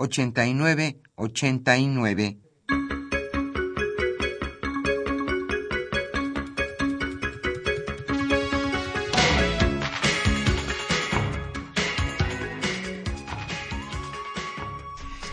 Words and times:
8989. 0.00 2.38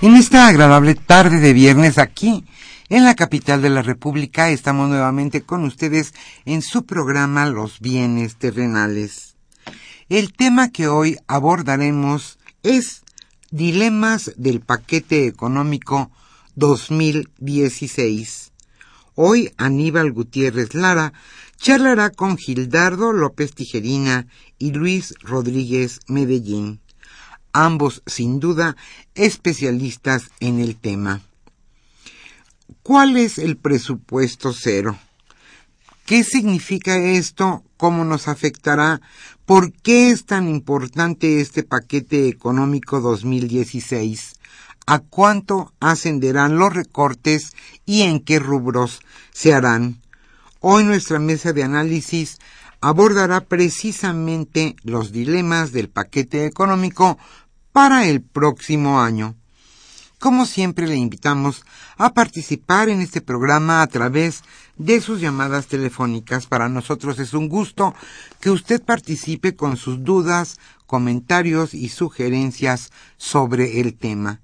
En 0.02 0.16
esta 0.16 0.48
agradable 0.48 0.96
tarde 0.96 1.40
de 1.40 1.54
viernes 1.54 1.98
aquí, 1.98 2.44
en 2.90 3.06
la 3.06 3.16
capital 3.16 3.62
de 3.62 3.70
la 3.70 3.82
República, 3.82 4.50
estamos 4.50 4.90
nuevamente 4.90 5.44
con 5.44 5.64
ustedes 5.64 6.14
en 6.46 6.62
su 6.62 6.86
programa 6.86 7.46
Los 7.46 7.80
bienes 7.80 8.36
terrenales. 8.36 9.38
El 10.10 10.34
tema 10.34 10.72
que 10.72 10.88
hoy 10.88 11.18
abordaremos 11.28 12.40
es 12.64 13.04
Dilemas 13.52 14.34
del 14.36 14.60
paquete 14.60 15.26
económico 15.26 16.12
2016. 16.56 18.52
Hoy 19.16 19.54
Aníbal 19.56 20.12
Gutiérrez 20.12 20.74
Lara 20.76 21.14
charlará 21.56 22.10
con 22.10 22.36
Gildardo 22.38 23.14
López 23.14 23.54
Tijerina 23.54 24.28
y 24.60 24.74
Luis 24.74 25.14
Rodríguez 25.22 26.02
Medellín, 26.08 26.82
ambos 27.54 28.04
sin 28.06 28.42
duda 28.42 28.76
especialistas 29.16 30.30
en 30.42 30.60
el 30.60 30.76
tema. 30.76 31.22
¿Cuál 32.84 33.16
es 33.16 33.38
el 33.38 33.56
presupuesto 33.56 34.52
cero? 34.52 35.00
¿Qué 36.06 36.26
significa 36.26 36.98
esto? 36.98 37.64
¿Cómo 37.78 38.04
nos 38.04 38.28
afectará? 38.28 39.00
¿Por 39.48 39.72
qué 39.72 40.10
es 40.10 40.26
tan 40.26 40.50
importante 40.50 41.40
este 41.40 41.64
paquete 41.64 42.28
económico 42.28 43.00
2016? 43.00 44.34
¿A 44.86 45.00
cuánto 45.00 45.72
ascenderán 45.80 46.58
los 46.58 46.74
recortes 46.74 47.54
y 47.86 48.02
en 48.02 48.20
qué 48.20 48.40
rubros 48.40 49.00
se 49.32 49.54
harán? 49.54 50.02
Hoy 50.60 50.84
nuestra 50.84 51.20
mesa 51.20 51.54
de 51.54 51.64
análisis 51.64 52.40
abordará 52.82 53.40
precisamente 53.40 54.76
los 54.84 55.14
dilemas 55.14 55.72
del 55.72 55.88
paquete 55.88 56.46
económico 56.46 57.18
para 57.72 58.06
el 58.06 58.22
próximo 58.22 59.00
año. 59.00 59.38
Como 60.20 60.48
siempre 60.48 60.88
le 60.88 60.96
invitamos 60.96 61.64
a 61.96 62.12
participar 62.16 62.90
en 62.90 63.02
este 63.02 63.22
programa 63.22 63.84
a 63.84 63.88
través 63.88 64.44
de 64.76 65.00
sus 65.00 65.22
llamadas 65.22 65.68
telefónicas. 65.68 66.48
Para 66.48 66.70
nosotros 66.70 67.20
es 67.20 67.36
un 67.36 67.48
gusto 67.48 67.94
que 68.40 68.50
usted 68.50 68.82
participe 68.82 69.56
con 69.56 69.78
sus 69.78 70.04
dudas, 70.04 70.58
comentarios 70.88 71.76
y 71.76 71.90
sugerencias 71.90 72.92
sobre 73.18 73.80
el 73.80 73.96
tema. 73.96 74.42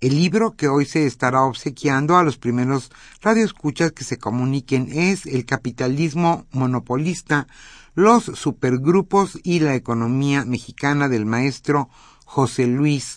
El 0.00 0.14
libro 0.14 0.54
que 0.54 0.68
hoy 0.68 0.84
se 0.84 1.04
estará 1.04 1.42
obsequiando 1.42 2.16
a 2.16 2.22
los 2.22 2.36
primeros 2.36 2.92
radioescuchas 3.22 3.90
que 3.90 4.04
se 4.04 4.18
comuniquen 4.18 4.88
es 4.92 5.26
El 5.26 5.46
capitalismo 5.46 6.46
monopolista, 6.52 7.48
los 7.96 8.24
supergrupos 8.24 9.40
y 9.42 9.58
la 9.58 9.74
economía 9.74 10.44
mexicana 10.44 11.08
del 11.08 11.26
maestro 11.26 11.88
José 12.24 12.68
Luis 12.68 13.16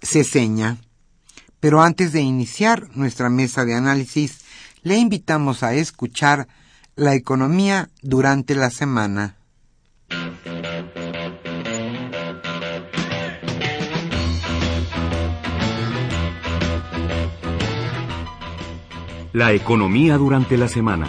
Ceseña. 0.00 0.78
Pero 1.60 1.82
antes 1.82 2.12
de 2.12 2.20
iniciar 2.20 2.88
nuestra 2.94 3.30
mesa 3.30 3.64
de 3.64 3.74
análisis, 3.74 4.40
le 4.82 4.96
invitamos 4.96 5.62
a 5.62 5.74
escuchar 5.74 6.48
La 6.94 7.14
economía 7.14 7.90
durante 8.02 8.54
la 8.54 8.70
semana. 8.70 9.36
La 19.32 19.52
economía 19.52 20.16
durante 20.16 20.56
la 20.56 20.68
semana. 20.68 21.06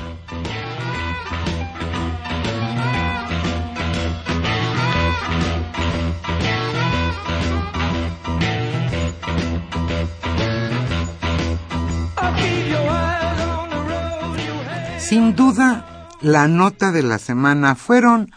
La 16.21 16.47
nota 16.47 16.91
de 16.91 17.01
la 17.01 17.17
semana 17.17 17.73
fueron 17.73 18.31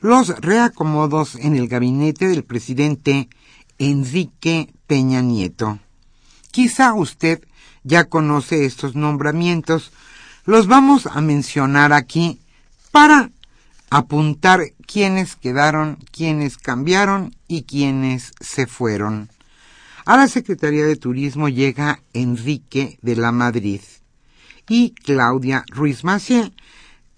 los 0.00 0.28
reacomodos 0.40 1.34
en 1.34 1.56
el 1.56 1.68
gabinete 1.68 2.26
del 2.26 2.42
presidente 2.42 3.28
Enrique 3.78 4.72
Peña 4.86 5.20
Nieto. 5.20 5.78
Quizá 6.52 6.94
usted 6.94 7.44
ya 7.82 8.04
conoce 8.04 8.64
estos 8.64 8.94
nombramientos, 8.94 9.92
los 10.46 10.66
vamos 10.66 11.06
a 11.06 11.20
mencionar 11.20 11.92
aquí 11.92 12.40
para 12.92 13.30
apuntar 13.90 14.62
quiénes 14.86 15.36
quedaron, 15.36 15.98
quiénes 16.12 16.56
cambiaron 16.56 17.36
y 17.46 17.64
quiénes 17.64 18.32
se 18.40 18.66
fueron. 18.66 19.28
A 20.06 20.16
la 20.16 20.28
Secretaría 20.28 20.86
de 20.86 20.96
Turismo 20.96 21.50
llega 21.50 22.00
Enrique 22.14 22.98
de 23.02 23.16
la 23.16 23.32
Madrid 23.32 23.82
y 24.68 24.94
Claudia 24.94 25.64
Ruiz 25.68 26.04
Macié, 26.04 26.52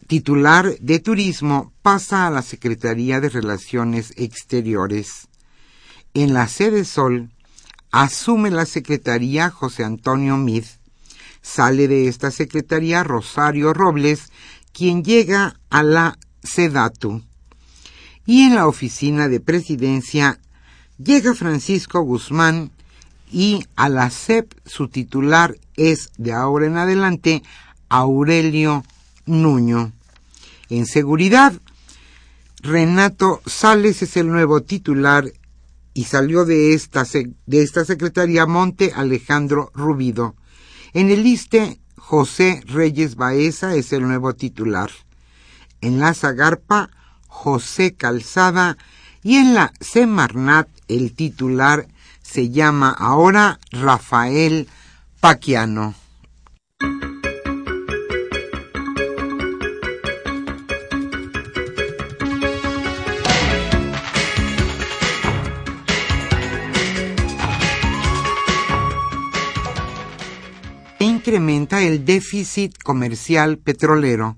titular 0.06 0.76
de 0.80 0.98
Turismo, 1.00 1.72
pasa 1.82 2.26
a 2.26 2.30
la 2.30 2.42
Secretaría 2.42 3.20
de 3.20 3.28
Relaciones 3.28 4.12
Exteriores. 4.16 5.28
En 6.14 6.32
la 6.32 6.48
sede 6.48 6.84
Sol, 6.84 7.30
asume 7.90 8.50
la 8.50 8.66
Secretaría 8.66 9.50
José 9.50 9.84
Antonio 9.84 10.36
Mid. 10.36 10.64
Sale 11.42 11.88
de 11.88 12.08
esta 12.08 12.30
Secretaría 12.30 13.04
Rosario 13.04 13.72
Robles, 13.72 14.32
quien 14.72 15.04
llega 15.04 15.60
a 15.70 15.82
la 15.82 16.18
SEDATU. 16.42 17.22
Y 18.26 18.42
en 18.42 18.56
la 18.56 18.66
oficina 18.66 19.28
de 19.28 19.40
presidencia 19.40 20.40
llega 20.98 21.34
Francisco 21.34 22.00
Guzmán, 22.00 22.72
y 23.30 23.64
a 23.76 23.88
la 23.88 24.10
CEP 24.10 24.52
su 24.64 24.88
titular 24.88 25.56
es 25.76 26.10
de 26.16 26.32
ahora 26.32 26.66
en 26.66 26.76
adelante 26.76 27.42
Aurelio 27.88 28.84
Nuño. 29.26 29.92
En 30.68 30.86
seguridad, 30.86 31.52
Renato 32.62 33.40
Sales 33.46 34.02
es 34.02 34.16
el 34.16 34.28
nuevo 34.28 34.62
titular 34.62 35.24
y 35.94 36.04
salió 36.04 36.44
de 36.44 36.74
esta, 36.74 37.04
de 37.04 37.62
esta 37.62 37.84
secretaría 37.84 38.46
Monte 38.46 38.92
Alejandro 38.94 39.70
Rubido. 39.74 40.34
En 40.92 41.10
el 41.10 41.26
ISTE, 41.26 41.78
José 41.96 42.62
Reyes 42.66 43.16
Baeza 43.16 43.74
es 43.74 43.92
el 43.92 44.02
nuevo 44.02 44.34
titular. 44.34 44.90
En 45.80 45.98
la 45.98 46.14
Zagarpa, 46.14 46.90
José 47.26 47.94
Calzada 47.94 48.76
y 49.22 49.36
en 49.36 49.54
la 49.54 49.72
Semarnat 49.80 50.68
el 50.88 51.14
titular 51.14 51.88
se 52.26 52.50
llama 52.50 52.90
ahora 52.90 53.58
Rafael 53.70 54.68
Paquiano. 55.20 55.94
incrementa 70.98 71.82
el 71.82 72.04
déficit 72.04 72.78
comercial 72.82 73.58
petrolero. 73.58 74.36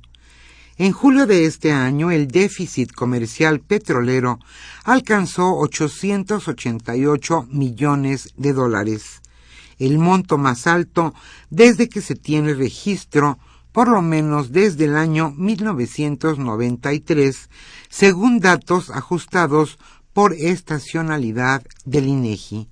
En 0.81 0.93
julio 0.93 1.27
de 1.27 1.45
este 1.45 1.73
año, 1.73 2.13
el 2.13 2.29
déficit 2.29 2.93
comercial 2.93 3.59
petrolero 3.59 4.39
alcanzó 4.85 5.57
888 5.57 7.49
millones 7.51 8.33
de 8.37 8.53
dólares, 8.53 9.21
el 9.81 9.99
monto 9.99 10.39
más 10.39 10.69
alto 10.69 11.15
desde 11.51 11.89
que 11.89 12.01
se 12.01 12.15
tiene 12.15 12.55
registro, 12.55 13.41
por 13.73 13.89
lo 13.89 14.03
menos 14.03 14.53
desde 14.53 14.85
el 14.85 14.95
año 14.95 15.35
1993, 15.37 17.51
según 17.89 18.39
datos 18.39 18.91
ajustados 18.91 19.81
por 20.13 20.33
estacionalidad 20.33 21.65
del 21.87 22.07
INEGI. 22.07 22.69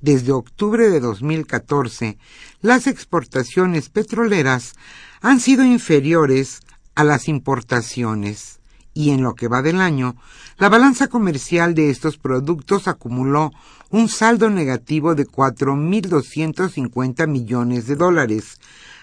Desde 0.00 0.30
octubre 0.30 0.88
de 0.88 1.00
2014, 1.00 2.16
las 2.60 2.86
exportaciones 2.86 3.88
petroleras 3.88 4.74
han 5.20 5.40
sido 5.40 5.64
inferiores 5.64 6.60
a 6.94 7.04
las 7.04 7.28
importaciones 7.28 8.60
y 8.94 9.10
en 9.10 9.22
lo 9.22 9.34
que 9.34 9.48
va 9.48 9.60
del 9.60 9.80
año, 9.80 10.14
la 10.56 10.68
balanza 10.68 11.08
comercial 11.08 11.74
de 11.74 11.90
estos 11.90 12.16
productos 12.16 12.86
acumuló 12.86 13.50
un 13.90 14.08
saldo 14.08 14.50
negativo 14.50 15.16
de 15.16 15.26
4.250 15.26 17.26
millones 17.26 17.86
de 17.86 17.96
dólares, 17.96 18.60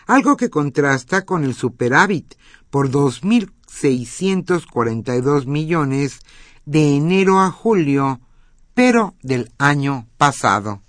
algo 0.08 0.38
que 0.38 0.50
contrasta 0.50 1.26
con 1.26 1.44
el 1.44 1.54
superávit 1.54 2.34
por 2.70 2.90
2.642 2.90 5.46
millones 5.46 6.22
de 6.66 6.96
enero 6.96 7.42
a 7.42 7.52
julio, 7.52 8.22
pero 8.74 9.16
del 9.22 9.52
año 9.58 10.08
pasado. 10.18 10.82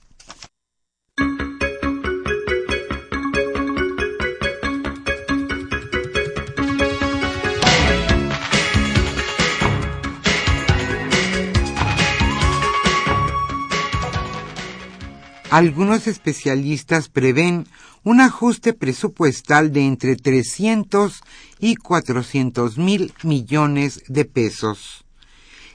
Algunos 15.53 16.07
especialistas 16.07 17.11
prevén 17.11 17.67
un 18.05 18.23
ajuste 18.23 18.73
presupuestal 18.73 19.71
de 19.71 19.85
entre 19.85 20.17
300 20.17 21.21
y 21.61 21.77
400 21.77 22.79
mil 22.79 23.13
millones 23.23 24.03
de 24.09 24.25
pesos. 24.25 25.05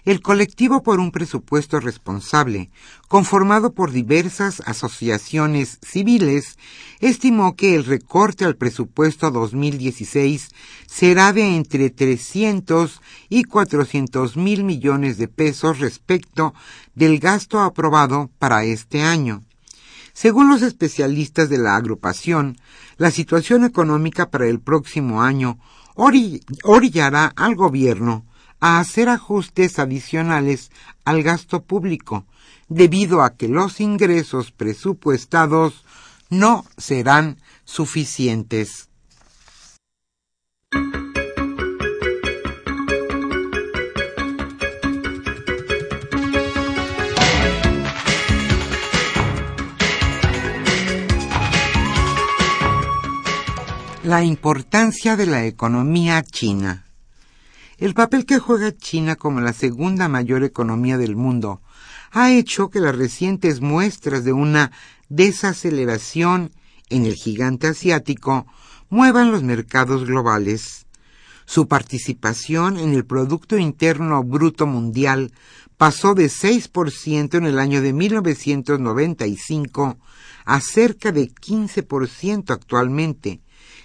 El 0.03 0.23
colectivo 0.23 0.81
por 0.81 0.99
un 0.99 1.11
presupuesto 1.11 1.79
responsable, 1.79 2.71
conformado 3.07 3.71
por 3.73 3.91
diversas 3.91 4.63
asociaciones 4.65 5.77
civiles, 5.83 6.57
estimó 6.99 7.55
que 7.55 7.75
el 7.75 7.85
recorte 7.85 8.45
al 8.45 8.55
presupuesto 8.55 9.29
2016 9.29 10.49
será 10.87 11.33
de 11.33 11.55
entre 11.55 11.91
300 11.91 12.99
y 13.29 13.43
400 13.43 14.37
mil 14.37 14.63
millones 14.63 15.19
de 15.19 15.27
pesos 15.27 15.77
respecto 15.77 16.55
del 16.95 17.19
gasto 17.19 17.59
aprobado 17.59 18.31
para 18.39 18.63
este 18.63 19.03
año. 19.03 19.43
Según 20.19 20.49
los 20.49 20.63
especialistas 20.63 21.47
de 21.47 21.59
la 21.59 21.75
agrupación, 21.75 22.57
la 22.97 23.11
situación 23.11 23.63
económica 23.63 24.31
para 24.31 24.47
el 24.47 24.59
próximo 24.59 25.21
año 25.21 25.59
orillará 25.93 27.31
al 27.35 27.53
gobierno 27.53 28.25
a 28.59 28.79
hacer 28.79 29.09
ajustes 29.09 29.77
adicionales 29.77 30.71
al 31.05 31.21
gasto 31.21 31.65
público, 31.65 32.25
debido 32.67 33.21
a 33.21 33.35
que 33.35 33.47
los 33.47 33.79
ingresos 33.79 34.51
presupuestados 34.51 35.85
no 36.31 36.65
serán 36.77 37.37
suficientes. 37.63 38.89
La 54.07 54.23
importancia 54.23 55.17
de 55.17 55.25
la 55.25 55.45
economía 55.45 56.23
china. 56.23 56.85
El 57.77 57.93
papel 57.93 58.25
que 58.25 58.39
juega 58.39 58.71
China 58.71 59.17
como 59.17 59.41
la 59.41 59.51
segunda 59.51 60.07
mayor 60.07 60.45
economía 60.45 60.97
del 60.97 61.17
mundo 61.17 61.61
ha 62.11 62.31
hecho 62.31 62.69
que 62.69 62.79
las 62.79 62.95
recientes 62.95 63.59
muestras 63.59 64.23
de 64.23 64.31
una 64.31 64.71
desaceleración 65.09 66.53
en 66.89 67.05
el 67.05 67.15
gigante 67.15 67.67
asiático 67.67 68.47
muevan 68.87 69.29
los 69.29 69.43
mercados 69.43 70.05
globales. 70.05 70.85
Su 71.45 71.67
participación 71.67 72.77
en 72.77 72.93
el 72.93 73.05
Producto 73.05 73.57
Interno 73.57 74.23
Bruto 74.23 74.67
Mundial 74.67 75.33
pasó 75.75 76.15
de 76.15 76.27
6% 76.27 77.35
en 77.35 77.45
el 77.45 77.59
año 77.59 77.81
de 77.81 77.91
1995 77.91 79.97
a 80.45 80.61
cerca 80.61 81.11
de 81.11 81.29
15% 81.29 82.51
actualmente, 82.51 83.41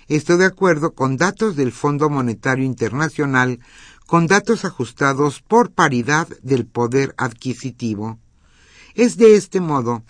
esto 0.08 0.36
de 0.36 0.46
acuerdo 0.46 0.94
con 0.94 1.16
datos 1.16 1.56
del 1.56 1.72
Fondo 1.72 2.10
Monetario 2.10 2.64
Internacional, 2.64 3.60
con 4.06 4.26
datos 4.26 4.64
ajustados 4.64 5.40
por 5.40 5.70
paridad 5.72 6.28
del 6.42 6.66
poder 6.66 7.14
adquisitivo. 7.16 8.18
Es 8.94 9.16
de 9.16 9.36
este 9.36 9.60
modo 9.60 10.02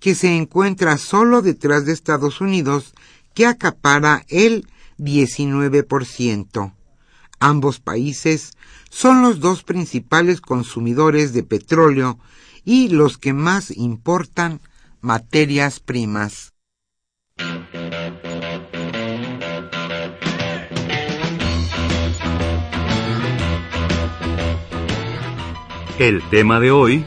que 0.00 0.14
se 0.14 0.36
encuentra 0.36 0.98
solo 0.98 1.42
detrás 1.42 1.84
de 1.84 1.92
Estados 1.92 2.40
Unidos, 2.40 2.94
que 3.34 3.46
acapara 3.46 4.24
el 4.28 4.66
19%. 4.98 6.74
Ambos 7.40 7.78
países 7.78 8.52
son 8.90 9.22
los 9.22 9.40
dos 9.40 9.62
principales 9.62 10.40
consumidores 10.40 11.32
de 11.32 11.44
petróleo 11.44 12.18
y 12.64 12.88
los 12.88 13.18
que 13.18 13.32
más 13.32 13.70
importan 13.70 14.60
materias 15.00 15.78
primas. 15.78 16.52
El 25.98 26.22
tema 26.30 26.60
de 26.60 26.70
hoy... 26.70 27.04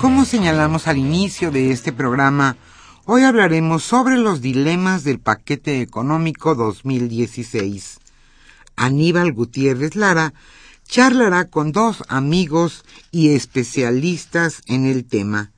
Como 0.00 0.24
señalamos 0.24 0.88
al 0.88 0.98
inicio 0.98 1.52
de 1.52 1.70
este 1.70 1.92
programa, 1.92 2.56
hoy 3.04 3.22
hablaremos 3.22 3.84
sobre 3.84 4.16
los 4.16 4.40
dilemas 4.40 5.04
del 5.04 5.20
paquete 5.20 5.80
económico 5.80 6.56
2016. 6.56 8.00
Aníbal 8.74 9.32
Gutiérrez 9.32 9.94
Lara 9.94 10.34
charlará 10.88 11.48
con 11.48 11.70
dos 11.70 12.02
amigos 12.08 12.84
y 13.12 13.36
especialistas 13.36 14.62
en 14.66 14.84
el 14.86 15.04
tema 15.04 15.53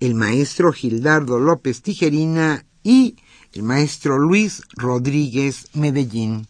el 0.00 0.14
maestro 0.14 0.72
Gildardo 0.72 1.38
López 1.38 1.82
Tijerina 1.82 2.64
y 2.82 3.16
el 3.52 3.62
maestro 3.62 4.18
Luis 4.18 4.62
Rodríguez 4.74 5.68
Medellín. 5.74 6.46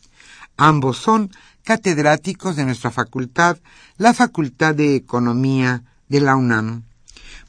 Ambos 0.57 0.99
son 0.99 1.31
catedráticos 1.63 2.57
de 2.57 2.65
nuestra 2.65 2.91
facultad, 2.91 3.59
la 3.97 4.15
Facultad 4.15 4.75
de 4.75 4.97
Economía 4.97 5.83
de 6.09 6.21
la 6.21 6.37
UNAM. 6.37 6.85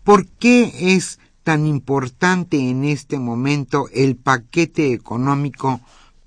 ¿Por 0.03 0.27
qué 0.27 0.95
es 0.95 1.19
tan 1.43 1.65
importante 1.65 2.57
en 2.57 2.85
este 2.85 3.19
momento 3.19 3.87
el 3.93 4.15
paquete 4.15 4.93
económico 4.93 5.81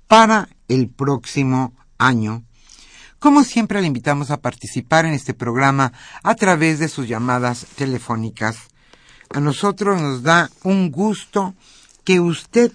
para 0.07 0.49
el 0.67 0.87
próximo 0.87 1.73
año? 1.97 2.43
Como 3.19 3.43
siempre, 3.43 3.81
le 3.81 3.87
invitamos 3.87 4.31
a 4.31 4.37
participar 4.41 5.05
en 5.05 5.13
este 5.13 5.33
programa 5.33 5.91
a 6.23 6.35
través 6.35 6.79
de 6.79 6.87
sus 6.87 7.07
llamadas 7.07 7.65
telefónicas 7.75 8.69
a 9.31 9.39
nosotros 9.39 10.01
nos 10.01 10.23
da 10.23 10.49
un 10.63 10.91
gusto 10.91 11.53
que 12.03 12.19
usted 12.19 12.71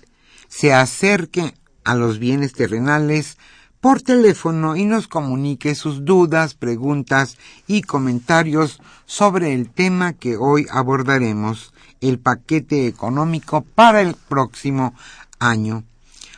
se 0.49 0.73
acerque 0.73 1.55
a 1.83 1.95
los 1.95 2.19
bienes 2.19 2.53
terrenales 2.53 3.39
por 3.81 4.01
teléfono 4.01 4.77
y 4.77 4.85
nos 4.85 5.09
comunique 5.09 5.75
sus 5.75 6.05
dudas, 6.05 6.55
preguntas 6.55 7.37
y 7.67 7.83
comentarios 7.83 8.81
sobre 9.05 9.53
el 9.53 9.69
tema 9.69 10.15
que 10.15 10.37
hoy 10.37 10.67
abordaremos, 10.71 11.75
el 12.01 12.19
paquete 12.19 12.87
económico 12.87 13.63
para 13.63 14.01
el 14.01 14.15
próximo 14.15 14.95
año. 15.39 15.85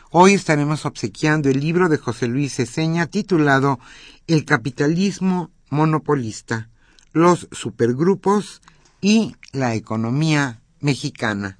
Hoy 0.09 0.33
estaremos 0.33 0.85
obsequiando 0.85 1.49
el 1.49 1.59
libro 1.59 1.89
de 1.89 1.97
José 1.97 2.27
Luis 2.27 2.55
Ceseña 2.55 3.05
titulado 3.05 3.79
El 4.25 4.43
capitalismo 4.45 5.51
monopolista, 5.69 6.69
los 7.13 7.47
supergrupos 7.51 8.61
y 9.01 9.35
la 9.51 9.75
economía 9.75 10.61
mexicana. 10.79 11.59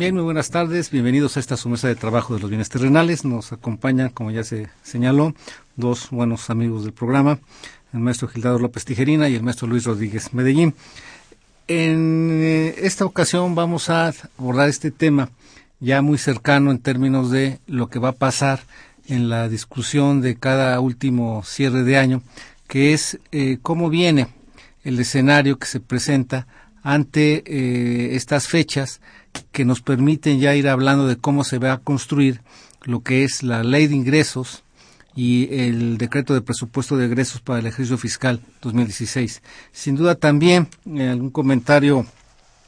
Bien, 0.00 0.14
muy 0.14 0.24
buenas 0.24 0.48
tardes. 0.48 0.90
Bienvenidos 0.90 1.36
a 1.36 1.40
esta 1.40 1.58
su 1.58 1.68
mesa 1.68 1.86
de 1.86 1.94
trabajo 1.94 2.32
de 2.32 2.40
los 2.40 2.48
bienes 2.48 2.70
terrenales. 2.70 3.26
Nos 3.26 3.52
acompañan, 3.52 4.08
como 4.08 4.30
ya 4.30 4.42
se 4.44 4.70
señaló, 4.82 5.34
dos 5.76 6.08
buenos 6.08 6.48
amigos 6.48 6.84
del 6.84 6.94
programa, 6.94 7.38
el 7.92 8.00
maestro 8.00 8.26
Gildardo 8.26 8.58
López 8.58 8.86
Tijerina 8.86 9.28
y 9.28 9.34
el 9.34 9.42
maestro 9.42 9.68
Luis 9.68 9.84
Rodríguez 9.84 10.32
Medellín. 10.32 10.74
En 11.68 12.30
eh, 12.32 12.76
esta 12.78 13.04
ocasión 13.04 13.54
vamos 13.54 13.90
a 13.90 14.14
abordar 14.38 14.70
este 14.70 14.90
tema 14.90 15.28
ya 15.80 16.00
muy 16.00 16.16
cercano 16.16 16.70
en 16.70 16.78
términos 16.78 17.30
de 17.30 17.58
lo 17.66 17.90
que 17.90 17.98
va 17.98 18.08
a 18.08 18.12
pasar 18.12 18.60
en 19.06 19.28
la 19.28 19.50
discusión 19.50 20.22
de 20.22 20.34
cada 20.36 20.80
último 20.80 21.42
cierre 21.44 21.82
de 21.82 21.98
año, 21.98 22.22
que 22.68 22.94
es 22.94 23.18
eh, 23.32 23.58
cómo 23.60 23.90
viene 23.90 24.28
el 24.82 24.98
escenario 24.98 25.58
que 25.58 25.66
se 25.66 25.78
presenta 25.78 26.46
ante 26.82 27.42
eh, 27.46 28.16
estas 28.16 28.48
fechas 28.48 29.00
que 29.52 29.64
nos 29.64 29.80
permiten 29.80 30.40
ya 30.40 30.54
ir 30.54 30.68
hablando 30.68 31.06
de 31.06 31.16
cómo 31.16 31.44
se 31.44 31.58
va 31.58 31.72
a 31.72 31.78
construir 31.78 32.40
lo 32.82 33.02
que 33.02 33.24
es 33.24 33.42
la 33.42 33.62
ley 33.62 33.86
de 33.86 33.96
ingresos 33.96 34.62
y 35.14 35.48
el 35.52 35.98
decreto 35.98 36.34
de 36.34 36.40
presupuesto 36.40 36.96
de 36.96 37.06
egresos 37.06 37.40
para 37.40 37.58
el 37.58 37.66
ejercicio 37.66 37.98
fiscal 37.98 38.40
2016. 38.62 39.42
Sin 39.72 39.96
duda 39.96 40.14
también 40.14 40.68
en 40.86 41.08
algún 41.08 41.30
comentario 41.30 42.06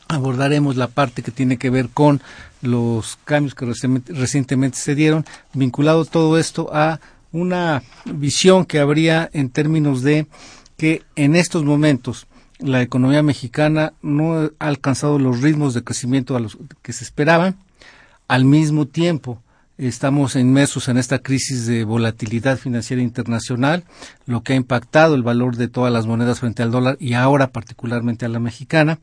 abordaremos 0.08 0.76
la 0.76 0.88
parte 0.88 1.22
que 1.22 1.30
tiene 1.30 1.56
que 1.56 1.70
ver 1.70 1.88
con 1.88 2.20
los 2.60 3.18
cambios 3.24 3.54
que 3.54 3.66
recientemente 3.66 4.78
se 4.78 4.94
dieron, 4.94 5.24
vinculado 5.54 6.04
todo 6.04 6.38
esto 6.38 6.68
a 6.74 7.00
una 7.32 7.82
visión 8.04 8.66
que 8.66 8.78
habría 8.78 9.30
en 9.32 9.48
términos 9.48 10.02
de 10.02 10.26
que 10.76 11.02
en 11.16 11.34
estos 11.34 11.64
momentos 11.64 12.26
la 12.62 12.82
economía 12.82 13.22
mexicana 13.22 13.92
no 14.02 14.34
ha 14.34 14.50
alcanzado 14.58 15.18
los 15.18 15.40
ritmos 15.40 15.74
de 15.74 15.84
crecimiento 15.84 16.36
a 16.36 16.40
los 16.40 16.58
que 16.82 16.92
se 16.92 17.04
esperaban. 17.04 17.56
Al 18.28 18.44
mismo 18.44 18.86
tiempo, 18.86 19.42
estamos 19.78 20.36
inmersos 20.36 20.88
en 20.88 20.98
esta 20.98 21.18
crisis 21.18 21.66
de 21.66 21.84
volatilidad 21.84 22.56
financiera 22.56 23.02
internacional, 23.02 23.84
lo 24.26 24.42
que 24.42 24.52
ha 24.52 24.56
impactado 24.56 25.14
el 25.14 25.22
valor 25.22 25.56
de 25.56 25.68
todas 25.68 25.92
las 25.92 26.06
monedas 26.06 26.40
frente 26.40 26.62
al 26.62 26.70
dólar 26.70 26.96
y 27.00 27.14
ahora 27.14 27.48
particularmente 27.48 28.24
a 28.24 28.28
la 28.28 28.38
mexicana. 28.38 29.00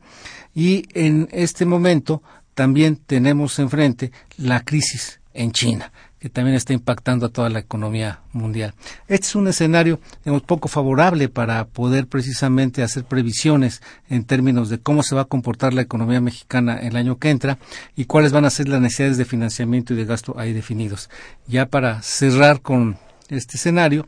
Y 0.54 0.86
en 0.94 1.28
este 1.32 1.66
momento 1.66 2.22
también 2.54 2.96
tenemos 2.96 3.58
enfrente 3.58 4.10
la 4.36 4.60
crisis 4.60 5.20
en 5.32 5.52
China 5.52 5.92
que 6.20 6.28
también 6.28 6.54
está 6.54 6.74
impactando 6.74 7.26
a 7.26 7.28
toda 7.30 7.48
la 7.48 7.60
economía 7.60 8.20
mundial. 8.32 8.74
Este 9.08 9.26
es 9.26 9.34
un 9.34 9.48
escenario 9.48 9.98
poco 10.46 10.68
favorable 10.68 11.30
para 11.30 11.64
poder 11.64 12.06
precisamente 12.06 12.82
hacer 12.82 13.04
previsiones 13.04 13.80
en 14.10 14.24
términos 14.24 14.68
de 14.68 14.78
cómo 14.78 15.02
se 15.02 15.14
va 15.14 15.22
a 15.22 15.24
comportar 15.24 15.72
la 15.72 15.80
economía 15.80 16.20
mexicana 16.20 16.78
el 16.78 16.96
año 16.96 17.18
que 17.18 17.30
entra 17.30 17.58
y 17.96 18.04
cuáles 18.04 18.32
van 18.32 18.44
a 18.44 18.50
ser 18.50 18.68
las 18.68 18.82
necesidades 18.82 19.16
de 19.16 19.24
financiamiento 19.24 19.94
y 19.94 19.96
de 19.96 20.04
gasto 20.04 20.38
ahí 20.38 20.52
definidos. 20.52 21.08
Ya 21.46 21.66
para 21.66 22.02
cerrar 22.02 22.60
con 22.60 22.98
este 23.30 23.56
escenario, 23.56 24.06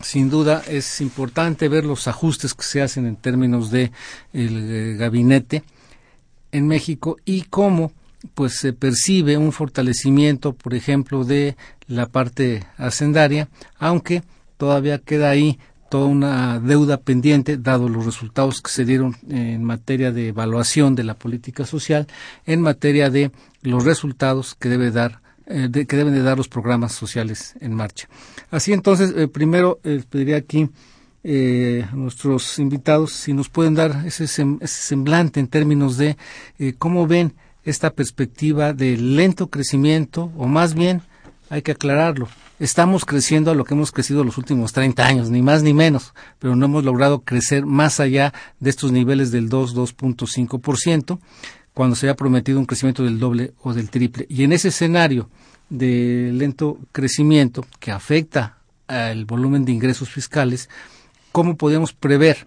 sin 0.00 0.28
duda 0.28 0.62
es 0.68 1.00
importante 1.00 1.68
ver 1.68 1.86
los 1.86 2.06
ajustes 2.06 2.52
que 2.52 2.64
se 2.64 2.82
hacen 2.82 3.06
en 3.06 3.16
términos 3.16 3.70
de 3.70 3.92
el 4.34 4.70
eh, 4.70 4.96
gabinete 4.96 5.62
en 6.52 6.66
México 6.66 7.16
y 7.24 7.42
cómo 7.42 7.92
pues 8.34 8.56
se 8.56 8.72
percibe 8.72 9.36
un 9.36 9.52
fortalecimiento, 9.52 10.52
por 10.52 10.74
ejemplo, 10.74 11.24
de 11.24 11.56
la 11.86 12.06
parte 12.06 12.64
hacendaria, 12.76 13.48
aunque 13.78 14.22
todavía 14.56 14.98
queda 14.98 15.30
ahí 15.30 15.58
toda 15.90 16.06
una 16.06 16.60
deuda 16.60 16.98
pendiente, 16.98 17.56
dado 17.56 17.88
los 17.88 18.06
resultados 18.06 18.60
que 18.62 18.70
se 18.70 18.84
dieron 18.84 19.16
en 19.28 19.64
materia 19.64 20.12
de 20.12 20.28
evaluación 20.28 20.94
de 20.94 21.04
la 21.04 21.14
política 21.14 21.66
social, 21.66 22.06
en 22.46 22.60
materia 22.60 23.10
de 23.10 23.32
los 23.62 23.84
resultados 23.84 24.54
que 24.54 24.68
debe 24.68 24.92
dar 24.92 25.20
eh, 25.52 25.68
que 25.88 25.96
deben 25.96 26.14
de 26.14 26.22
dar 26.22 26.36
los 26.38 26.46
programas 26.46 26.92
sociales 26.92 27.54
en 27.60 27.74
marcha. 27.74 28.08
Así 28.52 28.72
entonces, 28.72 29.12
eh, 29.16 29.26
primero 29.26 29.80
eh, 29.82 30.00
pediría 30.08 30.36
aquí 30.36 30.70
a 31.22 31.94
nuestros 31.94 32.58
invitados 32.58 33.12
si 33.12 33.34
nos 33.34 33.50
pueden 33.50 33.74
dar 33.74 34.06
ese, 34.06 34.24
ese 34.24 34.66
semblante 34.66 35.38
en 35.38 35.48
términos 35.48 35.98
de 35.98 36.16
cómo 36.78 37.06
ven 37.06 37.34
esta 37.64 37.90
perspectiva 37.90 38.72
de 38.72 38.96
lento 38.96 39.48
crecimiento 39.48 40.30
o 40.36 40.46
más 40.46 40.74
bien 40.74 41.02
hay 41.50 41.62
que 41.62 41.72
aclararlo. 41.72 42.28
Estamos 42.58 43.04
creciendo 43.04 43.50
a 43.50 43.54
lo 43.54 43.64
que 43.64 43.74
hemos 43.74 43.90
crecido 43.90 44.22
los 44.22 44.38
últimos 44.38 44.72
30 44.72 45.06
años, 45.06 45.30
ni 45.30 45.42
más 45.42 45.62
ni 45.62 45.74
menos, 45.74 46.14
pero 46.38 46.54
no 46.56 46.66
hemos 46.66 46.84
logrado 46.84 47.20
crecer 47.20 47.66
más 47.66 48.00
allá 48.00 48.32
de 48.60 48.70
estos 48.70 48.92
niveles 48.92 49.30
del 49.30 49.48
2, 49.48 49.74
2.5%, 49.74 51.18
cuando 51.72 51.96
se 51.96 52.08
ha 52.08 52.16
prometido 52.16 52.58
un 52.58 52.66
crecimiento 52.66 53.02
del 53.02 53.18
doble 53.18 53.52
o 53.62 53.72
del 53.72 53.90
triple. 53.90 54.26
Y 54.28 54.44
en 54.44 54.52
ese 54.52 54.68
escenario 54.68 55.30
de 55.70 56.30
lento 56.34 56.78
crecimiento 56.92 57.64
que 57.78 57.90
afecta 57.90 58.58
al 58.86 59.24
volumen 59.24 59.64
de 59.64 59.72
ingresos 59.72 60.10
fiscales, 60.10 60.68
¿cómo 61.32 61.56
podemos 61.56 61.92
prever 61.92 62.46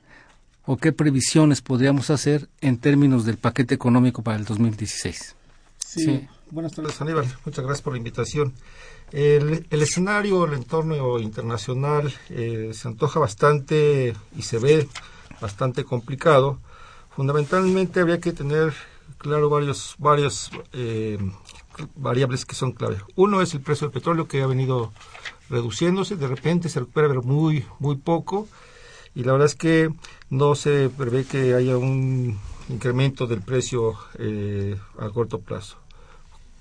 o 0.66 0.78
qué 0.78 0.92
previsiones 0.92 1.62
podríamos 1.62 2.10
hacer 2.10 2.50
en 2.62 2.78
términos 2.78 3.26
del 3.26 3.38
paquete 3.38 3.76
económico 3.76 4.24
para 4.24 4.38
el 4.38 4.46
2016? 4.46 5.36
Sí. 5.78 6.28
Buenas 6.52 6.74
tardes, 6.74 7.02
Aníbal. 7.02 7.26
Muchas 7.46 7.66
gracias 7.66 7.82
por 7.82 7.94
la 7.94 7.98
invitación. 7.98 8.54
El, 9.12 9.66
escenario, 9.70 10.46
el 10.46 10.54
entorno 10.54 11.20
internacional 11.20 12.14
eh, 12.30 12.72
se 12.74 12.88
antoja 12.88 13.20
bastante 13.20 14.16
y 14.36 14.42
se 14.44 14.60
ve 14.60 14.88
bastante 15.42 15.84
complicado. 15.84 16.60
Fundamentalmente 17.16 18.00
habría 18.00 18.20
que 18.20 18.32
tener 18.32 18.74
claro 19.18 19.50
varios, 19.50 19.96
varios 19.98 20.52
eh, 20.74 21.18
variables 21.96 22.46
que 22.46 22.56
son 22.56 22.72
clave. 22.72 22.98
Uno 23.16 23.42
es 23.42 23.54
el 23.54 23.62
precio 23.62 23.88
del 23.88 23.94
petróleo 23.94 24.28
que 24.28 24.42
ha 24.42 24.48
venido 24.48 24.92
reduciéndose, 25.50 26.16
de 26.16 26.28
repente 26.28 26.70
se 26.70 26.80
recupera 26.80 27.08
pero 27.08 27.22
muy, 27.22 27.66
muy 27.80 27.98
poco 27.98 28.48
y 29.16 29.24
la 29.24 29.34
verdad 29.34 29.48
es 29.48 29.56
que 29.56 29.90
no 30.30 30.56
se 30.56 30.90
prevé 30.90 31.26
que 31.26 31.54
haya 31.54 31.78
un 31.78 32.40
incremento 32.70 33.28
del 33.28 33.42
precio 33.42 33.96
eh, 34.18 34.76
a 34.98 35.10
corto 35.10 35.40
plazo. 35.40 35.78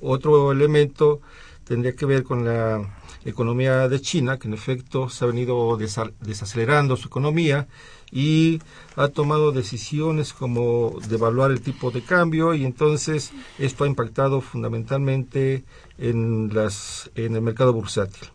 Otro 0.01 0.53
elemento 0.53 1.21
tendría 1.65 1.95
que 1.95 2.07
ver 2.07 2.25
con 2.25 2.45
la 2.45 2.83
economía 3.25 3.89
de 3.89 4.01
China, 4.01 4.39
que 4.39 4.49
en 4.49 4.55
efecto 4.55 5.09
se 5.09 5.25
ha 5.25 5.29
venido 5.29 5.79
desacelerando 6.21 6.97
su 6.97 7.07
economía 7.09 7.69
y 8.11 8.61
ha 8.97 9.09
tomado 9.09 9.53
decisiones 9.53 10.33
como 10.33 10.99
devaluar 11.09 11.51
el 11.51 11.63
tipo 11.63 11.91
de 11.91 12.03
cambio 12.03 12.53
y 12.55 12.65
entonces 12.65 13.33
esto 13.59 13.85
ha 13.85 13.87
impactado 13.87 14.41
fundamentalmente 14.41 15.65
en, 15.99 16.53
las, 16.53 17.11
en 17.15 17.37
el 17.37 17.43
mercado 17.43 17.73
bursátil. 17.73 18.29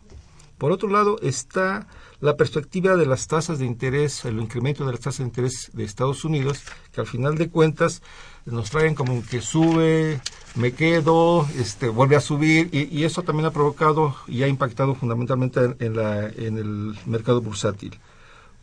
Por 0.57 0.71
otro 0.71 0.89
lado 0.89 1.19
está 1.21 1.88
la 2.19 2.36
perspectiva 2.36 2.95
de 2.95 3.05
las 3.05 3.27
tasas 3.27 3.59
de 3.59 3.65
interés, 3.65 4.25
el 4.25 4.39
incremento 4.39 4.86
de 4.86 4.91
las 4.91 5.01
tasas 5.01 5.19
de 5.19 5.25
interés 5.25 5.69
de 5.74 5.83
Estados 5.83 6.25
Unidos, 6.25 6.63
que 6.91 7.01
al 7.01 7.07
final 7.07 7.38
de 7.38 7.50
cuentas 7.50 8.01
nos 8.45 8.71
traen 8.71 8.95
como 8.95 9.24
que 9.25 9.41
sube, 9.41 10.19
me 10.55 10.71
quedo, 10.71 11.47
este, 11.59 11.89
vuelve 11.89 12.15
a 12.15 12.21
subir, 12.21 12.69
y, 12.71 13.03
eso 13.03 13.21
también 13.21 13.45
ha 13.45 13.51
provocado 13.51 14.15
y 14.27 14.43
ha 14.43 14.47
impactado 14.47 14.95
fundamentalmente 14.95 15.75
en, 15.79 15.95
la, 15.95 16.27
en 16.27 16.57
el 16.57 16.97
mercado 17.05 17.41
bursátil. 17.41 18.00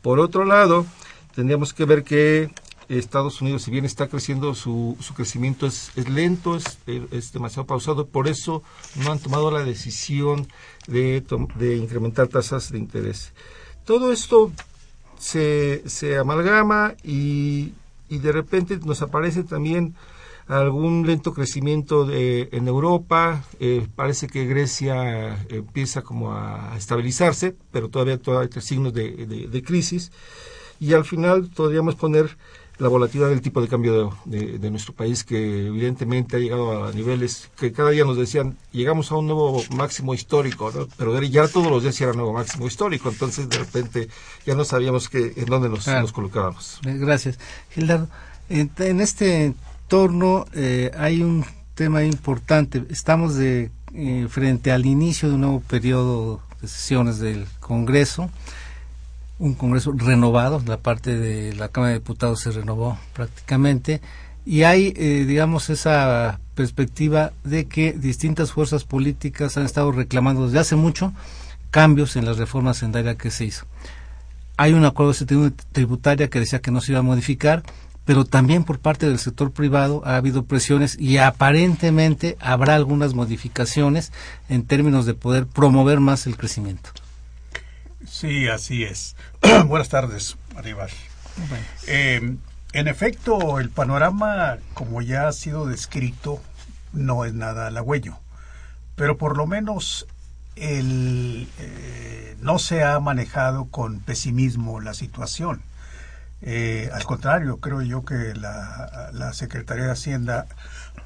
Por 0.02 0.18
otro 0.18 0.44
lado, 0.44 0.86
tendríamos 1.34 1.72
que 1.72 1.84
ver 1.84 2.02
que 2.02 2.50
Estados 2.88 3.40
Unidos, 3.40 3.62
si 3.62 3.70
bien 3.70 3.84
está 3.84 4.08
creciendo, 4.08 4.54
su, 4.54 4.96
su 5.00 5.14
crecimiento 5.14 5.66
es, 5.66 5.90
lento, 6.08 6.56
es, 6.56 6.78
es, 7.10 7.32
demasiado 7.32 7.66
pausado, 7.66 8.06
por 8.06 8.28
eso 8.28 8.62
no 8.96 9.12
han 9.12 9.18
tomado 9.18 9.50
la 9.50 9.64
decisión 9.64 10.48
de, 10.86 11.24
de 11.56 11.76
incrementar 11.76 12.28
tasas 12.28 12.70
de 12.70 12.78
interés. 12.78 13.32
Todo 13.84 14.12
esto 14.12 14.52
se, 15.18 15.82
se 15.86 16.18
amalgama 16.18 16.94
y, 17.02 17.72
y 18.08 18.18
de 18.18 18.32
repente 18.32 18.78
nos 18.84 19.02
aparece 19.02 19.44
también 19.44 19.94
algún 20.46 21.06
lento 21.06 21.32
crecimiento 21.32 22.04
de, 22.04 22.48
en 22.52 22.68
Europa. 22.68 23.44
Eh, 23.60 23.86
parece 23.96 24.26
que 24.26 24.44
Grecia 24.46 25.44
empieza 25.48 26.02
como 26.02 26.32
a 26.32 26.74
estabilizarse, 26.76 27.56
pero 27.72 27.88
todavía, 27.88 28.18
todavía 28.18 28.50
hay 28.54 28.62
signos 28.62 28.92
de, 28.92 29.26
de, 29.26 29.62
crisis. 29.62 30.12
Y 30.80 30.92
al 30.92 31.04
final 31.04 31.48
podríamos 31.54 31.94
poner 31.94 32.36
la 32.78 32.88
volatilidad 32.88 33.28
del 33.28 33.40
tipo 33.40 33.60
de 33.60 33.68
cambio 33.68 34.16
de, 34.24 34.58
de, 34.58 34.70
nuestro 34.70 34.94
país, 34.94 35.22
que 35.22 35.66
evidentemente 35.66 36.36
ha 36.36 36.40
llegado 36.40 36.84
a 36.84 36.92
niveles 36.92 37.50
que 37.56 37.72
cada 37.72 37.90
día 37.90 38.04
nos 38.04 38.16
decían, 38.16 38.56
llegamos 38.72 39.12
a 39.12 39.16
un 39.16 39.26
nuevo 39.26 39.62
máximo 39.76 40.12
histórico, 40.14 40.72
¿no? 40.74 40.88
pero 40.96 41.20
ya 41.22 41.46
todos 41.46 41.70
los 41.70 41.82
días 41.82 42.00
era 42.00 42.12
nuevo 42.12 42.32
máximo 42.32 42.66
histórico, 42.66 43.10
entonces 43.10 43.48
de 43.48 43.58
repente 43.58 44.08
ya 44.44 44.54
no 44.54 44.64
sabíamos 44.64 45.08
que, 45.08 45.32
en 45.36 45.46
dónde 45.46 45.68
nos, 45.68 45.86
nos 45.86 46.12
colocábamos. 46.12 46.80
Eh, 46.84 46.96
gracias. 46.98 47.38
Gildardo, 47.70 48.08
en, 48.48 48.70
en 48.78 49.00
este 49.00 49.44
entorno 49.44 50.46
eh, 50.52 50.90
hay 50.96 51.22
un 51.22 51.44
tema 51.74 52.04
importante. 52.04 52.84
Estamos 52.90 53.36
de, 53.36 53.70
eh, 53.94 54.26
frente 54.28 54.72
al 54.72 54.86
inicio 54.86 55.28
de 55.28 55.36
un 55.36 55.42
nuevo 55.42 55.60
periodo 55.60 56.40
de 56.60 56.66
sesiones 56.66 57.18
del 57.18 57.46
Congreso 57.60 58.30
un 59.38 59.54
Congreso 59.54 59.92
renovado, 59.92 60.62
la 60.66 60.78
parte 60.78 61.16
de 61.16 61.54
la 61.54 61.68
Cámara 61.68 61.92
de 61.92 61.98
Diputados 61.98 62.40
se 62.40 62.50
renovó 62.50 62.98
prácticamente, 63.12 64.00
y 64.46 64.62
hay, 64.62 64.92
eh, 64.96 65.24
digamos, 65.26 65.70
esa 65.70 66.38
perspectiva 66.54 67.32
de 67.44 67.66
que 67.66 67.92
distintas 67.92 68.52
fuerzas 68.52 68.84
políticas 68.84 69.56
han 69.56 69.64
estado 69.64 69.90
reclamando 69.90 70.46
desde 70.46 70.58
hace 70.58 70.76
mucho 70.76 71.12
cambios 71.70 72.16
en 72.16 72.26
la 72.26 72.34
reforma 72.34 72.74
sendaria 72.74 73.16
que 73.16 73.30
se 73.30 73.46
hizo. 73.46 73.66
Hay 74.56 74.72
un 74.72 74.84
acuerdo 74.84 75.12
de 75.12 75.50
tributaria 75.72 76.30
que 76.30 76.38
decía 76.38 76.60
que 76.60 76.70
no 76.70 76.80
se 76.80 76.92
iba 76.92 77.00
a 77.00 77.02
modificar, 77.02 77.64
pero 78.04 78.24
también 78.24 78.64
por 78.64 78.78
parte 78.78 79.08
del 79.08 79.18
sector 79.18 79.50
privado 79.50 80.02
ha 80.04 80.16
habido 80.16 80.44
presiones 80.44 80.96
y 81.00 81.16
aparentemente 81.16 82.36
habrá 82.38 82.74
algunas 82.74 83.14
modificaciones 83.14 84.12
en 84.48 84.64
términos 84.64 85.06
de 85.06 85.14
poder 85.14 85.46
promover 85.46 86.00
más 86.00 86.26
el 86.26 86.36
crecimiento. 86.36 86.90
Sí, 88.08 88.48
así 88.48 88.84
es. 88.84 89.16
Buenas 89.66 89.88
tardes, 89.88 90.36
Aníbal. 90.56 90.90
Eh, 91.86 92.36
en 92.72 92.88
efecto, 92.88 93.60
el 93.60 93.70
panorama, 93.70 94.58
como 94.74 95.02
ya 95.02 95.28
ha 95.28 95.32
sido 95.32 95.66
descrito, 95.66 96.40
no 96.92 97.24
es 97.24 97.34
nada 97.34 97.68
halagüeño, 97.68 98.18
pero 98.96 99.18
por 99.18 99.36
lo 99.36 99.46
menos 99.46 100.06
el, 100.56 101.48
eh, 101.58 102.36
no 102.40 102.58
se 102.58 102.84
ha 102.84 102.98
manejado 103.00 103.66
con 103.66 104.00
pesimismo 104.00 104.80
la 104.80 104.94
situación. 104.94 105.62
Eh, 106.42 106.90
al 106.92 107.04
contrario, 107.04 107.58
creo 107.58 107.80
yo 107.82 108.04
que 108.04 108.34
la, 108.34 109.10
la, 109.12 109.32
Secretaría 109.32 109.84
de 109.84 109.92
Hacienda 109.92 110.46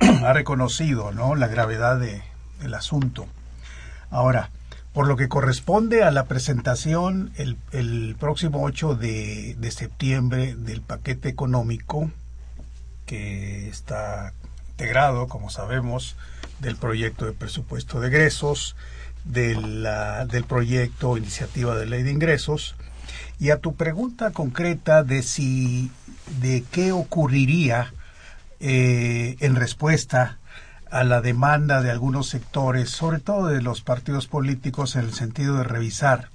ha 0.25 0.33
reconocido 0.33 1.13
¿no? 1.13 1.37
la 1.37 1.47
gravedad 1.47 1.99
de, 1.99 2.23
del 2.61 2.75
asunto. 2.75 3.27
Ahora, 4.11 4.51
por 4.93 5.07
lo 5.07 5.17
que 5.17 5.29
corresponde 5.29 6.03
a 6.03 6.11
la 6.11 6.25
presentación 6.25 7.33
el, 7.37 7.57
el 7.73 8.17
próximo 8.19 8.63
8 8.65 8.95
de, 8.95 9.55
de, 9.59 9.71
septiembre 9.71 10.55
del 10.57 10.81
paquete 10.81 11.29
económico 11.29 12.11
que 13.07 13.69
está 13.69 14.33
integrado, 14.71 15.27
como 15.29 15.51
sabemos, 15.51 16.17
del 16.61 16.77
proyecto 16.77 17.25
de 17.27 17.33
presupuesto 17.33 18.01
de 18.01 18.09
egresos, 18.09 18.77
del, 19.25 20.45
proyecto 20.47 21.17
iniciativa 21.17 21.77
de 21.77 21.87
ley 21.87 22.03
de 22.03 22.13
ingresos, 22.13 22.77
y 23.39 23.51
a 23.51 23.59
tu 23.59 23.75
pregunta 23.75 24.31
concreta 24.31 25.03
de 25.03 25.23
si 25.23 25.91
de 26.41 26.65
qué 26.71 26.93
ocurriría 26.93 27.93
eh, 28.61 29.37
en 29.41 29.57
respuesta 29.57 30.38
a 30.91 31.05
la 31.05 31.21
demanda 31.21 31.83
de 31.83 31.91
algunos 31.91 32.29
sectores, 32.29 32.91
sobre 32.91 33.21
todo 33.21 33.47
de 33.47 33.63
los 33.63 33.83
partidos 33.83 34.27
políticos, 34.27 34.97
en 34.97 35.05
el 35.05 35.13
sentido 35.13 35.57
de 35.57 35.65
revisar 35.65 36.29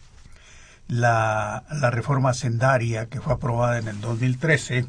la, 0.88 1.64
la 1.72 1.90
reforma 1.90 2.34
sendaria 2.34 3.08
que 3.08 3.22
fue 3.22 3.34
aprobada 3.34 3.80
en 3.80 3.88
el 3.88 4.00
2013 4.02 4.86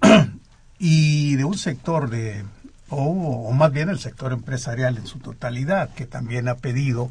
y 0.78 1.36
de 1.36 1.44
un 1.44 1.56
sector 1.56 2.10
de, 2.10 2.44
o, 2.90 3.52
más 3.52 3.72
bien 3.72 3.88
el 3.88 3.98
sector 3.98 4.32
empresarial 4.32 4.98
en 4.98 5.06
su 5.06 5.18
totalidad, 5.18 5.90
que 5.94 6.06
también 6.06 6.48
ha 6.48 6.56
pedido 6.56 7.10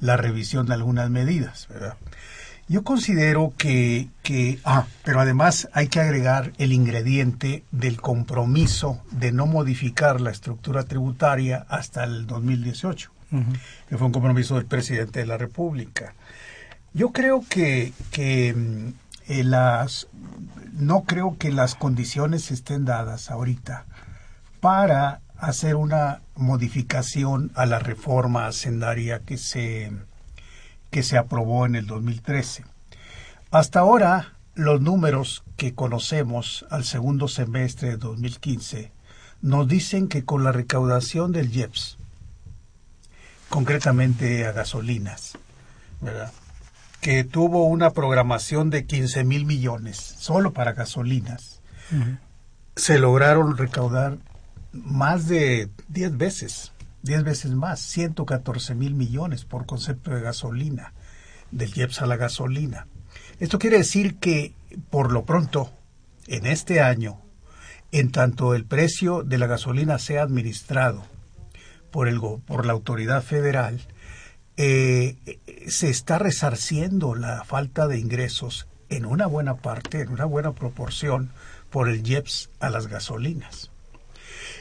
la 0.00 0.16
revisión 0.16 0.66
de 0.66 0.74
algunas 0.74 1.10
medidas. 1.10 1.68
¿verdad? 1.68 1.96
Yo 2.68 2.84
considero 2.84 3.54
que, 3.56 4.08
que, 4.22 4.58
ah, 4.62 4.84
pero 5.02 5.20
además 5.20 5.70
hay 5.72 5.88
que 5.88 6.00
agregar 6.00 6.52
el 6.58 6.74
ingrediente 6.74 7.64
del 7.70 7.98
compromiso 7.98 9.00
de 9.10 9.32
no 9.32 9.46
modificar 9.46 10.20
la 10.20 10.30
estructura 10.30 10.84
tributaria 10.84 11.64
hasta 11.70 12.04
el 12.04 12.26
2018, 12.26 13.10
que 13.88 13.96
fue 13.96 14.06
un 14.06 14.12
compromiso 14.12 14.56
del 14.56 14.66
presidente 14.66 15.20
de 15.20 15.26
la 15.26 15.38
República. 15.38 16.14
Yo 16.92 17.10
creo 17.12 17.42
que, 17.48 17.94
que 18.10 18.52
mm, 18.54 18.88
eh, 19.28 19.44
las, 19.44 20.08
no 20.74 21.04
creo 21.04 21.36
que 21.38 21.50
las 21.50 21.74
condiciones 21.74 22.50
estén 22.50 22.84
dadas 22.84 23.30
ahorita 23.30 23.86
para 24.60 25.20
hacer 25.38 25.76
una 25.76 26.20
modificación 26.34 27.50
a 27.54 27.64
la 27.64 27.78
reforma 27.78 28.46
hacendaria 28.46 29.20
que 29.20 29.38
se 29.38 29.90
que 30.90 31.02
se 31.02 31.18
aprobó 31.18 31.66
en 31.66 31.74
el 31.74 31.86
2013. 31.86 32.64
Hasta 33.50 33.80
ahora, 33.80 34.34
los 34.54 34.80
números 34.80 35.44
que 35.56 35.74
conocemos 35.74 36.66
al 36.70 36.84
segundo 36.84 37.28
semestre 37.28 37.90
de 37.90 37.96
2015 37.96 38.92
nos 39.40 39.68
dicen 39.68 40.08
que 40.08 40.24
con 40.24 40.44
la 40.44 40.52
recaudación 40.52 41.32
del 41.32 41.54
IEPS, 41.54 41.96
concretamente 43.48 44.46
a 44.46 44.52
gasolinas, 44.52 45.38
¿verdad? 46.00 46.32
que 47.00 47.24
tuvo 47.24 47.66
una 47.66 47.90
programación 47.90 48.70
de 48.70 48.84
15 48.84 49.24
mil 49.24 49.44
millones 49.44 49.96
solo 49.96 50.52
para 50.52 50.72
gasolinas, 50.72 51.60
se 52.76 52.98
lograron 52.98 53.56
recaudar 53.56 54.18
más 54.72 55.28
de 55.28 55.70
10 55.88 56.16
veces, 56.16 56.72
10 57.02 57.24
veces 57.24 57.52
más, 57.52 57.80
114 57.80 58.74
mil 58.74 58.94
millones 58.94 59.44
por 59.44 59.66
concepto 59.66 60.10
de 60.10 60.20
gasolina, 60.20 60.92
del 61.50 61.72
IEPS 61.74 62.02
a 62.02 62.06
la 62.06 62.16
gasolina. 62.16 62.86
Esto 63.40 63.58
quiere 63.58 63.78
decir 63.78 64.16
que, 64.16 64.52
por 64.90 65.12
lo 65.12 65.24
pronto, 65.24 65.70
en 66.26 66.46
este 66.46 66.80
año, 66.80 67.20
en 67.92 68.10
tanto 68.10 68.54
el 68.54 68.64
precio 68.64 69.22
de 69.22 69.38
la 69.38 69.46
gasolina 69.46 69.98
sea 69.98 70.22
administrado 70.22 71.04
por, 71.90 72.08
el, 72.08 72.20
por 72.20 72.66
la 72.66 72.72
autoridad 72.72 73.22
federal, 73.22 73.80
eh, 74.56 75.16
se 75.68 75.88
está 75.88 76.18
resarciendo 76.18 77.14
la 77.14 77.44
falta 77.44 77.86
de 77.86 77.98
ingresos 77.98 78.66
en 78.88 79.06
una 79.06 79.26
buena 79.26 79.54
parte, 79.54 80.00
en 80.00 80.08
una 80.08 80.24
buena 80.24 80.52
proporción, 80.52 81.30
por 81.70 81.88
el 81.88 82.06
IEPS 82.06 82.50
a 82.60 82.70
las 82.70 82.86
gasolinas. 82.88 83.70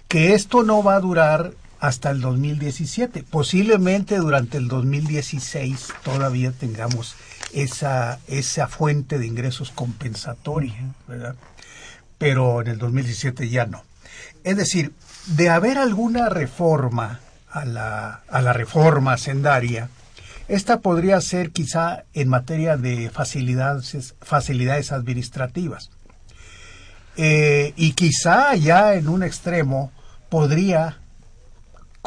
Que 0.07 0.33
esto 0.33 0.63
no 0.63 0.83
va 0.83 0.95
a 0.95 0.99
durar 0.99 1.53
hasta 1.79 2.09
el 2.09 2.21
2017. 2.21 3.23
Posiblemente 3.23 4.17
durante 4.17 4.57
el 4.57 4.67
2016 4.67 5.87
todavía 6.03 6.51
tengamos 6.51 7.15
esa, 7.53 8.19
esa 8.27 8.67
fuente 8.67 9.19
de 9.19 9.27
ingresos 9.27 9.71
compensatoria, 9.71 10.93
¿verdad? 11.07 11.35
Pero 12.17 12.61
en 12.61 12.67
el 12.67 12.77
2017 12.77 13.49
ya 13.49 13.65
no. 13.65 13.83
Es 14.43 14.57
decir, 14.57 14.93
de 15.27 15.49
haber 15.49 15.77
alguna 15.77 16.29
reforma 16.29 17.19
a 17.49 17.65
la, 17.65 18.21
a 18.29 18.41
la 18.41 18.53
reforma 18.53 19.17
sendaria, 19.17 19.89
esta 20.47 20.79
podría 20.79 21.19
ser 21.19 21.51
quizá 21.51 22.05
en 22.13 22.29
materia 22.29 22.77
de 22.77 23.09
facilidades, 23.09 24.15
facilidades 24.21 24.91
administrativas. 24.91 25.89
Eh, 27.17 27.73
y 27.75 27.93
quizá 27.93 28.55
ya 28.55 28.93
en 28.93 29.09
un 29.09 29.23
extremo 29.23 29.91
podría 30.29 30.99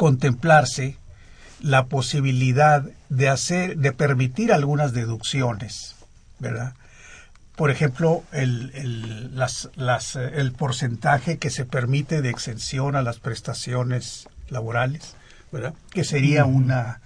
contemplarse 0.01 0.97
la 1.59 1.85
posibilidad 1.85 2.83
de 3.09 3.29
hacer, 3.29 3.77
de 3.77 3.91
permitir 3.91 4.51
algunas 4.51 4.93
deducciones, 4.93 5.95
¿verdad? 6.39 6.73
Por 7.55 7.69
ejemplo, 7.69 8.23
el, 8.31 8.71
el, 8.73 9.37
las, 9.37 9.69
las, 9.75 10.15
el 10.15 10.53
porcentaje 10.53 11.37
que 11.37 11.51
se 11.51 11.65
permite 11.65 12.23
de 12.23 12.31
exención 12.31 12.95
a 12.95 13.03
las 13.03 13.19
prestaciones 13.19 14.27
laborales, 14.49 15.13
¿verdad? 15.51 15.75
Que 15.91 16.03
sería 16.03 16.45
una, 16.45 17.01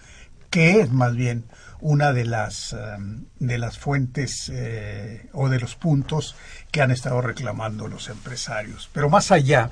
que 0.49 0.79
es 0.79 0.89
más 0.89 1.17
bien 1.17 1.43
una 1.81 2.13
de 2.13 2.23
las, 2.23 2.71
em, 2.71 3.25
de 3.39 3.57
las 3.57 3.77
fuentes 3.77 4.49
eh, 4.53 5.27
o 5.33 5.49
de 5.49 5.59
los 5.59 5.75
puntos 5.75 6.37
que 6.71 6.81
han 6.81 6.91
estado 6.91 7.19
reclamando 7.19 7.89
los 7.89 8.07
empresarios. 8.07 8.89
Pero 8.93 9.09
más 9.09 9.33
allá, 9.33 9.71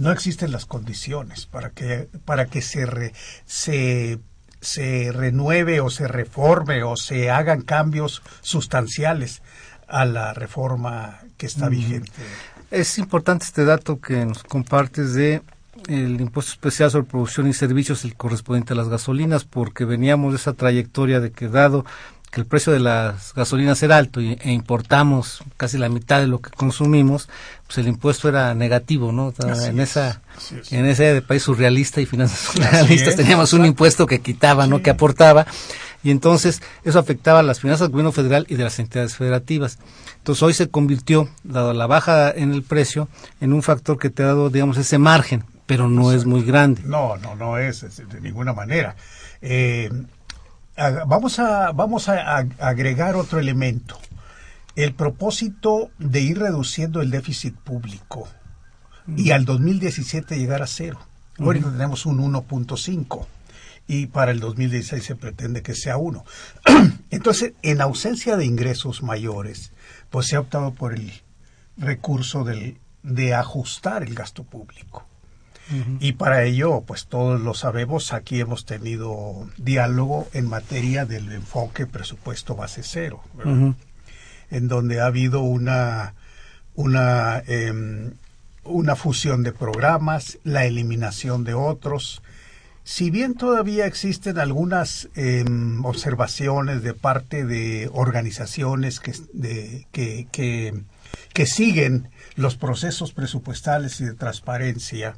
no 0.00 0.10
existen 0.10 0.50
las 0.50 0.64
condiciones 0.64 1.44
para 1.44 1.70
que, 1.70 2.08
para 2.24 2.46
que 2.46 2.62
se, 2.62 3.12
se, 3.44 4.18
se 4.62 5.12
renueve 5.12 5.80
o 5.82 5.90
se 5.90 6.08
reforme 6.08 6.82
o 6.82 6.96
se 6.96 7.30
hagan 7.30 7.60
cambios 7.60 8.22
sustanciales 8.40 9.42
a 9.86 10.06
la 10.06 10.32
reforma 10.32 11.20
que 11.36 11.44
está 11.44 11.68
vigente. 11.68 12.12
Es 12.70 12.96
importante 12.96 13.44
este 13.44 13.66
dato 13.66 14.00
que 14.00 14.24
nos 14.24 14.42
compartes 14.42 15.12
de 15.12 15.42
el 15.86 16.18
impuesto 16.18 16.52
especial 16.52 16.90
sobre 16.90 17.06
producción 17.06 17.46
y 17.48 17.52
servicios, 17.52 18.02
el 18.04 18.16
correspondiente 18.16 18.72
a 18.72 18.76
las 18.76 18.88
gasolinas, 18.88 19.44
porque 19.44 19.84
veníamos 19.84 20.32
de 20.32 20.38
esa 20.38 20.54
trayectoria 20.54 21.20
de 21.20 21.30
que 21.30 21.48
dado 21.48 21.84
que 22.30 22.40
el 22.40 22.46
precio 22.46 22.72
de 22.72 22.80
las 22.80 23.34
gasolinas 23.34 23.82
era 23.82 23.96
alto 23.96 24.20
y, 24.20 24.38
e 24.40 24.52
importamos 24.52 25.42
casi 25.56 25.78
la 25.78 25.88
mitad 25.88 26.20
de 26.20 26.28
lo 26.28 26.40
que 26.40 26.50
consumimos, 26.50 27.28
pues 27.66 27.78
el 27.78 27.88
impuesto 27.88 28.28
era 28.28 28.54
negativo, 28.54 29.12
¿no? 29.12 29.32
en 29.40 29.80
esa 29.80 30.22
en 30.70 30.86
ese 30.86 31.12
de 31.14 31.22
país 31.22 31.42
surrealista 31.42 32.00
y 32.00 32.06
finanzas 32.06 32.38
surrealistas 32.38 33.16
teníamos 33.16 33.52
un 33.52 33.66
impuesto 33.66 34.06
que 34.06 34.20
quitaba, 34.20 34.66
¿no? 34.66 34.80
Que 34.82 34.90
aportaba 34.90 35.46
y 36.02 36.10
entonces 36.10 36.62
eso 36.84 36.98
afectaba 36.98 37.40
a 37.40 37.42
las 37.42 37.60
finanzas 37.60 37.88
del 37.88 37.92
gobierno 37.92 38.12
federal 38.12 38.46
y 38.48 38.54
de 38.54 38.64
las 38.64 38.78
entidades 38.78 39.16
federativas. 39.16 39.78
Entonces 40.18 40.42
hoy 40.42 40.54
se 40.54 40.68
convirtió, 40.68 41.28
dado 41.42 41.74
la 41.74 41.86
baja 41.86 42.30
en 42.30 42.52
el 42.52 42.62
precio, 42.62 43.08
en 43.40 43.52
un 43.52 43.62
factor 43.62 43.98
que 43.98 44.08
te 44.08 44.22
ha 44.22 44.26
dado, 44.26 44.50
digamos, 44.50 44.78
ese 44.78 44.98
margen 44.98 45.44
pero 45.70 45.88
no 45.88 46.10
es 46.10 46.26
muy 46.26 46.42
grande. 46.42 46.82
No, 46.84 47.16
no, 47.16 47.36
no 47.36 47.56
es, 47.56 47.96
de 47.96 48.20
ninguna 48.20 48.52
manera. 48.52 48.96
Eh, 49.40 49.88
vamos 51.06 51.38
a, 51.38 51.72
vamos 51.72 52.08
a, 52.08 52.38
agregar 52.58 53.16
otro 53.16 53.38
elemento. 53.38 53.98
El 54.76 54.94
propósito 54.94 55.90
de 55.98 56.20
ir 56.20 56.38
reduciendo 56.38 57.02
el 57.02 57.10
déficit 57.10 57.54
público 57.54 58.28
y 59.16 59.32
al 59.32 59.44
2017 59.44 60.38
llegar 60.38 60.62
a 60.62 60.66
cero. 60.66 61.00
Ahorita 61.38 61.70
tenemos 61.70 62.06
un 62.06 62.18
1.5 62.18 63.26
y 63.86 64.06
para 64.06 64.30
el 64.30 64.40
2016 64.40 65.04
se 65.04 65.16
pretende 65.16 65.62
que 65.62 65.74
sea 65.74 65.96
1. 65.96 66.24
Entonces, 67.10 67.54
en 67.62 67.80
ausencia 67.80 68.36
de 68.36 68.44
ingresos 68.44 69.02
mayores, 69.02 69.72
pues 70.10 70.26
se 70.26 70.36
ha 70.36 70.40
optado 70.40 70.72
por 70.72 70.94
el 70.94 71.12
recurso 71.76 72.44
del, 72.44 72.78
de 73.02 73.34
ajustar 73.34 74.02
el 74.02 74.14
gasto 74.14 74.44
público. 74.44 75.09
Y 76.00 76.12
para 76.12 76.44
ello, 76.44 76.82
pues 76.86 77.06
todos 77.06 77.40
lo 77.40 77.54
sabemos, 77.54 78.12
aquí 78.12 78.40
hemos 78.40 78.64
tenido 78.64 79.48
diálogo 79.56 80.28
en 80.32 80.48
materia 80.48 81.06
del 81.06 81.30
enfoque 81.32 81.86
presupuesto 81.86 82.56
base 82.56 82.82
cero, 82.82 83.22
en 84.50 84.68
donde 84.68 85.00
ha 85.00 85.06
habido 85.06 85.42
una, 85.42 86.14
una, 86.74 87.42
em, 87.46 88.12
una 88.64 88.96
fusión 88.96 89.42
de 89.42 89.52
programas, 89.52 90.38
la 90.42 90.64
eliminación 90.64 91.44
de 91.44 91.54
otros. 91.54 92.22
Si 92.82 93.10
bien 93.10 93.34
todavía 93.34 93.86
existen 93.86 94.38
algunas 94.38 95.08
em, 95.14 95.84
observaciones 95.84 96.82
de 96.82 96.94
parte 96.94 97.44
de 97.44 97.88
organizaciones 97.92 98.98
que, 98.98 99.14
de, 99.32 99.86
que, 99.92 100.26
que, 100.32 100.74
que 101.32 101.46
siguen 101.46 102.08
los 102.34 102.56
procesos 102.56 103.12
presupuestales 103.12 104.00
y 104.00 104.04
de 104.04 104.14
transparencia, 104.14 105.14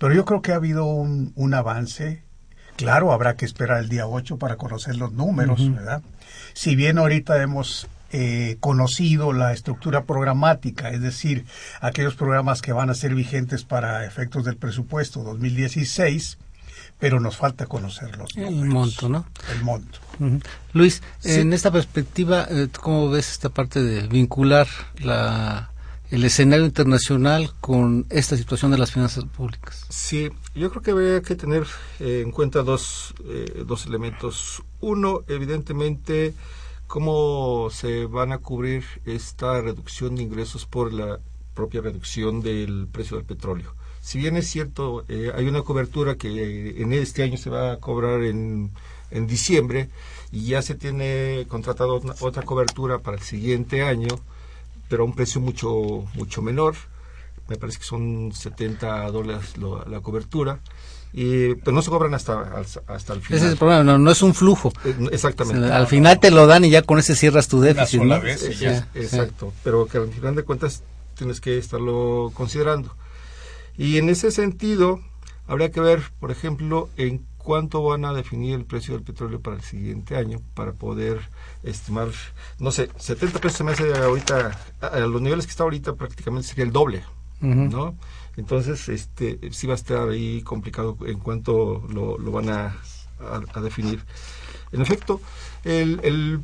pero 0.00 0.14
yo 0.14 0.24
creo 0.24 0.40
que 0.40 0.52
ha 0.52 0.56
habido 0.56 0.86
un, 0.86 1.32
un 1.36 1.52
avance. 1.52 2.22
Claro, 2.76 3.12
habrá 3.12 3.36
que 3.36 3.44
esperar 3.44 3.80
el 3.80 3.90
día 3.90 4.06
8 4.06 4.38
para 4.38 4.56
conocer 4.56 4.96
los 4.96 5.12
números, 5.12 5.70
¿verdad? 5.74 6.02
Si 6.54 6.74
bien 6.74 6.96
ahorita 6.96 7.42
hemos 7.42 7.86
eh, 8.10 8.56
conocido 8.60 9.34
la 9.34 9.52
estructura 9.52 10.04
programática, 10.04 10.88
es 10.88 11.02
decir, 11.02 11.44
aquellos 11.82 12.14
programas 12.14 12.62
que 12.62 12.72
van 12.72 12.88
a 12.88 12.94
ser 12.94 13.14
vigentes 13.14 13.64
para 13.64 14.06
efectos 14.06 14.46
del 14.46 14.56
presupuesto 14.56 15.22
2016, 15.22 16.38
pero 16.98 17.20
nos 17.20 17.36
falta 17.36 17.66
conocerlos. 17.66 18.30
El 18.36 18.64
monto, 18.64 19.10
¿no? 19.10 19.26
El 19.54 19.62
monto. 19.62 19.98
Luis, 20.72 21.02
en 21.24 21.52
esta 21.52 21.70
perspectiva, 21.70 22.46
eh, 22.48 22.68
¿cómo 22.80 23.10
ves 23.10 23.30
esta 23.32 23.50
parte 23.50 23.82
de 23.82 24.08
vincular 24.08 24.66
la 24.96 25.70
el 26.10 26.24
escenario 26.24 26.66
internacional 26.66 27.52
con 27.60 28.06
esta 28.10 28.36
situación 28.36 28.72
de 28.72 28.78
las 28.78 28.92
finanzas 28.92 29.24
públicas? 29.24 29.86
Sí, 29.88 30.30
yo 30.54 30.70
creo 30.70 30.82
que 30.82 30.90
habría 30.90 31.22
que 31.22 31.36
tener 31.36 31.66
eh, 32.00 32.22
en 32.24 32.32
cuenta 32.32 32.62
dos, 32.62 33.14
eh, 33.24 33.64
dos 33.66 33.86
elementos. 33.86 34.62
Uno, 34.80 35.22
evidentemente, 35.28 36.34
cómo 36.88 37.68
se 37.70 38.06
van 38.06 38.32
a 38.32 38.38
cubrir 38.38 38.84
esta 39.06 39.60
reducción 39.60 40.16
de 40.16 40.22
ingresos 40.22 40.66
por 40.66 40.92
la 40.92 41.20
propia 41.54 41.80
reducción 41.80 42.42
del 42.42 42.88
precio 42.90 43.16
del 43.16 43.26
petróleo. 43.26 43.74
Si 44.00 44.18
bien 44.18 44.36
es 44.36 44.48
cierto, 44.48 45.04
eh, 45.08 45.30
hay 45.34 45.46
una 45.46 45.62
cobertura 45.62 46.16
que 46.16 46.82
en 46.82 46.92
este 46.92 47.22
año 47.22 47.36
se 47.36 47.50
va 47.50 47.72
a 47.72 47.76
cobrar 47.76 48.22
en, 48.22 48.70
en 49.10 49.26
diciembre 49.26 49.90
y 50.32 50.46
ya 50.46 50.62
se 50.62 50.74
tiene 50.74 51.44
contratado 51.48 52.00
otra 52.20 52.42
cobertura 52.42 52.98
para 52.98 53.18
el 53.18 53.22
siguiente 53.22 53.82
año, 53.82 54.08
pero 54.90 55.04
a 55.04 55.06
un 55.06 55.14
precio 55.14 55.40
mucho, 55.40 56.04
mucho 56.14 56.42
menor. 56.42 56.74
Me 57.48 57.56
parece 57.56 57.78
que 57.78 57.84
son 57.84 58.32
70 58.32 59.10
dólares 59.10 59.54
la 59.56 60.00
cobertura. 60.00 60.60
Y, 61.12 61.54
pero 61.56 61.72
no 61.72 61.82
se 61.82 61.90
cobran 61.90 62.14
hasta, 62.14 62.60
hasta 62.86 63.14
el 63.14 63.22
final. 63.22 63.38
Ese 63.38 63.46
es 63.46 63.52
el 63.52 63.58
problema, 63.58 63.98
no, 63.98 64.10
es 64.10 64.22
un 64.22 64.34
flujo. 64.34 64.72
Eh, 64.84 64.94
exactamente. 65.10 65.72
al 65.72 65.86
final 65.86 66.20
te 66.20 66.30
lo 66.30 66.46
dan 66.46 66.64
y 66.64 66.70
ya 66.70 66.82
con 66.82 66.98
ese 66.98 67.16
cierras 67.16 67.48
tu 67.48 67.60
déficit. 67.60 68.02
¿no? 68.02 68.16
exacto, 68.16 69.52
pero 69.64 69.86
que 69.86 69.98
al 69.98 70.08
final 70.08 70.34
de 70.34 70.42
cuentas 70.42 70.82
tienes 71.14 71.40
que 71.40 71.58
estarlo 71.58 72.30
considerando. 72.34 72.94
Y 73.76 73.98
en 73.98 74.08
ese 74.08 74.30
sentido, 74.30 75.00
habría 75.46 75.70
que 75.70 75.80
ver, 75.80 76.02
por 76.20 76.30
ejemplo, 76.30 76.88
en 76.96 77.24
cuánto 77.38 77.82
van 77.82 78.04
a 78.04 78.12
definir 78.12 78.54
el 78.54 78.64
precio 78.64 78.94
del 78.94 79.02
petróleo 79.02 79.40
para 79.40 79.56
el 79.56 79.62
siguiente 79.62 80.16
año 80.16 80.40
para 80.54 80.72
poder 80.72 81.20
estimar, 81.62 82.08
no 82.58 82.72
sé, 82.72 82.90
70 82.96 83.38
pesos 83.38 83.58
se 83.58 83.64
me 83.64 83.72
hace 83.72 83.92
ahorita, 83.94 84.58
a 84.80 84.98
los 85.00 85.20
niveles 85.20 85.46
que 85.46 85.50
está 85.50 85.64
ahorita 85.64 85.94
prácticamente 85.94 86.48
sería 86.48 86.64
el 86.64 86.72
doble, 86.72 87.04
¿no? 87.40 87.94
Entonces, 88.36 88.88
este, 88.88 89.38
sí 89.52 89.66
va 89.66 89.74
a 89.74 89.76
estar 89.76 90.08
ahí 90.08 90.42
complicado 90.42 90.96
en 91.06 91.18
cuanto 91.18 91.86
lo, 91.88 92.16
lo 92.18 92.30
van 92.30 92.48
a, 92.48 92.76
a, 93.54 93.60
definir. 93.60 94.02
En 94.72 94.80
efecto, 94.80 95.20
el, 95.64 96.40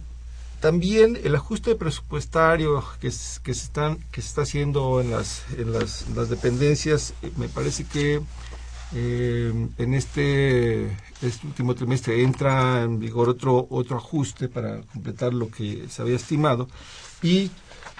también 0.60 1.18
el 1.22 1.34
ajuste 1.34 1.74
presupuestario 1.74 2.82
que, 3.00 3.08
que, 3.08 3.54
se 3.54 3.64
están, 3.64 3.98
que 4.10 4.20
se 4.20 4.28
está 4.28 4.42
haciendo 4.42 5.00
en 5.00 5.10
las, 5.10 5.44
en 5.56 5.72
las, 5.72 6.08
las 6.14 6.28
dependencias, 6.28 7.14
eh, 7.22 7.30
me 7.36 7.48
parece 7.48 7.84
que 7.84 8.20
eh, 8.94 9.52
en 9.78 9.94
este, 9.94 10.86
este, 11.22 11.46
último 11.46 11.74
trimestre 11.74 12.22
entra 12.22 12.82
en 12.82 13.00
vigor 13.00 13.28
otro, 13.28 13.66
otro 13.70 13.96
ajuste 13.96 14.48
para 14.48 14.82
completar 14.82 15.34
lo 15.34 15.50
que 15.50 15.88
se 15.88 16.02
había 16.02 16.16
estimado 16.16 16.68
y 17.22 17.50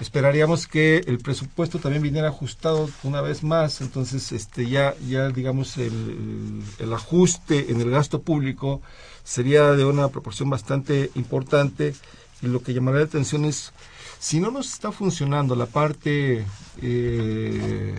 esperaríamos 0.01 0.68
que 0.68 0.99
el 1.07 1.18
presupuesto 1.18 1.79
también 1.79 2.03
viniera 2.03 2.29
ajustado 2.29 2.88
una 3.03 3.20
vez 3.20 3.42
más, 3.42 3.81
entonces 3.81 4.31
este 4.31 4.68
ya 4.68 4.94
ya 5.09 5.31
digamos 5.31 5.77
el, 5.79 6.62
el, 6.79 6.92
ajuste 6.92 7.72
en 7.72 7.81
el 7.81 7.90
gasto 7.90 8.22
público 8.22 8.81
sería 9.25 9.72
de 9.72 9.85
una 9.85 10.09
proporción 10.09 10.51
bastante 10.51 11.11
importante 11.14 11.94
y 12.42 12.46
lo 12.46 12.62
que 12.62 12.75
llamaría 12.75 13.01
la 13.01 13.07
atención 13.07 13.44
es 13.44 13.72
si 14.18 14.40
no 14.40 14.51
nos 14.51 14.72
está 14.72 14.92
funcionando 14.92 15.57
la 15.57 15.66
parte 15.66 16.44
eh, 16.83 17.94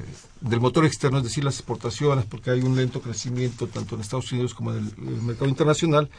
del 0.50 0.60
motor 0.60 0.86
externo, 0.86 1.18
es 1.18 1.24
decir, 1.24 1.44
las 1.44 1.56
exportaciones, 1.56 2.26
porque 2.26 2.52
hay 2.52 2.62
un 2.62 2.76
lento 2.76 3.02
crecimiento 3.02 3.68
tanto 3.68 3.96
en 3.96 4.02
Estados 4.02 4.32
Unidos 4.32 4.54
como 4.54 4.72
en 4.72 4.92
el, 4.98 5.22
mercado 5.22 5.48
internacional, 5.48 6.10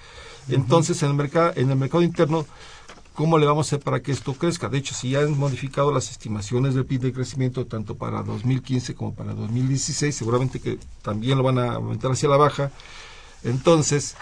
entonces 0.48 1.02
en 1.02 1.10
el 1.10 1.16
mercado 1.16 1.52
en 1.56 1.70
el 1.70 1.76
mercado 1.76 2.02
interno 2.02 2.46
¿Cómo 3.18 3.36
le 3.36 3.46
vamos 3.46 3.66
a 3.66 3.68
hacer 3.70 3.80
para 3.84 3.98
que 3.98 4.12
esto 4.12 4.34
crezca? 4.34 4.68
De 4.68 4.78
hecho, 4.78 4.94
si 4.94 5.10
ya 5.10 5.18
han 5.18 5.36
modificado 5.36 5.90
las 5.90 6.08
estimaciones 6.12 6.76
del 6.76 6.86
PIB 6.86 7.00
de 7.00 7.12
crecimiento 7.12 7.66
tanto 7.66 7.96
para 7.96 8.22
2015 8.22 8.94
como 8.94 9.12
para 9.12 9.34
2016, 9.34 10.14
seguramente 10.14 10.60
que 10.60 10.78
también 11.02 11.36
lo 11.36 11.42
van 11.42 11.58
a 11.58 11.72
aumentar 11.72 12.12
hacia 12.12 12.28
la 12.28 12.36
baja. 12.36 12.70
Entonces, 13.42 14.14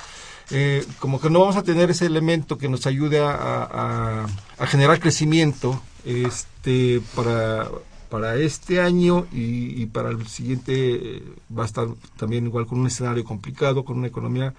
eh, 0.51 0.83
como 0.99 1.21
que 1.21 1.29
no 1.29 1.41
vamos 1.41 1.57
a 1.57 1.63
tener 1.63 1.91
ese 1.91 2.07
elemento 2.07 2.57
que 2.57 2.71
nos 2.71 2.87
ayude 2.87 3.21
a, 3.23 4.25
generar 4.61 4.99
crecimiento 4.99 5.79
este, 6.07 7.03
para, 7.15 7.69
para 8.09 8.37
este 8.37 8.81
año 8.81 9.27
y, 9.33 9.87
para 9.87 10.11
el 10.11 10.27
siguiente 10.27 10.73
eh, 11.17 11.23
va 11.57 11.65
a 11.65 11.67
estar 11.67 11.89
también 12.17 12.47
igual 12.47 12.67
con 12.67 12.81
un 12.81 12.87
escenario 12.87 13.25
complicado, 13.25 13.85
con 13.85 13.99
una 13.99 14.07
economía 14.07 14.55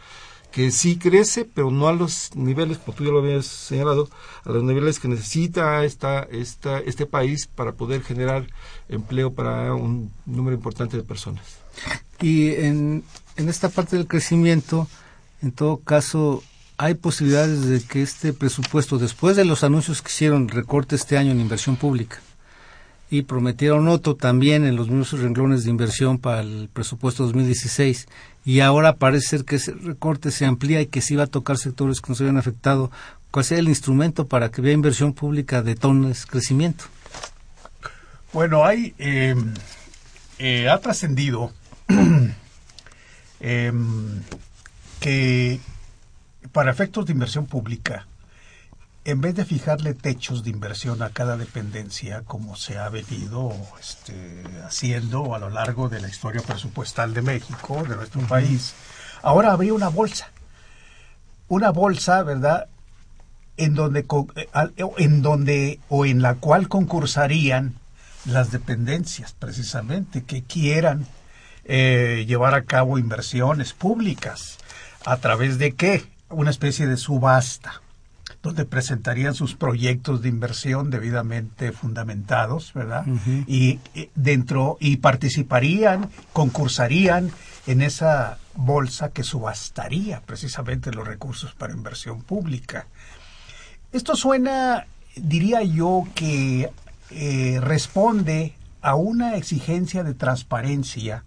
que 0.51 0.71
sí 0.71 0.97
crece, 0.97 1.45
pero 1.45 1.71
no 1.71 1.87
a 1.87 1.93
los 1.93 2.35
niveles, 2.35 2.77
como 2.77 2.97
tú 2.97 3.03
ya 3.03 3.11
lo 3.11 3.19
habías 3.19 3.45
señalado, 3.45 4.09
a 4.43 4.51
los 4.51 4.63
niveles 4.63 4.99
que 4.99 5.07
necesita 5.07 5.83
esta, 5.83 6.23
esta, 6.23 6.79
este 6.79 7.05
país 7.05 7.47
para 7.47 7.73
poder 7.73 8.01
generar 8.01 8.47
empleo 8.89 9.33
para 9.33 9.73
un 9.75 10.11
número 10.25 10.55
importante 10.55 10.97
de 10.97 11.03
personas. 11.03 11.43
Y 12.21 12.51
en, 12.55 13.03
en 13.35 13.49
esta 13.49 13.69
parte 13.69 13.97
del 13.97 14.07
crecimiento, 14.07 14.87
en 15.41 15.51
todo 15.51 15.77
caso, 15.77 16.43
hay 16.77 16.93
posibilidades 16.95 17.65
de 17.67 17.81
que 17.81 18.01
este 18.01 18.33
presupuesto, 18.33 18.97
después 18.97 19.35
de 19.35 19.45
los 19.45 19.63
anuncios 19.63 20.01
que 20.01 20.09
hicieron 20.09 20.47
recorte 20.47 20.95
este 20.95 21.17
año 21.17 21.31
en 21.31 21.41
inversión 21.41 21.75
pública, 21.75 22.19
y 23.09 23.21
prometieron 23.21 23.87
otro 23.87 24.15
también 24.15 24.65
en 24.65 24.75
los 24.75 24.89
mismos 24.89 25.19
renglones 25.19 25.63
de 25.63 25.69
inversión 25.69 26.17
para 26.17 26.41
el 26.41 26.69
presupuesto 26.71 27.23
2016 27.23 28.07
y 28.45 28.59
ahora 28.59 28.95
parece 28.95 29.27
ser 29.27 29.45
que 29.45 29.57
ese 29.57 29.73
recorte 29.73 30.31
se 30.31 30.45
amplía 30.45 30.81
y 30.81 30.87
que 30.87 31.01
sí 31.01 31.15
va 31.15 31.23
a 31.23 31.27
tocar 31.27 31.57
sectores 31.57 32.01
que 32.01 32.09
nos 32.09 32.21
habían 32.21 32.37
afectado. 32.37 32.91
¿Cuál 33.31 33.45
sería 33.45 33.61
el 33.61 33.69
instrumento 33.69 34.25
para 34.25 34.49
que 34.51 34.61
vea 34.61 34.73
inversión 34.73 35.13
pública 35.13 35.61
de 35.61 35.75
tones 35.75 36.25
crecimiento? 36.25 36.85
Bueno, 38.33 38.65
hay 38.65 38.93
em, 38.97 39.53
eh, 40.39 40.69
ha 40.69 40.77
trascendido 40.79 41.51
em, 43.39 44.21
que 44.99 45.59
para 46.51 46.71
efectos 46.71 47.05
de 47.05 47.13
inversión 47.13 47.45
pública 47.45 48.05
en 49.07 49.21
vez 49.21 49.35
de 49.35 49.45
fijarle 49.45 49.93
techos 49.93 50.43
de 50.43 50.49
inversión 50.49 51.01
a 51.01 51.11
cada 51.11 51.37
dependencia, 51.37 52.23
como 52.25 52.57
se 52.57 52.77
ha 52.77 52.89
venido 52.89 53.53
este, 53.79 54.43
haciendo 54.65 55.33
a 55.33 55.39
lo 55.39 55.49
largo 55.49 55.87
de 55.87 56.01
la 56.01 56.09
historia 56.09 56.41
presupuestal 56.41 57.13
de 57.13 57.21
México, 57.21 57.85
de 57.87 57.95
nuestro 57.95 58.19
país, 58.27 58.73
ahora 59.21 59.53
habría 59.53 59.73
una 59.73 59.87
bolsa. 59.87 60.29
Una 61.47 61.69
bolsa, 61.69 62.21
¿verdad? 62.23 62.67
En 63.55 63.75
donde, 63.75 64.05
eh, 64.35 64.49
en 64.97 65.21
donde 65.21 65.79
o 65.87 66.05
en 66.05 66.21
la 66.21 66.35
cual 66.35 66.67
concursarían 66.67 67.75
las 68.25 68.51
dependencias, 68.51 69.31
precisamente, 69.31 70.25
que 70.25 70.43
quieran 70.43 71.07
eh, 71.63 72.25
llevar 72.27 72.55
a 72.55 72.65
cabo 72.65 72.99
inversiones 72.99 73.71
públicas. 73.71 74.57
¿A 75.05 75.15
través 75.15 75.59
de 75.59 75.75
qué? 75.75 76.05
Una 76.27 76.49
especie 76.49 76.87
de 76.87 76.97
subasta 76.97 77.81
donde 78.47 78.65
presentarían 78.65 79.33
sus 79.33 79.55
proyectos 79.55 80.21
de 80.21 80.29
inversión 80.29 80.89
debidamente 80.89 81.71
fundamentados, 81.71 82.73
¿verdad? 82.73 83.05
y, 83.45 83.79
dentro 84.15 84.77
y 84.79 84.97
participarían, 84.97 86.09
concursarían 86.33 87.31
en 87.67 87.81
esa 87.81 88.37
bolsa 88.55 89.09
que 89.09 89.23
subastaría 89.23 90.21
precisamente 90.21 90.91
los 90.91 91.05
recursos 91.05 91.53
para 91.53 91.73
inversión 91.73 92.21
pública. 92.21 92.87
Esto 93.91 94.15
suena, 94.15 94.87
diría 95.15 95.61
yo, 95.63 96.07
que 96.15 96.69
eh, 97.11 97.59
responde 97.61 98.55
a 98.81 98.95
una 98.95 99.35
exigencia 99.35 100.03
de 100.03 100.13
transparencia 100.13 101.25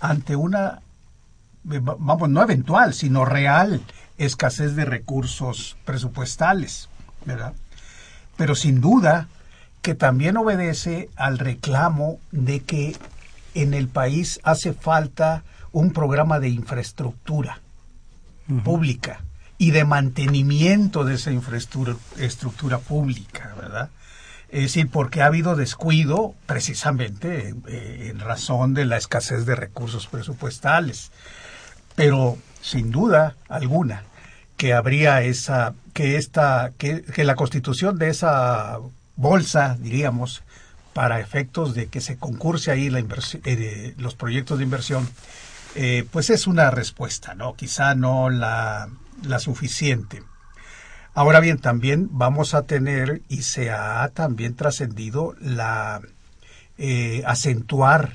ante 0.00 0.36
una, 0.36 0.82
vamos, 1.64 2.28
no 2.28 2.42
eventual, 2.42 2.94
sino 2.94 3.24
real 3.24 3.82
escasez 4.24 4.76
de 4.76 4.84
recursos 4.84 5.76
presupuestales, 5.84 6.88
¿verdad? 7.24 7.54
Pero 8.36 8.54
sin 8.54 8.80
duda 8.80 9.28
que 9.82 9.94
también 9.94 10.36
obedece 10.36 11.08
al 11.16 11.38
reclamo 11.38 12.20
de 12.30 12.60
que 12.60 12.96
en 13.54 13.74
el 13.74 13.88
país 13.88 14.40
hace 14.44 14.74
falta 14.74 15.42
un 15.72 15.92
programa 15.92 16.38
de 16.38 16.50
infraestructura 16.50 17.60
pública 18.64 19.24
y 19.58 19.70
de 19.70 19.84
mantenimiento 19.84 21.04
de 21.04 21.14
esa 21.14 21.30
infraestructura 21.30 22.78
pública, 22.78 23.54
¿verdad? 23.56 23.90
Es 24.50 24.62
decir, 24.62 24.90
porque 24.90 25.22
ha 25.22 25.26
habido 25.26 25.54
descuido 25.54 26.34
precisamente 26.46 27.54
eh, 27.68 28.08
en 28.10 28.18
razón 28.18 28.74
de 28.74 28.84
la 28.84 28.96
escasez 28.96 29.46
de 29.46 29.54
recursos 29.54 30.08
presupuestales. 30.08 31.12
Pero 31.94 32.36
sin 32.60 32.90
duda 32.90 33.36
alguna, 33.48 34.02
que 34.60 34.74
habría 34.74 35.22
esa, 35.22 35.72
que 35.94 36.16
esta, 36.16 36.72
que, 36.76 37.02
la 37.24 37.34
constitución 37.34 37.96
de 37.98 38.10
esa 38.10 38.78
bolsa, 39.16 39.78
diríamos, 39.80 40.42
para 40.92 41.18
efectos 41.18 41.74
de 41.74 41.86
que 41.86 42.02
se 42.02 42.18
concurse 42.18 42.70
ahí 42.70 42.90
la 42.90 43.00
inversión, 43.00 43.40
eh, 43.46 43.94
los 43.96 44.16
proyectos 44.16 44.58
de 44.58 44.64
inversión, 44.64 45.08
eh, 45.76 46.04
pues 46.10 46.28
es 46.28 46.46
una 46.46 46.70
respuesta, 46.70 47.34
¿no? 47.34 47.54
Quizá 47.54 47.94
no 47.94 48.28
la, 48.28 48.90
la 49.26 49.38
suficiente. 49.38 50.22
Ahora 51.14 51.40
bien, 51.40 51.56
también 51.56 52.08
vamos 52.10 52.52
a 52.52 52.64
tener 52.64 53.22
y 53.30 53.44
se 53.44 53.70
ha 53.70 54.06
también 54.10 54.56
trascendido 54.56 55.36
la 55.40 56.02
eh, 56.76 57.22
acentuar 57.24 58.12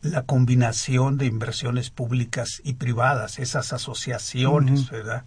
la 0.00 0.22
combinación 0.22 1.18
de 1.18 1.26
inversiones 1.26 1.90
públicas 1.90 2.62
y 2.64 2.72
privadas, 2.74 3.38
esas 3.38 3.74
asociaciones, 3.74 4.88
¿verdad? 4.88 5.24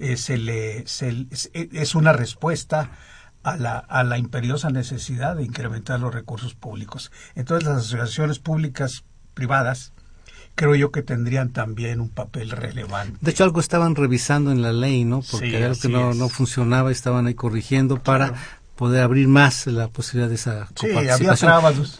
Eh, 0.00 0.16
se 0.16 0.38
le, 0.38 0.84
es 0.84 1.94
una 1.94 2.12
respuesta 2.12 2.90
a 3.42 3.56
la, 3.56 3.78
a 3.78 4.04
la 4.04 4.18
imperiosa 4.18 4.70
necesidad 4.70 5.36
de 5.36 5.44
incrementar 5.44 6.00
los 6.00 6.12
recursos 6.12 6.54
públicos. 6.54 7.12
Entonces 7.34 7.68
las 7.68 7.78
asociaciones 7.78 8.38
públicas 8.38 9.04
privadas 9.34 9.92
creo 10.54 10.74
yo 10.74 10.90
que 10.90 11.02
tendrían 11.02 11.50
también 11.50 12.00
un 12.00 12.08
papel 12.08 12.50
relevante. 12.50 13.18
De 13.20 13.30
hecho, 13.30 13.44
algo 13.44 13.60
estaban 13.60 13.94
revisando 13.94 14.52
en 14.52 14.62
la 14.62 14.72
ley, 14.72 15.04
¿no? 15.04 15.22
Porque 15.30 15.64
algo 15.64 15.80
que 15.80 15.88
no, 15.88 16.14
no, 16.14 16.28
funcionaba, 16.28 16.90
estaban 16.90 17.26
ahí 17.26 17.34
corrigiendo 17.34 18.02
para 18.02 18.34
poder 18.76 19.02
abrir 19.02 19.28
más 19.28 19.66
la 19.66 19.88
posibilidad 19.88 20.28
de 20.28 20.34
esa 20.34 20.68
sí, 20.78 20.90
había 20.92 21.34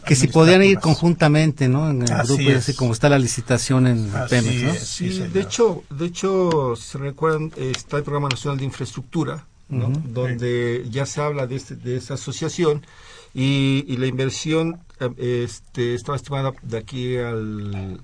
que 0.05 0.15
si 0.15 0.27
podían 0.27 0.63
ir 0.63 0.79
conjuntamente 0.79 1.69
no 1.69 1.89
en 1.89 2.01
el 2.01 2.23
grupo 2.23 2.57
así 2.57 2.73
como 2.73 2.93
está 2.93 3.09
la 3.09 3.19
licitación 3.19 3.87
en 3.87 4.11
Pemex 4.29 4.63
¿no? 4.63 4.73
sí, 4.73 5.19
de 5.19 5.41
hecho 5.41 5.83
de 5.89 6.05
hecho 6.05 6.75
si 6.75 6.83
se 6.83 6.97
recuerdan 6.97 7.51
está 7.57 7.97
el 7.97 8.03
programa 8.03 8.29
nacional 8.29 8.57
de 8.57 8.65
infraestructura 8.65 9.45
¿no? 9.69 9.89
donde 9.89 10.85
ya 10.89 11.05
se 11.05 11.21
habla 11.21 11.47
de 11.47 11.55
este, 11.55 11.75
de 11.75 11.97
esa 11.97 12.15
asociación 12.15 12.85
y, 13.33 13.85
y 13.87 13.97
la 13.97 14.07
inversión 14.07 14.79
eh, 14.99 15.43
este 15.45 15.95
estaba 15.95 16.17
estimada 16.17 16.53
de 16.61 16.77
aquí 16.77 17.17
al 17.17 17.99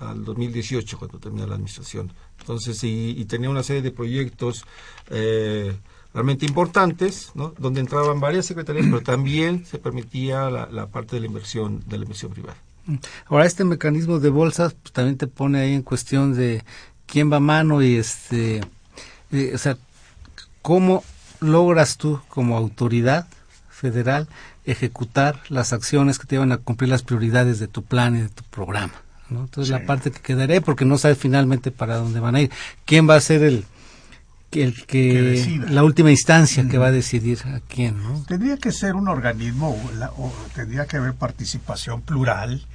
al 0.00 0.24
2018 0.24 0.98
cuando 0.98 1.18
termina 1.18 1.46
la 1.46 1.54
administración. 1.54 2.12
Entonces 2.40 2.82
y, 2.84 3.10
y 3.16 3.24
tenía 3.26 3.50
una 3.50 3.62
serie 3.62 3.82
de 3.82 3.90
proyectos 3.90 4.64
eh, 5.10 5.76
realmente 6.12 6.46
importantes, 6.46 7.30
¿no? 7.34 7.54
donde 7.58 7.80
entraban 7.80 8.20
varias 8.20 8.46
secretarías, 8.46 8.86
pero 8.86 9.00
también 9.02 9.64
se 9.64 9.78
permitía 9.78 10.50
la, 10.50 10.86
parte 10.86 11.16
de 11.16 11.20
la 11.20 11.26
inversión, 11.26 11.82
de 11.86 11.98
la 11.98 12.04
inversión 12.04 12.32
privada. 12.32 12.56
Ahora, 13.26 13.46
este 13.46 13.64
mecanismo 13.64 14.18
de 14.18 14.30
bolsas 14.30 14.74
pues, 14.74 14.92
también 14.92 15.16
te 15.16 15.26
pone 15.26 15.60
ahí 15.60 15.74
en 15.74 15.82
cuestión 15.82 16.34
de 16.34 16.64
quién 17.06 17.30
va 17.30 17.36
a 17.36 17.40
mano 17.40 17.82
y 17.82 17.96
este, 17.96 18.60
eh, 19.30 19.52
o 19.54 19.58
sea, 19.58 19.76
cómo 20.62 21.04
logras 21.40 21.96
tú 21.96 22.20
como 22.28 22.56
autoridad 22.56 23.28
federal 23.70 24.28
ejecutar 24.64 25.40
las 25.48 25.72
acciones 25.72 26.18
que 26.18 26.26
te 26.26 26.38
van 26.38 26.52
a 26.52 26.58
cumplir 26.58 26.90
las 26.90 27.02
prioridades 27.02 27.58
de 27.58 27.68
tu 27.68 27.82
plan 27.82 28.16
y 28.16 28.20
de 28.22 28.28
tu 28.28 28.42
programa. 28.44 28.92
¿no? 29.30 29.40
Entonces 29.40 29.70
la 29.70 29.86
parte 29.86 30.10
que 30.10 30.20
quedaré 30.20 30.60
porque 30.60 30.84
no 30.84 30.98
sabes 30.98 31.18
finalmente 31.18 31.70
para 31.70 31.96
dónde 31.96 32.20
van 32.20 32.34
a 32.34 32.40
ir. 32.42 32.50
¿Quién 32.84 33.08
va 33.08 33.14
a 33.14 33.20
ser 33.20 33.42
el, 33.42 33.64
el 34.52 34.86
que, 34.86 35.60
la 35.68 35.84
última 35.84 36.10
instancia 36.10 36.66
que 36.68 36.78
va 36.78 36.88
a 36.88 36.92
decidir 36.92 37.38
a 37.46 37.60
quién? 37.60 38.02
¿no? 38.02 38.24
Tendría 38.26 38.56
que 38.56 38.72
ser 38.72 38.96
un 38.96 39.08
organismo 39.08 39.76
o, 40.16 40.32
tendría 40.54 40.86
que 40.86 40.96
haber 40.96 41.14
participación 41.14 42.02
plural 42.02 42.66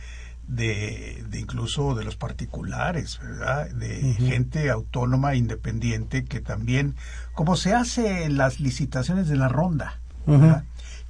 de, 0.47 1.23
de, 1.29 1.39
incluso 1.39 1.95
de 1.95 2.03
los 2.03 2.15
particulares, 2.15 3.19
¿verdad? 3.21 3.69
De 3.71 4.13
gente 4.13 4.69
autónoma, 4.69 5.35
independiente, 5.35 6.23
que 6.23 6.39
también, 6.39 6.95
como 7.33 7.55
se 7.55 7.73
hace 7.73 8.23
en 8.23 8.37
las 8.37 8.59
licitaciones 8.59 9.27
de 9.27 9.35
la 9.35 9.49
ronda, 9.49 9.99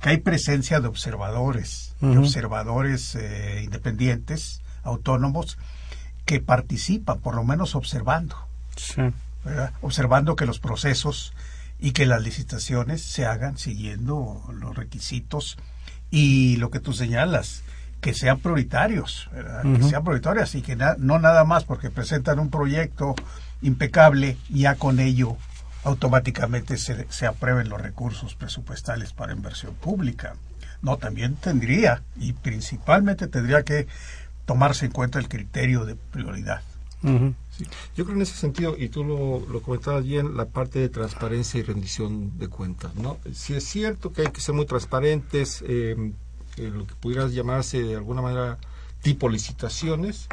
que 0.02 0.10
hay 0.10 0.18
presencia 0.18 0.80
de 0.80 0.88
observadores, 0.88 1.96
de 2.02 2.18
observadores 2.18 3.16
eh, 3.16 3.62
independientes, 3.64 4.62
autónomos, 4.84 5.58
que 6.26 6.40
participan, 6.40 7.20
por 7.20 7.36
lo 7.36 7.44
menos 7.44 7.76
observando, 7.76 8.36
observando 9.82 10.36
que 10.36 10.46
los 10.46 10.60
procesos 10.60 11.34
y 11.80 11.92
que 11.92 12.06
las 12.06 12.22
licitaciones 12.22 13.02
se 13.02 13.26
hagan 13.26 13.58
siguiendo 13.58 14.44
los 14.54 14.76
requisitos 14.76 15.58
y 16.10 16.58
lo 16.58 16.70
que 16.70 16.80
tú 16.80 16.94
señalas, 16.94 17.64
que 18.02 18.14
sean 18.14 18.40
prioritarios, 18.40 19.30
que 19.78 19.84
sean 19.84 20.04
prioritarios 20.04 20.56
y 20.56 20.62
que 20.62 20.76
no 20.76 21.20
nada 21.20 21.44
más 21.44 21.64
porque 21.64 21.90
presentan 21.90 22.40
un 22.40 22.50
proyecto 22.50 23.16
impecable, 23.62 24.38
ya 24.50 24.76
con 24.76 25.00
ello 25.00 25.38
automáticamente 25.84 26.78
se, 26.78 27.06
se 27.10 27.28
aprueben 27.28 27.70
los 27.70 27.82
recursos 27.82 28.36
presupuestales 28.36 29.14
para 29.14 29.34
inversión 29.34 29.76
pública. 29.76 30.36
No, 30.82 30.98
también 30.98 31.36
tendría 31.36 32.02
y 32.16 32.34
principalmente 32.34 33.28
tendría 33.28 33.64
que 33.64 33.88
tomarse 34.46 34.86
en 34.86 34.92
cuenta 34.92 35.20
el 35.20 35.28
criterio 35.28 35.86
de 35.86 35.96
prioridad. 35.96 36.62
Yo 37.96 38.04
creo 38.04 38.16
en 38.16 38.22
ese 38.22 38.36
sentido, 38.36 38.76
y 38.78 38.90
tú 38.90 39.04
lo, 39.04 39.40
lo, 39.52 39.62
comentabas 39.62 40.04
bien, 40.04 40.36
la 40.36 40.46
parte 40.46 40.80
de 40.80 40.90
transparencia 40.90 41.60
y 41.60 41.64
rendición 41.64 42.38
de 42.38 42.48
cuentas. 42.48 42.96
¿no? 42.96 43.18
Si 43.34 43.54
es 43.54 43.64
cierto 43.64 44.12
que 44.12 44.24
hay 44.24 44.28
que 44.28 44.42
ser 44.42 44.56
muy 44.56 44.66
transparentes, 44.66 45.64
eh, 45.68 45.96
lo 46.58 46.88
que 46.88 46.96
pudieras 46.96 47.34
llamarse 47.34 47.82
de 47.82 47.96
alguna 47.96 48.22
manera 48.22 48.58
tipo 49.02 49.30
licitaciones, 49.30 50.28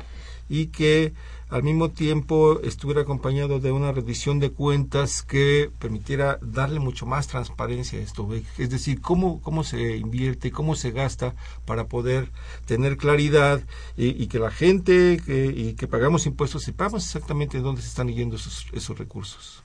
y 0.49 0.67
que 0.67 1.13
al 1.53 1.63
mismo 1.63 1.91
tiempo 1.91 2.61
estuviera 2.63 3.03
acompañado 3.03 3.61
de 3.61 3.73
una 3.73 3.93
revisión 3.93 4.41
de 4.41 4.53
cuentas 4.53 5.23
que 5.23 5.71
permitiera 5.79 6.39
darle 6.41 6.81
mucho 6.81 7.05
más 7.05 7.27
transparencia 7.27 7.99
a 7.99 8.03
esto. 8.03 8.27
Es 8.57 8.71
decir, 8.71 9.03
cómo, 9.03 9.43
cómo 9.43 9.63
se 9.63 9.97
invierte, 9.99 10.51
cómo 10.51 10.77
se 10.77 10.93
gasta 10.93 11.35
para 11.67 11.89
poder 11.89 12.31
tener 12.65 12.97
claridad 12.97 13.61
y, 13.99 14.27
que 14.29 14.39
la 14.39 14.51
gente 14.51 15.21
que, 15.27 15.45
y 15.45 15.75
que 15.75 15.87
pagamos 15.87 16.25
impuestos 16.25 16.63
sepamos 16.63 17.05
exactamente 17.05 17.61
dónde 17.61 17.83
se 17.83 17.89
están 17.89 18.09
yendo 18.09 18.37
esos, 18.37 18.67
esos 18.73 18.99
recursos. 18.99 19.63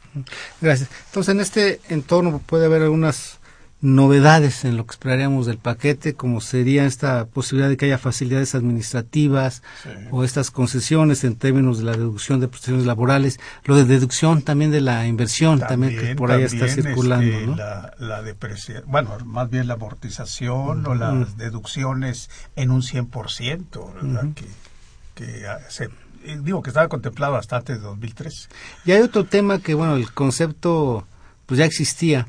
Gracias. 0.59 0.89
Entonces, 1.05 1.33
en 1.33 1.39
este 1.39 1.79
entorno 1.87 2.41
puede 2.45 2.65
haber 2.65 2.81
algunas 2.81 3.39
novedades 3.79 4.65
en 4.65 4.75
lo 4.75 4.85
que 4.85 4.91
esperaríamos 4.91 5.45
del 5.45 5.59
paquete, 5.59 6.15
como 6.15 6.41
sería 6.41 6.85
esta 6.85 7.25
posibilidad 7.25 7.69
de 7.69 7.77
que 7.77 7.85
haya 7.85 7.99
facilidades 7.99 8.55
administrativas 8.55 9.61
o 10.09 10.23
estas 10.23 10.49
concesiones 10.49 11.23
en 11.23 11.35
términos 11.35 11.77
de 11.77 11.85
la 11.85 11.91
deducción 11.91 12.39
de 12.39 12.47
prestaciones 12.47 12.85
laborales, 12.85 13.39
lo 13.65 13.75
de 13.75 13.85
deducción 13.85 14.41
también 14.41 14.71
de 14.71 14.81
la 14.81 15.05
inversión, 15.05 15.59
también, 15.59 15.97
que 15.97 16.15
por 16.15 16.31
ahí 16.31 16.43
está 16.43 16.67
circulando. 16.67 17.25
Este, 17.25 17.55
la, 17.55 17.93
la 17.99 18.23
bueno, 18.85 19.15
más 19.25 19.49
bien 19.49 19.67
la 19.67 19.75
amortización 19.75 20.85
o 20.87 20.95
las 20.95 21.37
deducciones 21.37 22.29
en 22.55 22.71
un 22.71 22.81
100%, 22.81 23.93
¿verdad? 23.93 24.27
que, 24.33 24.45
que 25.13 25.45
se 25.69 25.89
digo 26.43 26.61
que 26.61 26.71
estaba 26.71 26.87
contemplado 26.87 27.35
hasta 27.35 27.57
antes 27.57 27.77
de 27.77 27.83
2003. 27.83 28.49
Y 28.85 28.91
hay 28.91 29.01
otro 29.01 29.23
tema 29.25 29.59
que, 29.59 29.73
bueno, 29.73 29.95
el 29.95 30.11
concepto 30.11 31.07
pues 31.45 31.59
ya 31.59 31.65
existía, 31.65 32.27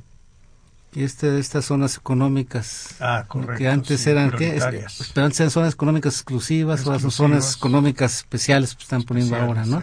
este, 0.94 1.38
estas 1.38 1.66
zonas 1.66 1.96
económicas 1.96 2.96
ah, 3.00 3.26
que 3.56 3.68
antes 3.68 4.06
eran 4.06 4.30
¿qué? 4.30 4.58
pero 5.14 5.26
antes 5.26 5.40
eran 5.40 5.50
zonas 5.50 5.74
económicas 5.74 6.14
exclusivas, 6.14 6.86
o 6.86 6.92
las 6.92 7.02
zonas 7.12 7.56
económicas 7.56 8.16
especiales 8.16 8.74
que 8.74 8.82
están 8.82 9.02
poniendo 9.02 9.36
ahora 9.36 9.64
no 9.66 9.82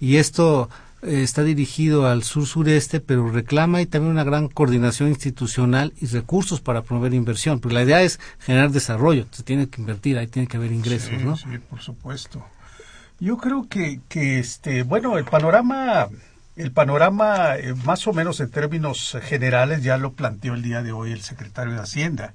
y 0.00 0.16
esto 0.16 0.68
eh, 1.02 1.22
está 1.22 1.44
dirigido 1.44 2.08
al 2.08 2.24
sur 2.24 2.46
sureste 2.46 3.00
pero 3.00 3.30
reclama 3.30 3.80
y 3.80 3.86
también 3.86 4.12
una 4.12 4.24
gran 4.24 4.48
coordinación 4.48 5.08
institucional 5.10 5.92
y 6.00 6.06
recursos 6.06 6.60
para 6.60 6.82
promover 6.82 7.14
inversión 7.14 7.60
porque 7.60 7.74
la 7.74 7.82
idea 7.84 8.02
es 8.02 8.18
generar 8.40 8.70
desarrollo 8.70 9.26
se 9.30 9.44
tiene 9.44 9.68
que 9.68 9.80
invertir 9.80 10.18
ahí 10.18 10.26
tiene 10.26 10.48
que 10.48 10.56
haber 10.56 10.72
ingresos 10.72 11.12
no 11.22 11.36
sí 11.36 11.46
por 11.68 11.80
supuesto. 11.80 12.44
Yo 13.22 13.36
creo 13.36 13.68
que 13.68 14.00
que 14.08 14.38
este 14.38 14.82
bueno 14.82 15.18
el 15.18 15.26
panorama 15.26 16.08
el 16.56 16.72
panorama, 16.72 17.56
eh, 17.56 17.74
más 17.84 18.06
o 18.06 18.12
menos 18.12 18.40
en 18.40 18.50
términos 18.50 19.16
generales, 19.22 19.82
ya 19.82 19.96
lo 19.96 20.12
planteó 20.12 20.54
el 20.54 20.62
día 20.62 20.82
de 20.82 20.92
hoy 20.92 21.12
el 21.12 21.22
secretario 21.22 21.74
de 21.74 21.80
Hacienda. 21.80 22.34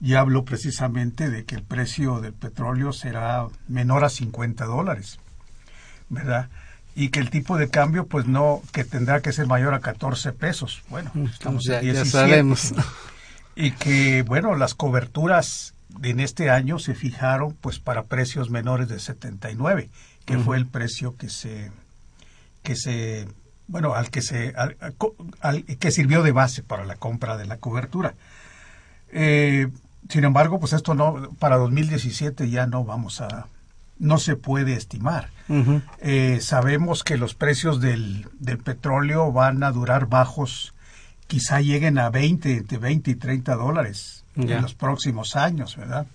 Ya 0.00 0.20
habló 0.20 0.44
precisamente 0.44 1.30
de 1.30 1.44
que 1.44 1.54
el 1.54 1.62
precio 1.62 2.20
del 2.20 2.32
petróleo 2.32 2.92
será 2.92 3.46
menor 3.68 4.04
a 4.04 4.08
50 4.08 4.64
dólares, 4.64 5.18
¿verdad? 6.08 6.48
Y 6.94 7.10
que 7.10 7.20
el 7.20 7.30
tipo 7.30 7.56
de 7.56 7.68
cambio, 7.68 8.06
pues 8.06 8.26
no, 8.26 8.62
que 8.72 8.84
tendrá 8.84 9.20
que 9.22 9.32
ser 9.32 9.46
mayor 9.46 9.74
a 9.74 9.80
14 9.80 10.32
pesos. 10.32 10.82
Bueno, 10.90 11.10
mm, 11.14 11.26
estamos 11.26 11.66
en 11.68 11.80
17. 11.80 12.44
Y 13.54 13.70
que, 13.72 14.22
bueno, 14.22 14.56
las 14.56 14.74
coberturas 14.74 15.74
en 16.02 16.20
este 16.20 16.50
año 16.50 16.78
se 16.78 16.94
fijaron, 16.94 17.54
pues, 17.60 17.78
para 17.78 18.02
precios 18.04 18.50
menores 18.50 18.88
de 18.88 18.98
79, 18.98 19.88
que 20.24 20.38
fue 20.38 20.56
el 20.56 20.66
precio 20.66 21.16
que 21.16 21.28
se 21.28 21.70
que 22.62 22.76
se 22.76 23.26
bueno, 23.72 23.94
al 23.94 24.10
que 24.10 24.20
se 24.20 24.54
al, 24.54 25.64
que 25.64 25.90
sirvió 25.90 26.22
de 26.22 26.30
base 26.30 26.62
para 26.62 26.84
la 26.84 26.96
compra 26.96 27.38
de 27.38 27.46
la 27.46 27.56
cobertura. 27.56 28.14
Eh, 29.10 29.68
sin 30.10 30.24
embargo, 30.24 30.60
pues 30.60 30.74
esto 30.74 30.94
no 30.94 31.30
para 31.38 31.56
2017 31.56 32.50
ya 32.50 32.66
no 32.66 32.84
vamos 32.84 33.22
a 33.22 33.46
no 33.98 34.18
se 34.18 34.36
puede 34.36 34.74
estimar. 34.74 35.30
Eh, 36.00 36.38
sabemos 36.42 37.02
que 37.02 37.16
los 37.16 37.34
precios 37.34 37.80
del, 37.80 38.26
del, 38.38 38.58
petróleo 38.58 39.32
van 39.32 39.62
a 39.62 39.70
durar 39.70 40.06
bajos, 40.06 40.74
quizá 41.26 41.60
lleguen 41.60 41.98
a 41.98 42.10
20, 42.10 42.56
entre 42.56 42.78
20 42.78 43.10
y 43.10 43.14
30 43.14 43.54
dólares 43.54 44.24
en 44.36 44.60
los 44.60 44.74
próximos 44.74 45.36
años, 45.36 45.76
¿verdad? 45.76 46.06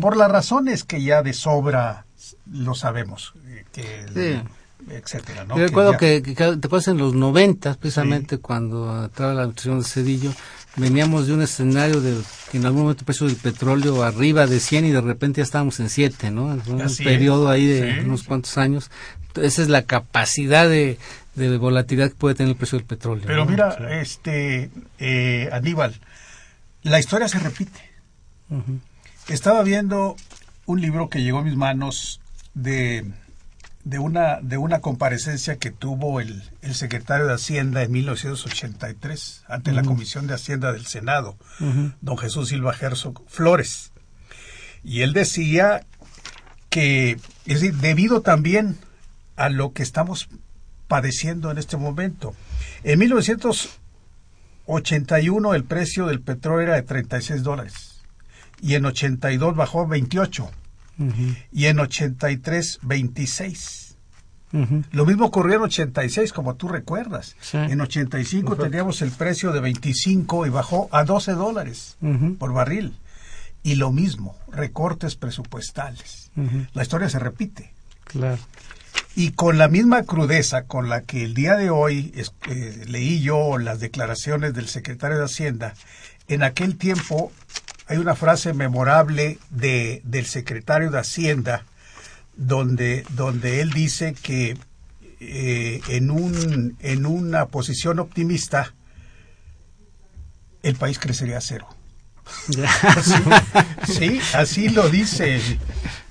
Por 0.00 0.16
las 0.16 0.30
razones 0.30 0.84
que 0.84 1.02
ya 1.02 1.22
de 1.22 1.32
sobra 1.32 2.06
lo 2.50 2.74
sabemos. 2.74 3.34
Eh, 3.46 3.64
que 3.72 4.42
etcétera. 4.90 5.44
¿no? 5.44 5.56
Yo 5.56 5.66
recuerdo 5.66 5.96
que, 5.96 6.20
te 6.20 6.42
acuerdas 6.42 6.88
en 6.88 6.98
los 6.98 7.14
90, 7.14 7.74
precisamente 7.74 8.38
cuando 8.38 9.06
estaba 9.06 9.34
la 9.34 9.42
administración 9.42 9.78
de 9.78 9.84
Cedillo, 9.84 10.32
veníamos 10.76 11.26
de 11.26 11.34
un 11.34 11.42
escenario 11.42 12.00
de 12.00 12.16
que 12.50 12.58
en 12.58 12.66
algún 12.66 12.82
momento 12.82 13.00
el 13.00 13.06
precio 13.06 13.26
del 13.26 13.36
petróleo 13.36 14.02
arriba 14.02 14.46
de 14.46 14.60
100 14.60 14.86
y 14.86 14.90
de 14.90 15.00
repente 15.00 15.38
ya 15.38 15.44
estábamos 15.44 15.80
en 15.80 15.88
7, 15.88 16.30
¿no? 16.30 16.52
En 16.52 16.60
un 16.66 16.96
periodo 16.96 17.48
ahí 17.48 17.66
de 17.66 18.00
unos 18.04 18.24
cuantos 18.24 18.58
años. 18.58 18.90
esa 19.36 19.62
es 19.62 19.68
la 19.68 19.82
capacidad 19.82 20.68
de, 20.68 20.98
de, 21.34 21.56
volatilidad 21.58 22.08
que 22.08 22.16
puede 22.16 22.34
tener 22.34 22.50
el 22.50 22.56
precio 22.56 22.78
del 22.78 22.86
petróleo. 22.86 23.24
Pero 23.26 23.46
mira, 23.46 23.76
este 24.00 24.70
eh, 24.98 25.48
Aníbal, 25.52 25.94
la 26.82 26.98
historia 26.98 27.28
se 27.28 27.38
repite. 27.38 27.80
Estaba 29.28 29.62
viendo 29.62 30.16
un 30.66 30.80
libro 30.80 31.08
que 31.08 31.22
llegó 31.22 31.38
a 31.38 31.42
mis 31.42 31.56
manos 31.56 32.20
de 32.54 33.04
de 33.84 33.98
una, 33.98 34.40
de 34.40 34.56
una 34.56 34.80
comparecencia 34.80 35.58
que 35.58 35.70
tuvo 35.70 36.20
el, 36.20 36.42
el 36.62 36.74
secretario 36.74 37.26
de 37.26 37.34
Hacienda 37.34 37.82
en 37.82 37.92
1983 37.92 39.44
ante 39.46 39.72
la 39.72 39.82
Comisión 39.82 40.26
de 40.26 40.32
Hacienda 40.34 40.72
del 40.72 40.86
Senado, 40.86 41.36
don 42.00 42.16
Jesús 42.18 42.48
Silva 42.48 42.74
Herzog 42.78 43.22
Flores. 43.28 43.92
Y 44.82 45.02
él 45.02 45.12
decía 45.12 45.86
que, 46.70 47.18
es 47.46 47.60
decir, 47.60 47.76
debido 47.76 48.22
también 48.22 48.78
a 49.36 49.50
lo 49.50 49.72
que 49.72 49.82
estamos 49.82 50.28
padeciendo 50.88 51.50
en 51.50 51.58
este 51.58 51.76
momento, 51.76 52.34
en 52.84 52.98
1981 52.98 55.54
el 55.54 55.64
precio 55.64 56.06
del 56.06 56.20
petróleo 56.20 56.68
era 56.68 56.76
de 56.76 56.82
36 56.82 57.42
dólares 57.42 58.00
y 58.62 58.76
en 58.76 58.86
82 58.86 59.56
bajó 59.56 59.82
a 59.82 59.86
28 59.86 60.50
y 61.52 61.66
en 61.66 61.80
83 61.80 62.80
26. 62.82 63.96
Lo 64.92 65.04
mismo 65.04 65.26
ocurrió 65.26 65.56
en 65.56 65.62
86, 65.62 66.32
como 66.32 66.54
tú 66.54 66.68
recuerdas. 66.68 67.34
En 67.52 67.80
85 67.80 68.56
teníamos 68.56 69.02
el 69.02 69.10
precio 69.10 69.52
de 69.52 69.60
25 69.60 70.46
y 70.46 70.50
bajó 70.50 70.88
a 70.92 71.04
12 71.04 71.32
dólares 71.32 71.96
por 72.38 72.52
barril. 72.52 72.96
Y 73.64 73.76
lo 73.76 73.90
mismo, 73.90 74.36
recortes 74.52 75.16
presupuestales. 75.16 76.30
La 76.72 76.82
historia 76.82 77.08
se 77.08 77.18
repite. 77.18 77.72
Claro. 78.04 78.38
Y 79.16 79.30
con 79.30 79.58
la 79.58 79.68
misma 79.68 80.02
crudeza 80.02 80.64
con 80.64 80.88
la 80.88 81.02
que 81.02 81.24
el 81.24 81.34
día 81.34 81.56
de 81.56 81.70
hoy 81.70 82.12
eh, 82.48 82.84
leí 82.86 83.22
yo 83.22 83.58
las 83.58 83.80
declaraciones 83.80 84.54
del 84.54 84.68
secretario 84.68 85.18
de 85.18 85.24
Hacienda, 85.24 85.74
en 86.26 86.42
aquel 86.42 86.76
tiempo 86.76 87.32
hay 87.86 87.98
una 87.98 88.14
frase 88.14 88.54
memorable 88.54 89.38
de, 89.50 90.00
del 90.04 90.26
secretario 90.26 90.90
de 90.90 90.98
Hacienda 90.98 91.64
donde, 92.36 93.04
donde 93.10 93.60
él 93.60 93.70
dice 93.70 94.14
que 94.20 94.56
eh, 95.20 95.80
en, 95.88 96.10
un, 96.10 96.76
en 96.80 97.06
una 97.06 97.46
posición 97.46 97.98
optimista 97.98 98.74
el 100.62 100.76
país 100.76 100.98
crecería 100.98 101.38
a 101.38 101.40
cero. 101.42 101.68
sí, 103.86 104.18
así 104.32 104.70
lo 104.70 104.88
dice, 104.88 105.40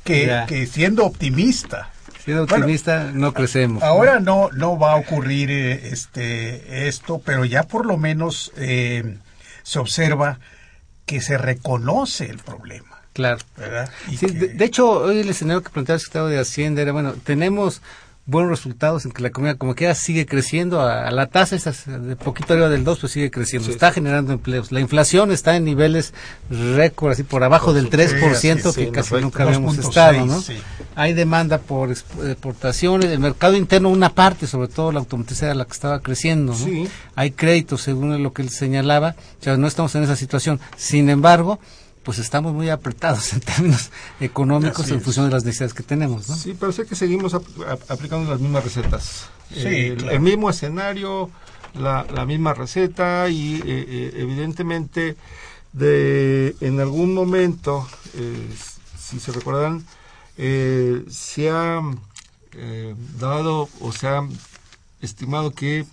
que, 0.03 0.43
que 0.47 0.67
siendo 0.67 1.05
optimista. 1.05 1.89
Siendo 2.24 2.43
optimista, 2.43 3.11
no 3.11 3.34
crecemos. 3.34 3.82
Ahora 3.82 4.19
no, 4.19 4.49
no 4.51 4.78
va 4.78 4.93
a 4.93 4.95
ocurrir 4.95 5.49
eh, 5.49 5.89
este, 5.91 6.88
esto, 6.88 7.19
pero 7.26 7.45
ya 7.45 7.63
por 7.63 7.86
lo 7.86 7.97
menos 7.97 8.51
eh, 8.55 9.17
se 9.63 9.80
observa 9.80 10.39
que 11.06 11.22
se 11.22 11.38
reconoce 11.38 12.30
el 12.30 12.38
problema. 12.38 13.01
Claro. 13.14 13.39
¿verdad? 13.58 13.89
de, 14.22 14.66
hecho, 14.66 14.89
hoy 14.89 15.20
el 15.20 15.30
escenario 15.30 15.62
que 15.62 15.70
planteaba 15.70 15.97
el 15.97 16.01
secretario 16.01 16.28
de 16.30 16.39
Hacienda 16.39 16.82
era, 16.82 16.91
bueno, 16.91 17.14
tenemos 17.14 17.82
buenos 18.26 18.51
resultados 18.51 19.03
en 19.05 19.11
que 19.11 19.21
la 19.21 19.28
economía 19.28 19.57
como 19.57 19.76
queda 19.76 19.95
sigue 19.95 20.26
creciendo 20.26 20.82
a, 20.82 21.11
la 21.11 21.28
tasa 21.28 21.57
esa 21.57 21.71
de 21.71 22.15
poquito 22.15 22.53
arriba 22.53 22.69
del 22.69 22.86
2 22.86 22.99
pues 22.99 23.11
sigue 23.11 23.30
creciendo. 23.30 23.69
Está 23.69 23.91
generando 23.91 24.32
empleos. 24.32 24.71
La 24.71 24.80
inflación 24.80 25.32
está 25.32 25.57
en 25.57 25.65
niveles 25.65 26.13
récord 26.49 27.11
así 27.11 27.24
por 27.24 27.43
abajo 27.43 27.74
del 27.74 27.89
3% 27.89 28.74
que 28.74 28.91
casi 28.91 29.15
nunca 29.15 29.43
habíamos 29.43 29.78
estado 29.78 30.26
¿no? 30.26 30.41
hay 30.95 31.13
demanda 31.13 31.57
por 31.57 31.91
exportaciones 31.91 33.09
el 33.09 33.19
mercado 33.19 33.57
interno 33.57 33.89
una 33.89 34.13
parte 34.13 34.47
sobre 34.47 34.67
todo 34.69 34.91
la 34.91 34.99
automotriz 34.99 35.41
era 35.43 35.53
la 35.53 35.65
que 35.65 35.74
estaba 35.74 35.99
creciendo 35.99 36.53
¿no? 36.53 36.88
hay 37.15 37.32
créditos 37.32 37.82
según 37.82 38.24
lo 38.24 38.32
que 38.32 38.41
él 38.41 38.49
señalaba. 38.49 39.15
O 39.39 39.43
sea 39.43 39.57
no 39.57 39.67
estamos 39.67 39.93
en 39.95 40.03
esa 40.03 40.15
situación. 40.15 40.61
Sin 40.78 41.09
embargo 41.09 41.59
pues 42.04 42.20
estamos 42.20 42.54
muy 42.54 42.70
apretados 42.70 43.34
en 43.34 43.39
términos 43.39 43.91
económicos 44.20 44.89
en 44.91 45.01
función 45.01 45.26
de 45.28 45.32
las 45.32 45.43
necesidades 45.43 45.74
que 45.74 45.84
tenemos. 45.84 46.30
¿no? 46.30 46.36
Sí, 46.36 46.54
parece 46.54 46.86
que 46.86 46.95
seguimos 46.95 47.34
aplicando 47.34 48.30
las 48.30 48.39
mismas 48.39 48.64
recetas. 48.64 49.30
Sí, 49.51 49.68
el, 49.68 50.20
mismo 50.20 50.49
escenario, 50.49 51.30
la, 51.76 52.26
misma 52.26 52.54
receta 52.54 53.30
y 53.30 53.56
eh, 53.56 53.62
eh, 53.66 54.14
evidentemente 54.16 55.16
de 55.74 56.56
en 56.60 56.80
algún 56.80 57.14
momento, 57.14 57.88
eh, 58.16 58.49
si 58.99 59.20
se 59.20 59.32
recuerdan, 59.32 59.86
se 60.36 61.49
ha 61.49 61.82
dado 63.20 63.70
o 63.80 63.91
se 63.91 64.08
ha 64.08 64.28
estimado 65.01 65.51
que 65.51 65.86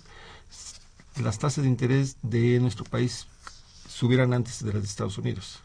las 1.21 1.37
tasas 1.37 1.63
de 1.63 1.69
interés 1.69 2.17
de 2.23 2.59
nuestro 2.59 2.85
país 2.85 3.27
subieran 3.87 4.33
antes 4.33 4.63
de 4.63 4.73
las 4.73 4.81
de 4.81 4.87
Estados 4.87 5.17
Unidos 5.17 5.61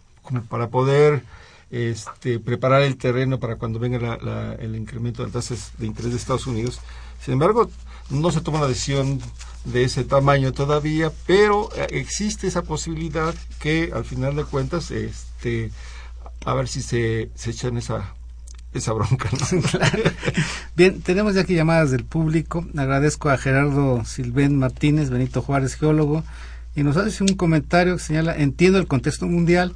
para 0.48 0.68
poder 0.68 1.22
este, 1.70 2.38
preparar 2.38 2.82
el 2.82 2.96
terreno 2.96 3.38
para 3.38 3.56
cuando 3.56 3.78
venga 3.78 4.18
el 4.58 4.76
incremento 4.76 5.24
de 5.24 5.32
tasas 5.32 5.72
de 5.78 5.86
interés 5.86 6.12
de 6.12 6.18
Estados 6.18 6.46
Unidos. 6.46 6.80
Sin 7.22 7.34
embargo, 7.34 7.70
no 8.10 8.30
se 8.30 8.40
toma 8.40 8.58
una 8.58 8.68
decisión 8.68 9.20
de 9.64 9.84
ese 9.84 10.04
tamaño 10.04 10.52
todavía, 10.52 11.10
pero 11.26 11.68
eh, 11.76 11.86
existe 11.90 12.46
esa 12.46 12.62
posibilidad 12.62 13.34
que 13.60 13.90
al 13.92 14.04
final 14.04 14.36
de 14.36 14.44
cuentas, 14.44 14.90
este, 14.90 15.72
a 16.44 16.54
ver 16.54 16.68
si 16.68 16.82
se, 16.82 17.30
se 17.34 17.50
echan 17.50 17.76
esa, 17.76 18.14
esa 18.72 18.92
bronca. 18.92 19.28
Bien, 20.76 21.00
tenemos 21.02 21.34
ya 21.34 21.40
aquí 21.40 21.54
llamadas 21.54 21.90
del 21.90 22.04
público. 22.04 22.64
Agradezco 22.76 23.28
a 23.28 23.38
Gerardo 23.38 24.04
Silvén 24.04 24.58
Martínez, 24.58 25.10
Benito 25.10 25.42
Juárez, 25.42 25.74
geólogo, 25.74 26.22
y 26.76 26.82
nos 26.84 26.96
hace 26.96 27.24
un 27.24 27.34
comentario 27.34 27.96
que 27.96 28.02
señala, 28.02 28.36
entiendo 28.36 28.78
el 28.78 28.86
contexto 28.86 29.26
mundial, 29.26 29.74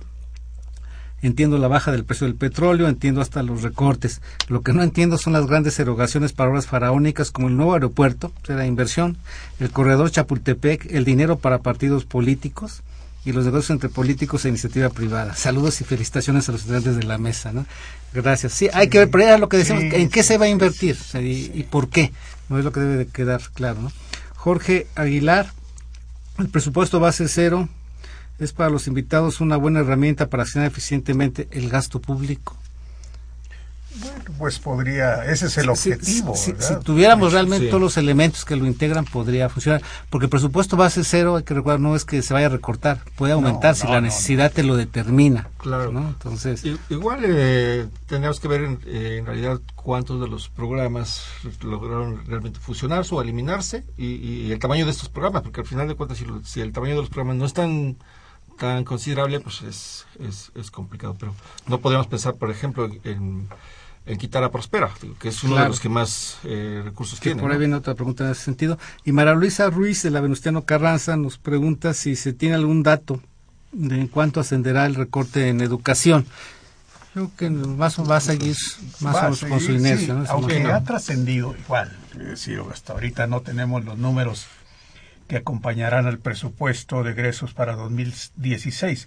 entiendo 1.22 1.58
la 1.58 1.68
baja 1.68 1.92
del 1.92 2.04
precio 2.04 2.26
del 2.26 2.36
petróleo, 2.36 2.88
entiendo 2.88 3.20
hasta 3.20 3.42
los 3.42 3.62
recortes. 3.62 4.20
Lo 4.48 4.62
que 4.62 4.72
no 4.72 4.82
entiendo 4.82 5.18
son 5.18 5.32
las 5.32 5.46
grandes 5.46 5.78
erogaciones 5.78 6.32
para 6.32 6.50
obras 6.50 6.66
faraónicas 6.66 7.30
como 7.30 7.48
el 7.48 7.56
nuevo 7.56 7.74
aeropuerto, 7.74 8.32
la 8.46 8.66
inversión, 8.66 9.16
el 9.58 9.70
corredor 9.70 10.10
Chapultepec, 10.10 10.86
el 10.90 11.04
dinero 11.04 11.38
para 11.38 11.58
partidos 11.58 12.04
políticos 12.04 12.82
y 13.24 13.32
los 13.32 13.44
negocios 13.44 13.70
entre 13.70 13.90
políticos 13.90 14.44
e 14.44 14.48
iniciativa 14.48 14.88
privada. 14.88 15.34
Saludos 15.34 15.80
y 15.80 15.84
felicitaciones 15.84 16.48
a 16.48 16.52
los 16.52 16.62
estudiantes 16.62 16.96
de 16.96 17.02
la 17.02 17.18
mesa, 17.18 17.52
¿no? 17.52 17.66
Gracias. 18.14 18.54
Sí, 18.54 18.68
hay 18.72 18.88
que 18.88 18.98
ver, 18.98 19.10
pero 19.10 19.24
era 19.24 19.38
lo 19.38 19.48
que 19.48 19.58
decimos, 19.58 19.82
¿en 19.82 20.08
qué 20.08 20.22
se 20.22 20.38
va 20.38 20.46
a 20.46 20.48
invertir? 20.48 20.96
y, 21.14 21.50
y, 21.54 21.66
por 21.70 21.90
qué? 21.90 22.12
No 22.48 22.58
es 22.58 22.64
lo 22.64 22.72
que 22.72 22.80
debe 22.80 22.96
de 22.96 23.06
quedar 23.06 23.42
claro, 23.54 23.80
¿no? 23.82 23.92
Jorge 24.34 24.86
Aguilar, 24.94 25.52
el 26.38 26.48
presupuesto 26.48 26.98
base 26.98 27.28
cero, 27.28 27.68
es 28.40 28.52
para 28.52 28.70
los 28.70 28.86
invitados 28.86 29.40
una 29.40 29.56
buena 29.56 29.80
herramienta 29.80 30.28
para 30.28 30.42
accionar 30.42 30.68
eficientemente 30.68 31.46
el 31.52 31.68
gasto 31.68 32.00
público. 32.00 32.56
Bueno, 33.98 34.24
pues 34.38 34.58
podría, 34.60 35.24
ese 35.24 35.46
es 35.46 35.58
el 35.58 35.68
objetivo. 35.68 36.36
Si, 36.36 36.54
tuviéramos 36.84 37.32
realmente 37.32 37.66
todos 37.66 37.80
los 37.80 37.96
elementos 37.96 38.44
que 38.44 38.54
lo 38.54 38.66
integran, 38.66 39.04
podría 39.04 39.48
funcionar. 39.48 39.82
Porque 40.10 40.26
el 40.26 40.30
presupuesto 40.30 40.76
base 40.76 41.02
cero, 41.02 41.36
hay 41.36 41.42
que 41.42 41.54
recordar, 41.54 41.80
no 41.80 41.96
es 41.96 42.04
que 42.04 42.22
se 42.22 42.32
vaya 42.32 42.46
a 42.46 42.50
recortar, 42.50 43.00
puede 43.16 43.32
aumentar 43.32 43.74
si 43.74 43.88
la 43.88 44.00
necesidad 44.00 44.52
te 44.52 44.62
lo 44.62 44.76
determina. 44.76 45.48
Claro. 45.58 45.90
Entonces. 45.90 46.64
igual 46.88 47.20
eh, 47.24 47.88
tenemos 48.06 48.38
que 48.38 48.48
ver 48.48 48.78
eh, 48.86 49.16
en, 49.18 49.26
realidad 49.26 49.60
cuántos 49.74 50.20
de 50.20 50.28
los 50.28 50.48
programas 50.48 51.24
lograron 51.62 52.24
realmente 52.26 52.60
funcionar 52.60 53.04
o 53.10 53.20
eliminarse 53.20 53.84
y, 53.98 54.52
el 54.52 54.58
tamaño 54.60 54.84
de 54.84 54.92
estos 54.92 55.08
programas, 55.08 55.42
porque 55.42 55.60
al 55.60 55.66
final 55.66 55.88
de 55.88 55.94
cuentas, 55.96 56.18
si, 56.18 56.26
si 56.44 56.60
el 56.60 56.72
tamaño 56.72 56.94
de 56.94 57.00
los 57.00 57.10
programas 57.10 57.36
no 57.36 57.44
es 57.44 57.54
tan 58.60 58.84
considerable, 58.84 59.40
pues 59.40 59.62
es, 59.62 60.06
es, 60.54 60.70
complicado. 60.70 61.16
Pero 61.18 61.34
no 61.66 61.80
podemos 61.80 62.06
pensar, 62.06 62.34
por 62.34 62.50
ejemplo, 62.50 62.90
en, 63.04 63.48
quitar 64.18 64.44
a 64.44 64.50
Prospera, 64.50 64.90
que 65.18 65.28
es 65.28 65.42
uno 65.44 65.56
de 65.56 65.66
los 65.66 65.80
que 65.80 65.88
más 65.88 66.38
eh, 66.44 66.82
recursos 66.84 67.18
tiene. 67.20 67.40
Por 67.40 67.50
ahí 67.50 67.58
viene 67.58 67.74
otra 67.74 67.94
pregunta 67.94 68.24
en 68.24 68.32
ese 68.32 68.42
sentido. 68.42 68.78
Y 69.04 69.12
María 69.12 69.32
Luisa 69.32 69.70
Ruiz 69.70 70.02
de 70.02 70.10
la 70.10 70.20
Venustiano 70.20 70.64
Carranza 70.64 71.16
nos 71.16 71.38
pregunta 71.38 71.94
si 71.94 72.16
se 72.16 72.34
tiene 72.34 72.54
algún 72.54 72.82
dato 72.82 73.20
de 73.72 73.98
en 73.98 74.08
cuánto 74.08 74.40
ascenderá 74.40 74.84
el 74.84 74.94
recorte 74.94 75.48
en 75.48 75.62
educación. 75.62 76.26
Creo 77.14 77.30
que 77.36 77.48
más 77.50 77.98
va 77.98 78.16
a 78.16 78.20
seguir 78.20 78.56
más 79.00 79.16
o 79.16 79.22
menos 79.22 79.44
con 79.44 79.60
su 79.60 79.72
inercia. 79.72 80.22
Aunque 80.28 80.62
ha 80.64 80.84
trascendido 80.84 81.56
igual, 81.56 81.96
es 82.12 82.26
decir, 82.26 82.60
hasta 82.70 82.92
ahorita 82.92 83.26
no 83.26 83.40
tenemos 83.40 83.84
los 83.84 83.96
números 83.96 84.46
que 85.30 85.36
acompañarán 85.36 86.08
al 86.08 86.18
presupuesto 86.18 87.04
de 87.04 87.12
egresos 87.12 87.54
para 87.54 87.76
2016. 87.76 89.06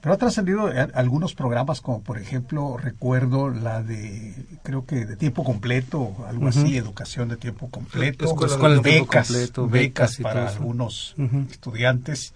Pero 0.00 0.14
ha 0.14 0.16
trascendido 0.16 0.70
algunos 0.94 1.34
programas, 1.34 1.80
como 1.80 2.02
por 2.04 2.18
ejemplo, 2.18 2.76
recuerdo 2.76 3.50
la 3.50 3.82
de, 3.82 4.32
creo 4.62 4.86
que 4.86 5.04
de 5.04 5.16
tiempo 5.16 5.42
completo, 5.42 6.24
algo 6.28 6.46
así, 6.46 6.76
educación 6.76 7.28
de 7.28 7.36
tiempo 7.36 7.68
completo, 7.68 8.32
becas, 8.80 9.52
becas, 9.68 10.18
para 10.18 10.46
algunos 10.50 11.16
estudiantes. 11.50 12.32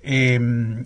Em, 0.00 0.84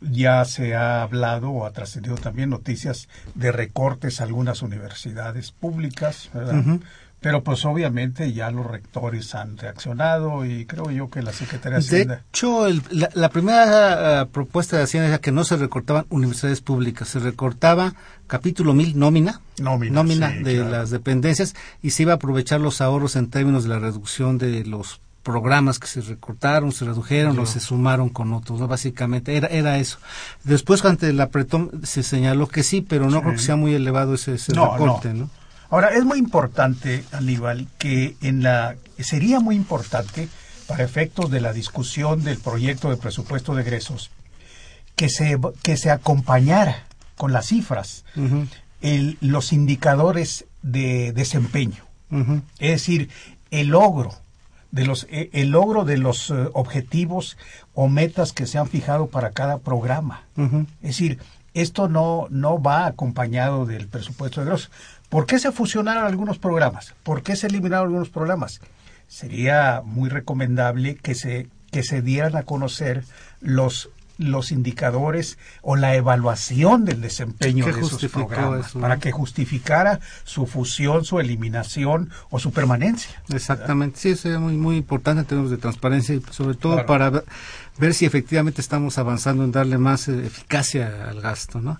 ya 0.00 0.46
se 0.46 0.74
ha 0.74 1.02
hablado 1.02 1.50
o 1.50 1.66
ha 1.66 1.72
trascendido 1.72 2.16
también 2.16 2.48
noticias 2.48 3.06
de 3.34 3.52
recortes 3.52 4.22
a 4.22 4.24
algunas 4.24 4.62
universidades 4.62 5.52
públicas, 5.52 6.30
¿verdad? 6.32 6.80
Pero 7.20 7.42
pues 7.42 7.64
obviamente 7.64 8.32
ya 8.32 8.50
los 8.50 8.64
rectores 8.64 9.34
han 9.34 9.56
reaccionado 9.56 10.44
y 10.44 10.66
creo 10.66 10.90
yo 10.90 11.10
que 11.10 11.20
la 11.20 11.32
Secretaría 11.32 11.78
de 11.78 11.84
Hacienda... 11.84 12.14
De 12.16 12.22
hecho, 12.28 12.66
la, 12.90 13.28
primera 13.28 14.22
eh, 14.22 14.26
propuesta 14.26 14.76
de 14.76 14.84
Hacienda 14.84 15.08
era 15.08 15.18
que 15.18 15.32
no 15.32 15.42
se 15.42 15.56
recortaban 15.56 16.06
universidades 16.10 16.60
públicas, 16.60 17.08
se 17.08 17.18
recortaba 17.18 17.94
capítulo 18.28 18.72
mil 18.72 18.96
nómina, 18.98 19.40
nómina, 19.58 20.30
de 20.30 20.58
las 20.58 20.90
dependencias 20.90 21.56
y 21.82 21.90
se 21.90 22.04
iba 22.04 22.12
a 22.12 22.16
aprovechar 22.16 22.60
los 22.60 22.80
ahorros 22.80 23.16
en 23.16 23.30
términos 23.30 23.64
de 23.64 23.70
la 23.70 23.78
reducción 23.80 24.38
de 24.38 24.64
los 24.64 25.00
programas 25.24 25.78
que 25.78 25.88
se 25.88 26.00
recortaron, 26.00 26.72
se 26.72 26.84
redujeron 26.84 27.38
o 27.38 27.46
se 27.46 27.60
sumaron 27.60 28.08
con 28.08 28.32
otros, 28.32 28.66
básicamente 28.66 29.36
era 29.36 29.48
era 29.48 29.78
eso. 29.78 29.98
Después 30.44 30.84
ante 30.84 31.12
la 31.12 31.24
apretón 31.24 31.82
se 31.82 32.02
señaló 32.02 32.46
que 32.46 32.62
sí, 32.62 32.80
pero 32.80 33.10
no 33.10 33.20
creo 33.20 33.34
que 33.34 33.40
sea 33.40 33.56
muy 33.56 33.74
elevado 33.74 34.14
ese, 34.14 34.36
recorte, 34.54 35.12
¿no? 35.12 35.28
Ahora, 35.70 35.88
es 35.88 36.04
muy 36.04 36.18
importante, 36.18 37.04
Aníbal, 37.12 37.68
que 37.78 38.16
en 38.22 38.42
la 38.42 38.76
sería 38.98 39.38
muy 39.38 39.54
importante 39.54 40.28
para 40.66 40.84
efectos 40.84 41.30
de 41.30 41.40
la 41.40 41.52
discusión 41.52 42.24
del 42.24 42.38
proyecto 42.38 42.90
de 42.90 42.96
presupuesto 42.96 43.54
de 43.54 43.62
egresos 43.62 44.10
que 44.96 45.08
se 45.08 45.38
que 45.62 45.76
se 45.76 45.90
acompañara 45.90 46.84
con 47.16 47.32
las 47.32 47.46
cifras 47.46 48.04
los 49.20 49.52
indicadores 49.52 50.46
de 50.62 51.12
desempeño. 51.12 51.84
Es 52.58 52.70
decir, 52.70 53.10
el 53.50 53.68
logro 53.68 54.14
de 54.70 54.86
los 54.86 55.06
e, 55.10 55.30
el 55.32 55.50
logro 55.50 55.84
de 55.84 55.98
los 55.98 56.30
eh, 56.30 56.34
objetivos 56.52 57.36
o 57.74 57.88
metas 57.88 58.32
que 58.32 58.46
se 58.46 58.58
han 58.58 58.68
fijado 58.68 59.08
para 59.08 59.30
cada 59.32 59.58
programa. 59.58 60.22
Es 60.82 60.88
decir, 60.88 61.18
esto 61.54 61.88
no, 61.88 62.26
no 62.30 62.62
va 62.62 62.86
acompañado 62.86 63.66
del 63.66 63.88
presupuesto 63.88 64.40
de 64.40 64.46
egresos 64.46 64.70
¿Por 65.08 65.26
qué 65.26 65.38
se 65.38 65.52
fusionaron 65.52 66.04
algunos 66.04 66.38
programas? 66.38 66.94
¿Por 67.02 67.22
qué 67.22 67.36
se 67.36 67.46
eliminaron 67.46 67.86
algunos 67.86 68.10
programas? 68.10 68.60
Sería 69.06 69.82
muy 69.84 70.10
recomendable 70.10 70.96
que 70.96 71.14
se, 71.14 71.48
que 71.70 71.82
se 71.82 72.02
dieran 72.02 72.36
a 72.36 72.42
conocer 72.42 73.04
los 73.40 73.90
los 74.18 74.50
indicadores 74.50 75.38
o 75.62 75.76
la 75.76 75.94
evaluación 75.94 76.84
del 76.84 77.00
desempeño 77.00 77.64
de 77.66 77.80
esos 77.80 78.04
programas 78.10 78.72
para 78.72 78.98
que 78.98 79.12
justificara 79.12 80.00
su 80.24 80.46
fusión, 80.46 81.04
su 81.04 81.20
eliminación 81.20 82.10
o 82.28 82.40
su 82.40 82.52
permanencia. 82.52 83.22
Exactamente, 83.32 83.98
sí, 84.00 84.10
eso 84.10 84.28
es 84.28 84.38
muy, 84.40 84.56
muy 84.56 84.76
importante 84.76 85.20
en 85.20 85.26
términos 85.26 85.52
de 85.52 85.56
transparencia 85.56 86.16
y 86.16 86.22
sobre 86.32 86.56
todo 86.56 86.84
para 86.84 87.22
ver 87.78 87.94
si 87.94 88.06
efectivamente 88.06 88.60
estamos 88.60 88.98
avanzando 88.98 89.44
en 89.44 89.52
darle 89.52 89.78
más 89.78 90.08
eh, 90.08 90.26
eficacia 90.26 91.08
al 91.08 91.20
gasto, 91.20 91.60
¿no? 91.60 91.78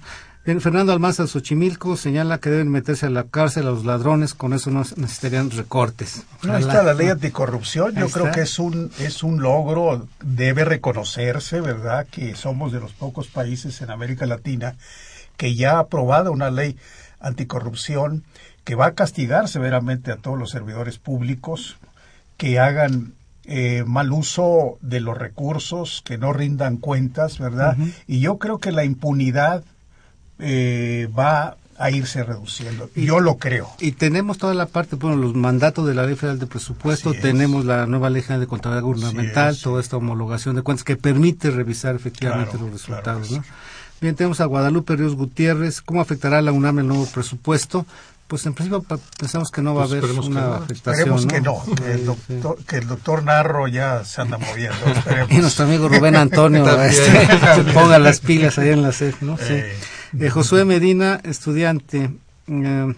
Fernando 0.60 0.94
Almanza 0.94 1.26
Xochimilco 1.26 1.94
señala 1.98 2.38
que 2.38 2.48
deben 2.48 2.70
meterse 2.70 3.04
a 3.04 3.10
la 3.10 3.24
cárcel 3.24 3.66
a 3.66 3.70
los 3.70 3.84
ladrones, 3.84 4.32
con 4.32 4.54
eso 4.54 4.70
no 4.70 4.82
necesitarían 4.96 5.50
recortes. 5.50 6.22
No 6.42 6.56
está 6.56 6.82
la 6.82 6.94
ley 6.94 7.08
anticorrupción, 7.08 7.94
yo 7.94 8.08
creo 8.08 8.32
que 8.32 8.40
es 8.40 8.58
un, 8.58 8.90
es 8.98 9.22
un 9.22 9.42
logro, 9.42 10.08
debe 10.24 10.64
reconocerse, 10.64 11.60
¿verdad?, 11.60 12.06
que 12.10 12.34
somos 12.34 12.72
de 12.72 12.80
los 12.80 12.94
pocos 12.94 13.28
países 13.28 13.82
en 13.82 13.90
América 13.90 14.24
Latina 14.24 14.76
que 15.36 15.54
ya 15.54 15.76
ha 15.76 15.80
aprobado 15.80 16.32
una 16.32 16.50
ley 16.50 16.78
anticorrupción 17.20 18.24
que 18.64 18.74
va 18.74 18.86
a 18.86 18.94
castigar 18.94 19.48
severamente 19.48 20.12
a 20.12 20.16
todos 20.16 20.38
los 20.38 20.50
servidores 20.50 20.98
públicos 20.98 21.76
que 22.38 22.58
hagan 22.58 23.12
eh, 23.50 23.82
mal 23.86 24.12
uso 24.12 24.76
de 24.82 25.00
los 25.00 25.16
recursos, 25.16 26.02
que 26.04 26.18
no 26.18 26.34
rindan 26.34 26.76
cuentas, 26.76 27.38
¿verdad? 27.38 27.78
Y 28.06 28.20
yo 28.20 28.36
creo 28.36 28.58
que 28.58 28.72
la 28.72 28.84
impunidad 28.84 29.64
eh, 30.38 31.08
va 31.18 31.56
a 31.78 31.90
irse 31.90 32.22
reduciendo. 32.24 32.90
Yo 32.94 33.20
lo 33.20 33.38
creo. 33.38 33.70
Y 33.80 33.92
tenemos 33.92 34.36
toda 34.36 34.52
la 34.52 34.66
parte, 34.66 34.96
bueno, 34.96 35.16
los 35.16 35.34
mandatos 35.34 35.86
de 35.86 35.94
la 35.94 36.04
Ley 36.04 36.14
Federal 36.14 36.38
de 36.38 36.46
Presupuesto, 36.46 37.14
tenemos 37.14 37.64
la 37.64 37.86
nueva 37.86 38.10
Ley 38.10 38.20
de 38.22 38.46
Contabilidad 38.46 38.82
Gubernamental, 38.82 39.56
toda 39.56 39.80
esta 39.80 39.96
homologación 39.96 40.54
de 40.54 40.60
cuentas 40.60 40.84
que 40.84 40.96
permite 40.96 41.50
revisar 41.50 41.94
efectivamente 41.94 42.58
los 42.58 42.70
resultados. 42.70 43.30
¿no? 43.30 43.42
Bien, 44.02 44.14
tenemos 44.14 44.42
a 44.42 44.44
Guadalupe 44.44 44.94
Ríos 44.94 45.16
Gutiérrez. 45.16 45.80
¿Cómo 45.80 46.02
afectará 46.02 46.38
a 46.38 46.42
la 46.42 46.52
UNAM 46.52 46.80
el 46.80 46.88
nuevo 46.88 47.06
presupuesto? 47.06 47.86
Pues 48.28 48.44
en 48.44 48.52
principio 48.52 48.84
pensamos 49.18 49.50
que 49.50 49.62
no 49.62 49.74
va 49.74 49.84
a 49.84 49.88
pues 49.88 50.04
haber 50.04 50.18
una 50.20 50.56
afectación. 50.56 51.18
Esperemos 51.18 51.26
que 51.26 51.40
no, 51.40 51.64
que, 51.74 51.92
el 51.92 52.04
doctor, 52.04 52.58
que 52.64 52.76
el 52.76 52.86
doctor 52.86 53.24
Narro 53.24 53.68
ya 53.68 54.04
se 54.04 54.20
anda 54.20 54.36
moviendo. 54.36 54.76
y 55.30 55.38
nuestro 55.38 55.64
amigo 55.64 55.88
Rubén 55.88 56.14
Antonio 56.14 56.82
este, 56.82 57.26
se 57.54 57.64
ponga 57.72 57.98
las 57.98 58.20
pilas 58.20 58.58
ahí 58.58 58.68
en 58.68 58.82
la 58.82 58.92
CEF, 58.92 59.22
¿no? 59.22 59.38
Sí. 59.38 59.54
Eh, 60.20 60.28
Josué 60.28 60.66
Medina, 60.66 61.20
estudiante, 61.24 62.10
eh, 62.48 62.94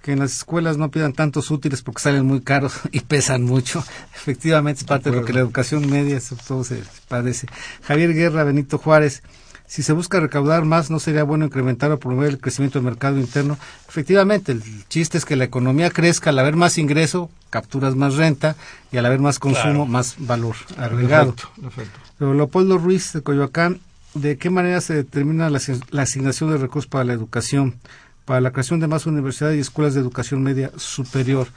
que 0.00 0.12
en 0.12 0.20
las 0.20 0.32
escuelas 0.32 0.78
no 0.78 0.90
pidan 0.90 1.12
tantos 1.12 1.50
útiles 1.50 1.82
porque 1.82 2.00
salen 2.00 2.24
muy 2.24 2.40
caros 2.40 2.72
y 2.92 3.00
pesan 3.00 3.42
mucho. 3.42 3.84
Efectivamente, 4.14 4.80
es 4.80 4.86
parte 4.86 5.10
de 5.10 5.16
lo 5.16 5.26
que 5.26 5.34
la 5.34 5.40
educación 5.40 5.90
media 5.90 6.20
sobre 6.20 6.42
todo 6.42 6.64
se 6.64 6.82
padece. 7.08 7.48
Javier 7.82 8.14
Guerra, 8.14 8.44
Benito 8.44 8.78
Juárez, 8.78 9.22
si 9.66 9.82
se 9.82 9.92
busca 9.92 10.20
recaudar 10.20 10.64
más, 10.64 10.90
¿no 10.90 11.00
sería 11.00 11.24
bueno 11.24 11.44
incrementar 11.44 11.90
o 11.90 11.98
promover 11.98 12.30
el 12.30 12.38
crecimiento 12.38 12.78
del 12.78 12.86
mercado 12.86 13.18
interno? 13.18 13.58
Efectivamente, 13.88 14.52
el 14.52 14.62
chiste 14.88 15.18
es 15.18 15.24
que 15.24 15.36
la 15.36 15.44
economía 15.44 15.90
crezca, 15.90 16.30
al 16.30 16.38
haber 16.38 16.56
más 16.56 16.78
ingreso, 16.78 17.30
capturas 17.50 17.96
más 17.96 18.14
renta 18.14 18.56
y 18.92 18.98
al 18.98 19.06
haber 19.06 19.20
más 19.20 19.38
consumo, 19.38 19.86
más 19.86 20.16
valor 20.18 20.56
agregado. 20.76 21.34
Pero 22.18 22.34
Leopoldo 22.34 22.78
Ruiz 22.78 23.12
de 23.12 23.22
Coyoacán, 23.22 23.80
de 24.14 24.38
qué 24.38 24.50
manera 24.50 24.80
se 24.80 24.94
determina 24.94 25.50
la, 25.50 25.60
asignación 26.02 26.50
de 26.50 26.58
recursos 26.58 26.88
para 26.88 27.04
la 27.04 27.12
educación, 27.12 27.74
para 28.24 28.40
la 28.40 28.52
creación 28.52 28.80
de 28.80 28.88
más 28.88 29.06
universidades 29.06 29.56
y 29.56 29.60
escuelas 29.60 29.94
de 29.94 30.00
educación 30.00 30.42
media 30.42 30.70
superior. 30.76 31.48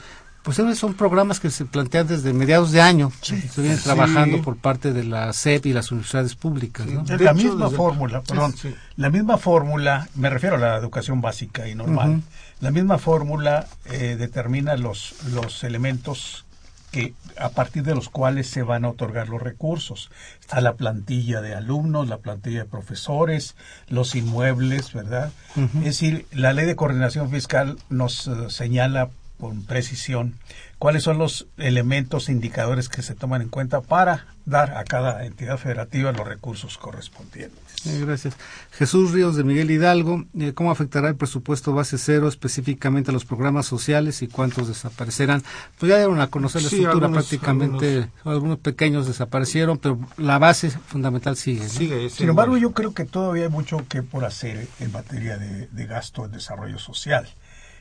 Pues 0.44 0.58
esos 0.58 0.78
son 0.78 0.94
programas 0.94 1.40
que 1.40 1.50
se 1.50 1.66
plantean 1.66 2.08
desde 2.08 2.34
mediados 2.34 2.72
de 2.72 2.82
año, 2.82 3.12
se 3.22 3.36
vienen 3.62 3.80
trabajando 3.80 4.42
por 4.42 4.56
parte 4.58 4.94
de 4.94 5.04
la 5.04 5.34
SEP 5.34 5.68
y 5.68 5.74
las 5.74 5.92
universidades 5.92 6.36
públicas. 6.36 6.88
La 7.20 7.34
misma 7.34 7.70
fórmula, 7.70 8.22
perdón, 8.22 8.56
la 8.96 9.10
misma 9.10 9.38
fórmula, 9.38 10.08
me 10.16 10.30
refiero 10.30 10.56
a 10.56 10.60
la 10.60 10.78
educación 10.78 11.22
básica 11.22 11.68
y 11.68 11.76
normal, 11.76 12.22
la 12.62 12.72
misma 12.72 12.98
fórmula 12.98 13.68
eh, 13.86 14.16
determina 14.18 14.76
los, 14.76 15.16
los 15.34 15.64
elementos 15.64 16.46
que 16.92 17.14
a 17.38 17.50
partir 17.50 17.84
de 17.84 17.96
los 17.96 18.10
cuales 18.10 18.50
se 18.50 18.64
van 18.64 18.84
a 18.84 18.90
otorgar 18.90 19.30
los 19.30 19.42
recursos. 19.42 20.10
Está 20.40 20.60
la 20.62 20.74
plantilla 20.74 21.42
de 21.42 21.54
alumnos, 21.56 22.08
la 22.08 22.18
plantilla 22.18 22.60
de 22.60 22.66
profesores, 22.66 23.56
los 23.88 24.16
inmuebles, 24.16 24.94
¿verdad? 24.94 25.32
Es 25.78 25.84
decir, 25.84 26.26
la 26.32 26.54
ley 26.54 26.66
de 26.66 26.76
coordinación 26.76 27.30
fiscal 27.30 27.78
nos 27.90 28.28
eh, 28.28 28.50
señala 28.50 29.10
con 29.40 29.64
precisión 29.64 30.36
cuáles 30.80 31.04
son 31.04 31.18
los 31.18 31.48
elementos 31.58 32.30
e 32.30 32.32
indicadores 32.32 32.90
que 32.90 33.02
se 33.02 33.16
toman 33.16 33.42
en 33.42 33.50
cuenta 33.50 33.82
para 33.82 34.28
dar 34.46 34.78
a 34.78 34.84
cada 34.84 35.26
entidad 35.26 35.58
federativa 35.58 36.12
los 36.12 36.28
recursos 36.28 36.78
correspondientes. 36.78 37.70
Eh, 37.86 38.04
gracias. 38.06 38.36
Jesús 38.72 39.12
Ríos 39.12 39.36
de 39.36 39.44
Miguel 39.44 39.72
Hidalgo, 39.72 40.26
eh, 40.38 40.54
¿cómo 40.54 40.72
afectará 40.72 41.08
el 41.10 41.16
presupuesto 41.16 41.74
base 41.74 41.98
cero 41.98 42.28
específicamente 42.28 43.12
a 43.12 43.14
los 43.14 43.26
programas 43.26 43.66
sociales 43.66 44.22
y 44.22 44.28
cuántos 44.28 44.68
desaparecerán? 44.68 45.44
Pues 45.78 45.90
ya 45.90 45.98
dieron 45.98 46.20
a 46.20 46.28
conocer 46.28 46.62
la 46.62 46.68
estructura 46.70 47.10
prácticamente, 47.10 48.10
algunos. 48.24 48.60
pequeños 48.60 49.08
desaparecieron, 49.08 49.78
pero 49.78 50.00
la 50.18 50.40
base 50.40 50.72
fundamental 50.72 51.36
sigue. 51.38 51.70
Sin 52.10 52.30
embargo, 52.30 52.58
yo 52.58 52.72
creo 52.72 52.94
que 52.94 53.06
todavía 53.06 53.46
hay 53.46 53.50
mucho 53.50 53.86
que 53.88 54.04
por 54.04 54.26
hacer 54.26 54.68
en 54.80 54.92
materia 54.92 55.38
de, 55.38 55.86
gasto 55.86 56.26
en 56.26 56.32
desarrollo 56.32 56.80
social. 56.80 57.28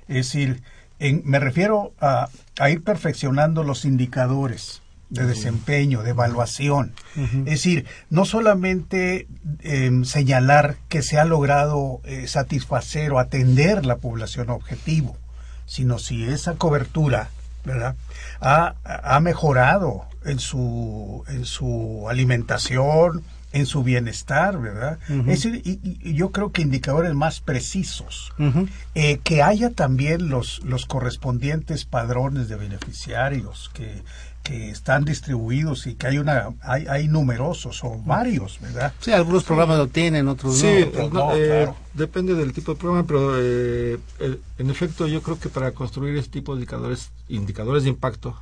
Es 0.06 0.16
decir, 0.16 0.62
me 0.98 1.38
refiero 1.38 1.92
a, 2.00 2.28
a 2.58 2.70
ir 2.70 2.82
perfeccionando 2.82 3.62
los 3.62 3.84
indicadores 3.84 4.82
de 5.10 5.26
desempeño, 5.26 6.02
de 6.02 6.10
evaluación. 6.10 6.92
Es 7.16 7.44
decir, 7.44 7.86
no 8.10 8.24
solamente 8.24 9.26
em, 9.60 10.04
señalar 10.04 10.76
que 10.88 11.02
se 11.02 11.18
ha 11.18 11.24
logrado 11.24 12.00
eh, 12.04 12.26
satisfacer 12.26 13.12
o 13.12 13.18
atender 13.18 13.86
la 13.86 13.96
población 13.96 14.50
objetivo, 14.50 15.16
sino 15.66 15.98
si 15.98 16.24
esa 16.24 16.56
cobertura 16.56 17.30
¿verdad? 17.64 17.96
Ha, 18.40 18.74
ha 18.84 19.20
mejorado 19.20 20.04
en 20.24 20.38
su, 20.38 21.24
en 21.28 21.44
su 21.44 22.06
alimentación, 22.08 23.24
en 23.52 23.66
su 23.66 23.82
bienestar, 23.82 24.60
¿verdad? 24.60 24.98
Es 25.08 25.42
decir, 25.42 25.62
y, 25.64 26.14
yo 26.14 26.32
creo 26.32 26.52
que 26.52 26.62
indicadores 26.62 27.14
más 27.14 27.40
precisos, 27.40 28.32
eh, 28.94 29.18
que 29.24 29.42
haya 29.42 29.70
también 29.70 30.28
los, 30.28 30.62
los 30.64 30.86
correspondientes 30.86 31.84
padrones 31.84 32.48
de 32.48 32.56
beneficiarios, 32.56 33.70
que 33.72 34.02
que 34.48 34.70
están 34.70 35.04
distribuidos 35.04 35.86
y 35.86 35.94
que 35.94 36.06
hay 36.06 36.16
una 36.16 36.54
hay, 36.62 36.86
hay 36.86 37.06
numerosos 37.06 37.84
o 37.84 38.00
varios, 38.04 38.58
¿verdad? 38.60 38.94
Sí, 38.98 39.12
algunos 39.12 39.44
programas 39.44 39.76
lo 39.76 39.88
tienen, 39.88 40.26
otros 40.26 40.54
no. 40.54 40.60
Sí, 40.60 40.90
eh, 41.34 41.68
depende 41.92 42.34
del 42.34 42.54
tipo 42.54 42.72
de 42.72 42.80
programa, 42.80 43.06
pero 43.06 43.34
eh, 43.36 43.98
en 44.58 44.70
efecto 44.70 45.06
yo 45.06 45.20
creo 45.22 45.38
que 45.38 45.50
para 45.50 45.72
construir 45.72 46.16
este 46.16 46.30
tipo 46.30 46.54
de 46.54 46.60
indicadores 46.60 47.10
indicadores 47.28 47.82
de 47.82 47.90
impacto 47.90 48.40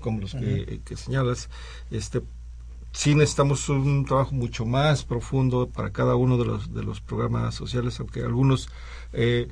como 0.00 0.20
los 0.20 0.32
que, 0.32 0.96
señalas, 0.96 1.48
este 1.90 2.20
sí 2.94 3.14
necesitamos 3.14 3.68
un 3.68 4.04
trabajo 4.06 4.34
mucho 4.34 4.64
más 4.64 5.04
profundo 5.04 5.68
para 5.68 5.90
cada 5.90 6.14
uno 6.14 6.38
de 6.38 6.46
los 6.46 6.72
de 6.72 6.82
los 6.82 7.00
programas 7.00 7.54
sociales, 7.54 7.98
aunque 8.00 8.22
algunos 8.22 8.70
eh, 9.12 9.48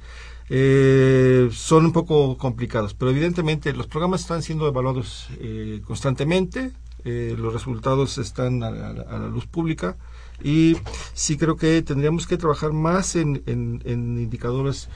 eh, 0.49 1.49
son 1.53 1.86
un 1.86 1.93
poco 1.93 2.36
complicados, 2.38 2.95
pero 2.95 3.11
evidentemente 3.11 3.72
los 3.72 3.86
programas 3.86 4.22
están 4.22 4.43
siendo 4.43 4.68
evaluados 4.68 5.28
eh, 5.40 5.80
constantemente, 5.84 6.72
eh, 7.05 7.34
los 7.36 7.53
resultados 7.53 8.18
están 8.18 8.62
a, 8.62 8.70
la 8.70 9.28
luz 9.28 9.47
pública. 9.47 9.97
Y 10.45 10.76
sí 11.14 11.36
creo 11.36 11.57
que 11.57 11.82
tendríamos 11.82 12.26
que 12.26 12.36
trabajar 12.36 12.72
más 12.72 13.16
en, 13.16 13.43
en 13.47 13.80
indicadores 14.18 14.88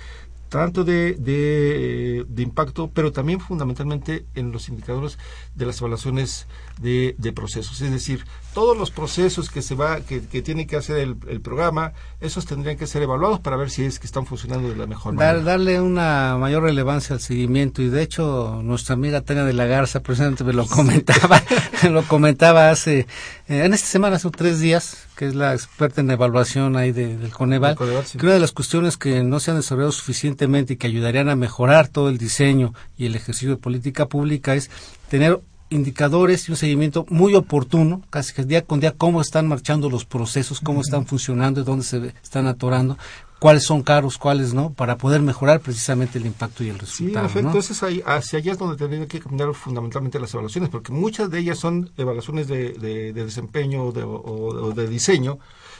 tanto 0.48 0.84
de, 0.84 1.14
de, 1.14 2.24
de, 2.28 2.42
impacto, 2.42 2.90
pero 2.92 3.12
también 3.12 3.40
fundamentalmente 3.40 4.26
en 4.34 4.52
los 4.52 4.68
indicadores 4.68 5.18
de 5.54 5.66
las 5.66 5.80
evaluaciones 5.80 6.46
de, 6.80 7.14
de 7.18 7.32
procesos. 7.32 7.80
Es 7.80 7.90
decir, 7.90 8.24
todos 8.54 8.76
los 8.76 8.90
procesos 8.90 9.50
que 9.50 9.62
se 9.62 9.74
va, 9.74 10.00
que, 10.00 10.26
que 10.26 10.42
tiene 10.42 10.66
que 10.66 10.76
hacer 10.76 10.98
el, 10.98 11.16
el, 11.28 11.40
programa, 11.40 11.92
esos 12.20 12.46
tendrían 12.46 12.76
que 12.76 12.86
ser 12.86 13.02
evaluados 13.02 13.40
para 13.40 13.56
ver 13.56 13.70
si 13.70 13.84
es 13.84 13.98
que 13.98 14.06
están 14.06 14.26
funcionando 14.26 14.68
de 14.68 14.76
la 14.76 14.86
mejor 14.86 15.14
manera. 15.14 15.40
darle 15.42 15.80
una 15.80 16.36
mayor 16.38 16.62
relevancia 16.62 17.14
al 17.14 17.20
seguimiento 17.20 17.82
y 17.82 17.88
de 17.88 18.02
hecho 18.02 18.60
nuestra 18.62 18.94
amiga 18.94 19.20
Tania 19.20 19.44
de 19.44 19.52
la 19.52 19.66
Garza 19.66 20.00
precisamente 20.00 20.44
me 20.44 20.52
lo 20.52 20.66
comentaba, 20.66 21.42
lo 21.90 22.02
comentaba 22.04 22.70
hace, 22.70 23.00
eh, 23.48 23.64
en 23.64 23.74
esta 23.74 23.86
semana, 23.88 24.16
hace 24.16 24.30
tres 24.30 24.60
días, 24.60 25.05
que 25.16 25.26
es 25.26 25.34
la 25.34 25.54
experta 25.54 26.02
en 26.02 26.10
evaluación 26.10 26.76
ahí 26.76 26.92
del 26.92 27.30
Coneval, 27.30 27.76
que 27.76 28.26
una 28.26 28.34
de 28.34 28.40
las 28.40 28.52
cuestiones 28.52 28.96
que 28.96 29.22
no 29.22 29.40
se 29.40 29.50
han 29.50 29.56
desarrollado 29.56 29.92
suficientemente 29.92 30.74
y 30.74 30.76
que 30.76 30.86
ayudarían 30.86 31.30
a 31.30 31.36
mejorar 31.36 31.88
todo 31.88 32.10
el 32.10 32.18
diseño 32.18 32.74
y 32.98 33.06
el 33.06 33.16
ejercicio 33.16 33.50
de 33.50 33.56
política 33.56 34.06
pública 34.06 34.54
es 34.54 34.70
tener 35.08 35.40
indicadores 35.70 36.48
y 36.48 36.52
un 36.52 36.56
seguimiento 36.56 37.06
muy 37.08 37.34
oportuno, 37.34 38.02
casi 38.10 38.32
que 38.32 38.44
día 38.44 38.62
con 38.62 38.78
día, 38.78 38.92
cómo 38.92 39.20
están 39.20 39.48
marchando 39.48 39.90
los 39.90 40.04
procesos, 40.04 40.60
cómo 40.60 40.80
están 40.80 41.06
funcionando 41.06 41.60
y 41.60 41.64
dónde 41.64 41.84
se 41.84 42.14
están 42.22 42.46
atorando, 42.46 42.98
cuáles 43.38 43.64
son 43.64 43.82
caros, 43.82 44.18
cuáles 44.18 44.54
no, 44.54 44.72
para 44.72 44.96
poder 44.96 45.20
mejorar 45.20 45.60
precisamente 45.60 46.18
el 46.18 46.26
impacto 46.26 46.64
y 46.64 46.68
el 46.70 46.78
resultado. 46.78 47.12
Sí, 47.12 47.18
en 47.18 47.24
efecto, 47.24 47.42
¿no? 47.42 47.48
entonces 47.48 47.82
ahí, 47.82 48.02
hacia 48.06 48.38
allá 48.38 48.52
es 48.52 48.58
donde 48.58 48.76
tendrían 48.76 49.06
que 49.06 49.20
caminar 49.20 49.52
fundamentalmente 49.54 50.18
las 50.18 50.32
evaluaciones, 50.32 50.70
porque 50.70 50.92
muchas 50.92 51.30
de 51.30 51.38
ellas 51.40 51.58
son 51.58 51.90
evaluaciones 51.96 52.48
de, 52.48 52.72
de, 52.72 53.12
de 53.12 53.24
desempeño 53.24 53.92
de, 53.92 54.02
o, 54.02 54.22
o, 54.22 54.72
de 54.72 54.88
diseño, 54.88 55.38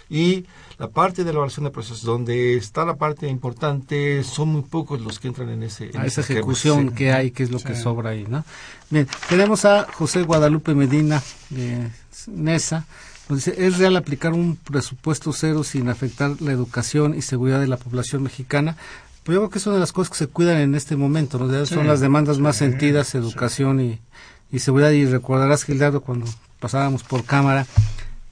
y 0.09 0.47
la 0.79 0.89
parte 0.89 1.25
de 1.25 1.33
la 1.33 1.39
evaluación 1.39 1.65
de 1.65 1.71
procesos, 1.71 2.03
donde 2.03 2.57
está 2.57 2.85
la 2.85 2.97
parte 2.97 3.27
importante, 3.27 4.23
son 4.23 4.51
muy 4.51 4.63
pocos 4.63 5.01
los 5.01 5.19
que 5.19 5.29
entran 5.29 5.49
en 5.49 5.65
ese 5.65 5.87
en 5.87 6.03
a 6.03 6.07
esa 6.07 6.21
ejecución 6.21 6.91
sí. 6.91 6.95
que 6.95 7.13
hay, 7.13 7.31
que 7.33 7.43
es 7.43 7.51
lo 7.51 7.59
que 7.59 7.75
sobra 7.75 8.11
ahí, 8.11 8.25
¿no? 8.29 8.45
Bien, 8.91 9.09
tenemos 9.29 9.65
a 9.65 9.87
José 9.93 10.23
Guadalupe 10.23 10.75
Medina 10.75 11.23
de 11.51 11.91
NESA. 12.29 12.87
Dice, 13.29 13.55
¿es 13.59 13.79
real 13.79 13.97
aplicar 13.97 14.33
un 14.33 14.57
presupuesto 14.57 15.33
cero 15.33 15.64
sin 15.64 15.89
afectar 15.89 16.41
la 16.41 16.53
educación 16.53 17.14
y 17.14 17.22
seguridad 17.22 17.61
de 17.61 17.66
la 17.66 17.77
población 17.77 18.22
mexicana? 18.22 18.77
Pues 19.24 19.35
yo 19.35 19.41
creo 19.41 19.51
que 19.51 19.59
es 19.59 19.66
una 19.66 19.74
de 19.74 19.81
las 19.81 19.93
cosas 19.93 20.11
que 20.11 20.18
se 20.18 20.27
cuidan 20.29 20.59
en 20.59 20.77
este 20.77 20.95
momento, 20.95 21.39
¿no? 21.39 21.66
Son 21.66 21.89
las 21.89 21.99
demandas 21.99 22.39
más 22.39 22.57
sentidas, 22.57 23.16
educación 23.16 23.81
y, 23.81 23.99
y 24.53 24.61
seguridad. 24.61 24.91
Y 24.91 25.07
recordarás, 25.07 25.64
Gildardo, 25.64 26.03
cuando 26.03 26.27
pasábamos 26.61 27.03
por 27.03 27.24
cámara, 27.24 27.66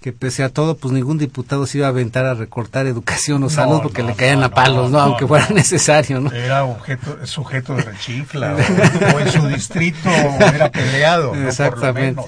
que 0.05 0.12
pese 0.12 0.42
a 0.42 0.50
todo, 0.50 0.76
pues 0.76 0.92
ningún 0.92 1.16
diputado 1.16 1.66
se 1.66 1.78
iba 1.78 1.86
a 1.86 1.88
aventar 1.88 2.26
a 2.26 2.34
recortar 2.34 2.86
educación 2.86 3.38
o 3.42 3.46
No, 3.46 3.48
salud 3.48 3.80
porque 3.82 4.02
no, 4.02 4.11
le 4.11 4.14
caían 4.14 4.40
no, 4.40 4.44
a 4.44 4.48
palos, 4.50 4.90
¿no? 4.90 4.98
no, 4.98 5.05
Aunque 5.05 5.22
no. 5.22 5.28
fuera 5.28 5.48
necesario, 5.55 6.20
¿no? 6.20 6.30
Era 6.30 6.64
objeto, 6.64 7.26
sujeto 7.26 7.74
de 7.74 7.84
rechifla 7.84 8.55
o, 8.55 9.16
o 9.16 9.20
en 9.20 9.32
su 9.32 9.46
distrito 9.48 10.11
era 10.11 10.70
peleado, 10.70 11.28
¿no? 11.28 11.30
por 11.30 11.38
lo 11.40 11.48
Exactamente. 11.48 12.22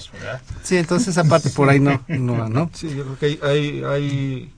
Sí, 0.63 0.79
entonces 0.79 1.09
esa 1.09 1.25
parte 1.25 1.51
por 1.51 1.69
ahí 1.69 1.79
no, 1.79 2.03
no, 2.09 2.49
¿no? 2.49 2.71
Sí, 2.73 2.89
yo 2.97 3.05
creo 3.05 3.19
que 3.19 3.27
hay, 3.27 3.41
hay, 3.43 3.85
hay, 3.85 4.53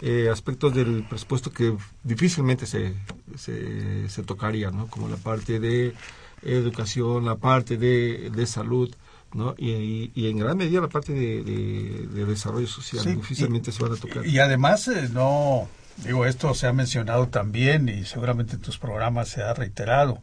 eh, 0.00 0.30
aspectos 0.32 0.74
del 0.74 1.04
presupuesto 1.06 1.52
que 1.52 1.76
difícilmente 2.02 2.64
se, 2.64 2.94
se, 3.36 4.08
se 4.08 4.22
tocaría, 4.22 4.70
¿no? 4.70 4.86
Como 4.86 5.10
la 5.10 5.16
parte 5.16 5.60
de 5.60 5.92
educación, 6.40 7.26
la 7.26 7.36
parte 7.36 7.76
de, 7.76 8.30
de 8.34 8.46
salud, 8.46 8.90
¿no? 9.34 9.54
Y, 9.58 9.70
y, 9.72 10.12
y 10.14 10.28
en 10.30 10.38
gran 10.38 10.56
medida 10.56 10.80
la 10.80 10.88
parte 10.88 11.12
de, 11.12 11.42
de- 11.42 12.06
de 12.08 12.24
desarrollo 12.26 12.66
social, 12.66 13.02
Sí, 13.02 13.14
difícilmente 13.14 13.70
y- 13.70 13.72
se 13.72 13.82
van 13.82 13.92
a 13.92 13.96
tocar. 13.96 14.26
Y 14.26 14.38
además, 14.38 14.86
eh, 14.88 15.08
no, 15.12 15.68
digo, 16.04 16.26
esto 16.26 16.54
se 16.54 16.66
ha 16.66 16.72
mencionado 16.72 17.28
también 17.28 17.88
y 17.88 18.04
seguramente 18.04 18.54
en 18.56 18.60
tus 18.62 18.78
programas 18.78 19.28
se 19.28 19.42
ha 19.42 19.54
reiterado. 19.54 20.20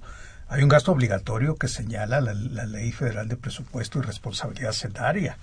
Hay 0.47 0.63
un 0.63 0.69
gasto 0.69 0.91
obligatorio 0.91 1.55
que 1.57 1.67
señala 1.67 2.21
la, 2.21 2.33
la 2.33 2.65
Ley 2.65 2.91
Federal 2.91 3.27
de 3.27 3.35
Presupuesto 3.37 3.99
y 3.99 4.01
Responsabilidad 4.01 4.69
Hacendaria 4.71 5.37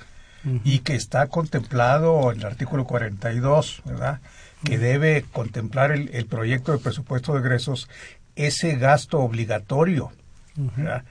y 0.65 0.79
que 0.81 0.95
está 0.95 1.27
contemplado 1.27 2.31
en 2.31 2.39
el 2.39 2.47
artículo 2.47 2.85
42, 2.85 3.83
¿verdad? 3.85 4.21
Que 4.65 4.79
debe 4.79 5.25
contemplar 5.33 5.91
el, 5.91 6.09
el 6.15 6.27
proyecto 6.27 6.71
de 6.73 6.79
presupuesto 6.79 7.33
de 7.35 7.41
egresos 7.41 7.89
ese 8.37 8.77
gasto 8.77 9.19
obligatorio, 9.21 10.13
¿verdad? 10.77 11.05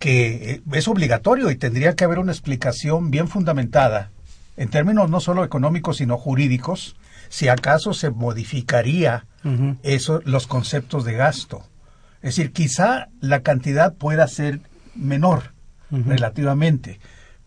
Que 0.00 0.54
eh, 0.54 0.62
es 0.72 0.88
obligatorio 0.88 1.50
y 1.50 1.56
tendría 1.56 1.94
que 1.94 2.04
haber 2.04 2.18
una 2.18 2.32
explicación 2.32 3.12
bien 3.12 3.28
fundamentada 3.28 4.10
en 4.56 4.68
términos 4.68 5.08
no 5.10 5.20
solo 5.20 5.44
económicos 5.44 5.98
sino 5.98 6.16
jurídicos 6.16 6.96
si 7.28 7.46
acaso 7.46 7.94
se 7.94 8.10
modificaría 8.10 9.26
Ujú. 9.44 9.76
eso 9.84 10.20
los 10.24 10.48
conceptos 10.48 11.04
de 11.04 11.12
gasto 11.12 11.62
es 12.22 12.34
decir 12.34 12.52
quizá 12.52 13.08
la 13.20 13.42
cantidad 13.42 13.94
pueda 13.94 14.26
ser 14.26 14.60
menor 14.96 15.52
relativamente 15.90 16.98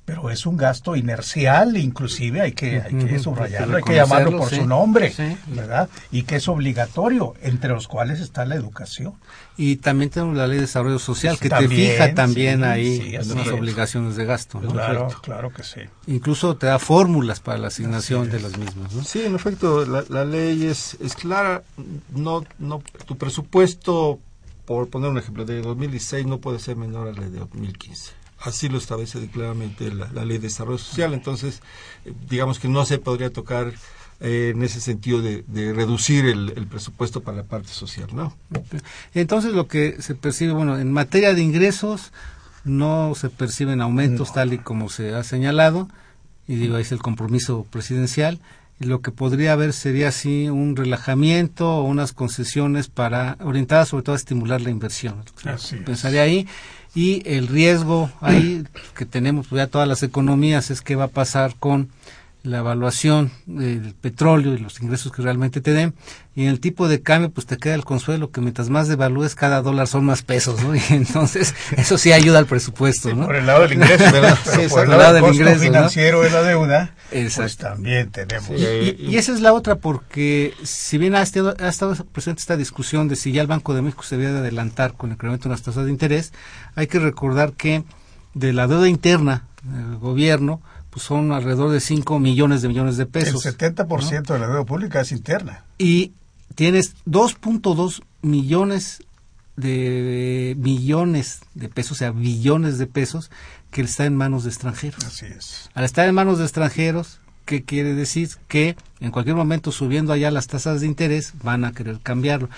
pero 0.06 0.30
es 0.30 0.46
un 0.46 0.58
gasto 0.58 0.96
inercial 0.98 1.78
inclusive 1.78 2.42
hay 2.42 2.52
que, 2.52 2.82
hay 2.82 2.94
que 2.94 3.20
subrayarlo, 3.20 3.78
Hay 3.78 3.84
que 3.84 3.96
llamarlo 3.96 4.38
por 4.38 4.50
sí. 4.50 4.58
su 4.58 4.66
nombre, 4.68 5.12
Sí. 5.12 5.38
¿verdad? 5.48 5.88
Y 6.12 6.24
que 6.24 6.36
es 6.36 6.48
obligatorio, 6.50 7.36
entre 7.42 7.70
los 7.70 7.88
cuales 7.88 8.20
está 8.20 8.46
la 8.46 8.56
educación. 8.56 9.14
Y 9.56 9.78
también 9.78 10.10
tenemos 10.10 10.36
la 10.36 10.48
ley 10.48 10.56
de 10.58 10.62
desarrollo 10.64 11.00
social 11.00 11.38
que 11.40 11.48
También, 11.48 11.70
te 11.70 11.76
fija 11.94 12.14
también 12.16 12.60
sí, 12.60 12.64
ahí 12.66 13.16
es. 13.16 13.30
obligaciones 13.52 14.16
de 14.16 14.26
gasto, 14.26 14.60
¿no? 14.60 14.72
Claro, 14.72 15.08
claro 15.22 15.54
que 15.54 15.64
sí. 15.64 15.82
Incluso 16.08 16.58
te 16.58 16.66
da 16.68 16.80
fórmulas 16.80 17.40
para 17.40 17.58
la 17.60 17.68
asignación 17.68 18.30
de 18.30 18.40
las 18.42 18.58
mismas, 18.58 18.92
¿no? 18.94 19.04
Sí, 19.04 19.22
en 19.24 19.36
efecto, 19.36 19.86
la, 19.86 20.04
la 20.10 20.26
ley 20.26 20.66
es, 20.66 20.98
es 21.00 21.16
clara. 21.16 21.64
No, 22.14 22.44
no, 22.60 22.82
tu 23.06 23.18
presupuesto, 23.18 24.20
por 24.66 24.90
poner 24.90 25.10
un 25.12 25.18
ejemplo, 25.18 25.46
de 25.46 25.62
2016 25.62 26.26
no 26.26 26.40
puede 26.40 26.60
ser 26.60 26.76
menor 26.76 27.08
al 27.08 27.16
de 27.16 27.30
2015. 27.40 28.12
Así 28.44 28.70
lo 28.70 28.78
establece 28.78 29.26
claramente 29.28 29.92
la, 29.94 30.12
la 30.12 30.26
ley 30.26 30.38
de 30.38 30.48
desarrollo 30.48 30.78
social. 30.78 31.14
Entonces, 31.14 31.62
eh, 32.06 32.14
digamos 32.30 32.60
que 32.60 32.68
no 32.68 32.86
se 32.86 32.98
podría 32.98 33.32
tocar 33.32 33.74
eh, 34.20 34.52
en 34.56 34.64
ese 34.64 34.80
sentido 34.80 35.22
de, 35.22 35.44
de 35.48 35.74
reducir 35.74 36.26
el, 36.26 36.54
el 36.56 36.68
presupuesto 36.68 37.22
para 37.22 37.38
la 37.38 37.44
parte 37.44 37.70
social, 37.70 38.08
¿no? 38.14 38.36
Entonces 39.14 39.54
lo 39.54 39.68
que 39.68 40.02
se 40.02 40.16
percibe, 40.16 40.54
bueno, 40.54 40.80
en 40.80 40.92
materia 40.92 41.34
de 41.34 41.42
ingresos 41.42 42.12
no 42.64 43.14
se 43.16 43.30
perciben 43.30 43.82
aumentos 43.82 44.32
tal 44.32 44.54
y 44.54 44.60
como 44.60 44.90
se 44.90 45.14
ha 45.14 45.24
señalado, 45.24 45.90
y 46.48 46.56
digo, 46.56 46.76
ahí 46.76 46.84
es 46.84 46.92
el 46.92 47.02
compromiso 47.02 47.66
presidencial, 47.70 48.40
y 48.80 48.86
lo 48.86 49.02
que 49.02 49.12
podría 49.12 49.54
haber 49.54 49.74
sería 49.74 50.08
así 50.10 50.48
un 50.48 50.76
relajamiento 50.76 51.70
o 51.70 51.84
unas 51.84 52.14
concesiones 52.14 52.88
para 52.88 53.38
orientadas 53.42 53.90
sobre 53.90 54.04
todo 54.04 54.14
a 54.14 54.18
estimular 54.18 54.62
la 54.62 54.70
inversión. 54.70 55.24
Así 55.44 55.76
es. 55.76 55.82
Pensaría 55.82 56.22
ahí 56.22 56.48
y 56.96 57.24
el 57.26 57.48
riesgo 57.48 58.12
ahí 58.22 58.64
que 58.96 59.06
tenemos 59.06 59.48
pues, 59.48 59.60
ya 59.60 59.68
todas 59.68 59.88
las 59.88 60.04
economías 60.04 60.72
es 60.72 60.82
qué 60.82 60.96
va 60.96 61.06
a 61.06 61.10
pasar 61.10 61.56
con 61.60 61.90
la 62.44 62.58
evaluación 62.58 63.32
del 63.46 63.96
petróleo 63.96 64.54
y 64.54 64.58
los 64.58 64.82
ingresos 64.82 65.14
que 65.14 65.22
realmente 65.22 65.62
te 65.62 65.72
den 65.72 65.94
y 66.36 66.44
en 66.44 66.50
el 66.50 66.60
tipo 66.60 66.90
de 66.90 67.02
cambio 67.02 67.32
pues 67.32 67.48
te 67.48 67.58
queda 67.58 67.74
el 67.74 67.86
consuelo 67.86 68.32
que 68.32 68.42
mientras 68.42 68.70
más 68.70 68.90
devalúes 68.90 69.34
cada 69.34 69.62
dólar 69.62 69.88
son 69.88 70.04
más 70.04 70.24
pesos 70.24 70.62
¿no? 70.62 70.76
y 70.76 70.82
entonces 70.90 71.56
eso 71.78 71.98
sí 71.98 72.12
ayuda 72.12 72.40
al 72.40 72.46
presupuesto 72.46 73.16
¿no? 73.16 73.28
Por 73.28 73.38
el 73.38 73.46
lado 73.46 73.62
del 73.62 73.74
ingreso, 73.74 74.12
¿verdad? 74.12 74.38
Pero 74.46 74.62
Sí, 74.62 74.68
por 74.68 74.84
el 74.84 74.90
lado 74.90 75.14
del 75.14 75.22
costo 75.22 75.38
ingreso, 75.38 75.58
¿no? 75.58 75.64
financiero 75.64 76.22
de 76.22 76.30
la 76.32 76.42
deuda, 76.42 76.96
pues 77.10 77.24
Exacto. 77.24 77.68
también 77.70 78.12
tenemos. 78.12 78.48
Sí. 78.48 78.56
Y, 79.00 79.12
y 79.12 79.18
esa 79.18 79.32
es 79.32 79.40
la 79.40 79.54
otra, 79.54 79.76
porque 79.76 80.54
si 80.64 80.98
bien 80.98 81.16
ha 81.16 81.22
estado, 81.22 81.56
ha 81.58 81.68
estado 81.70 81.96
presente 82.06 82.42
esta 82.42 82.58
discusión 82.58 83.08
de 83.08 83.16
si 83.16 83.32
ya 83.32 83.42
el 83.42 83.48
Banco 83.48 83.74
de 83.74 83.82
México 83.82 84.04
se 84.04 84.18
debía 84.18 84.34
de 84.34 84.40
adelantar 84.40 84.94
con 84.94 85.12
el 85.12 85.16
incremento 85.16 85.48
de 85.48 85.56
las 85.56 85.62
tasas 85.62 85.86
de 85.86 85.92
interés, 85.92 86.34
hay 86.76 86.88
que 86.88 87.00
recordar 87.00 87.54
que 87.54 87.84
de 88.34 88.52
la 88.52 88.68
deuda 88.68 88.90
interna 88.90 89.46
del 89.64 89.98
gobierno, 89.98 90.62
pues 90.94 91.06
son 91.06 91.32
alrededor 91.32 91.72
de 91.72 91.80
5 91.80 92.20
millones 92.20 92.62
de 92.62 92.68
millones 92.68 92.98
de 92.98 93.04
El 93.04 93.10
pesos. 93.10 93.44
70% 93.44 94.28
de 94.28 94.40
la 94.40 94.48
deuda 94.48 94.64
pública 94.64 95.02
es 95.02 95.12
interna. 95.12 95.64
Y 95.80 96.12
tienes 96.54 96.94
2.2 97.08 98.04
millones 98.22 99.02
de 99.56 100.56
millones 100.60 101.42
de 101.56 101.70
pesos, 101.70 101.94
o 101.94 101.96
sea, 101.96 102.12
billones 102.12 102.78
de 102.78 102.86
pesos, 102.86 103.32
que 103.72 103.82
está 103.82 104.06
en 104.06 104.16
manos 104.16 104.44
de 104.44 104.52
extranjeros. 104.52 105.04
Así 105.04 105.26
es. 105.26 105.72
Al 105.74 105.84
estar 105.84 106.08
en 106.08 106.14
manos 106.14 106.38
de 106.38 106.44
extranjeros, 106.44 107.20
¿qué 107.46 107.64
quiere 107.64 107.96
decir? 107.96 108.30
Que 108.48 108.76
en 109.00 109.10
cualquier 109.10 109.36
momento 109.36 109.72
subiendo 109.72 110.14
allá 110.14 110.30
las 110.30 110.46
tasas 110.46 110.82
de 110.82 110.86
interés 110.86 111.34
van 111.42 111.66
a 111.66 111.72
querer 111.72 112.02
cambiarlo. 112.04 112.50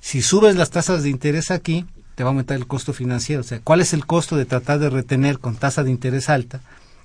Si 0.00 0.20
subes 0.20 0.56
las 0.56 0.70
tasas 0.70 1.04
de 1.04 1.10
interés 1.10 1.52
aquí, 1.52 1.86
te 2.16 2.24
va 2.24 2.30
a 2.30 2.32
aumentar 2.32 2.56
el 2.56 2.66
costo 2.66 2.92
financiero. 2.92 3.42
O 3.42 3.44
sea, 3.44 3.60
¿cuál 3.60 3.80
es 3.80 3.92
el 3.92 4.04
costo 4.04 4.36
de 4.36 4.46
tratar 4.46 4.80
de 4.80 4.90
retener 4.90 5.38
con 5.38 5.54
tasa 5.54 5.84
de 5.84 5.92
interés 5.92 6.28
alta 6.28 6.60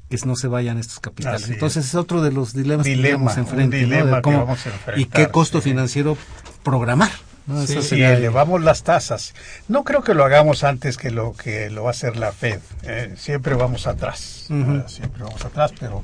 que 0.10 0.18
no 0.26 0.36
se 0.36 0.48
vayan 0.48 0.78
estos 0.78 1.00
capitales? 1.00 1.44
Así. 1.44 1.54
Entonces 1.54 1.86
es 1.86 1.96
otro 1.96 2.22
de 2.22 2.32
los 2.32 2.54
dilemas 2.54 2.86
que 2.86 2.92
Dilema, 2.96 3.34
enfrente, 3.34 3.78
¿no? 3.82 3.84
dilema 3.88 4.10
De 4.10 4.16
que 4.18 4.22
cómo- 4.22 4.40
vamos 4.46 4.66
a 4.66 4.70
enfrentar, 4.70 5.00
y 5.00 5.06
qué 5.06 5.28
costo 5.30 5.62
sí. 5.62 5.70
financiero 5.70 6.18
programar. 6.64 7.12
¿no? 7.48 7.66
Sí, 7.66 7.82
Si 7.82 8.02
elevamos 8.04 8.62
las 8.62 8.84
tasas, 8.84 9.34
no 9.68 9.84
creo 9.84 10.04
que 10.04 10.14
lo 10.14 10.24
hagamos 10.24 10.64
antes 10.64 10.98
que 10.98 11.10
lo 11.10 11.34
que 11.34 11.72
lo 11.72 11.84
va 11.84 11.90
a 11.90 11.92
hacer 11.92 12.16
la 12.16 12.32
Fed. 12.32 12.60
eh, 12.84 13.16
siempre 13.18 13.56
vamos 13.56 13.88
atrás, 13.88 14.46
siempre 14.88 15.24
vamos 15.24 15.44
atrás, 15.46 15.72
pero 15.80 16.04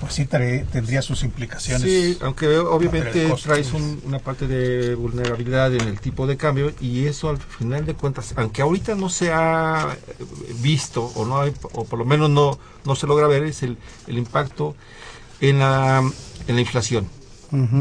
pues 0.00 0.12
sí 0.14 0.26
tendría 0.26 1.00
sus 1.02 1.22
implicaciones. 1.22 1.82
Sí, 1.82 2.18
aunque 2.20 2.58
obviamente 2.58 3.26
traes 3.42 3.72
un- 3.72 4.00
una 4.04 4.18
parte 4.18 4.46
de 4.46 4.94
vulnerabilidad 4.94 5.72
en 5.74 5.82
el 5.82 5.98
tipo 6.00 6.26
de 6.26 6.36
cambio 6.36 6.72
y 6.80 7.06
eso 7.06 7.30
al 7.30 7.38
final 7.38 7.86
de 7.86 7.94
cuentas, 7.94 8.34
aunque 8.36 8.60
ahorita 8.62 8.94
no 8.96 9.08
se 9.08 9.32
ha 9.32 9.96
eh, 10.18 10.24
visto 10.60 11.04
o 11.14 11.24
no 11.24 11.40
hay- 11.40 11.54
o 11.72 11.84
por 11.84 11.98
lo 11.98 12.04
menos 12.04 12.28
no 12.30 12.58
no 12.84 12.94
se 12.96 13.06
logra 13.06 13.26
ver 13.28 13.44
es 13.44 13.62
el, 13.62 13.78
el 14.06 14.18
impacto 14.18 14.76
en 15.40 15.58
la 15.60 16.02
en 16.46 16.54
la 16.54 16.60
inflación. 16.60 17.08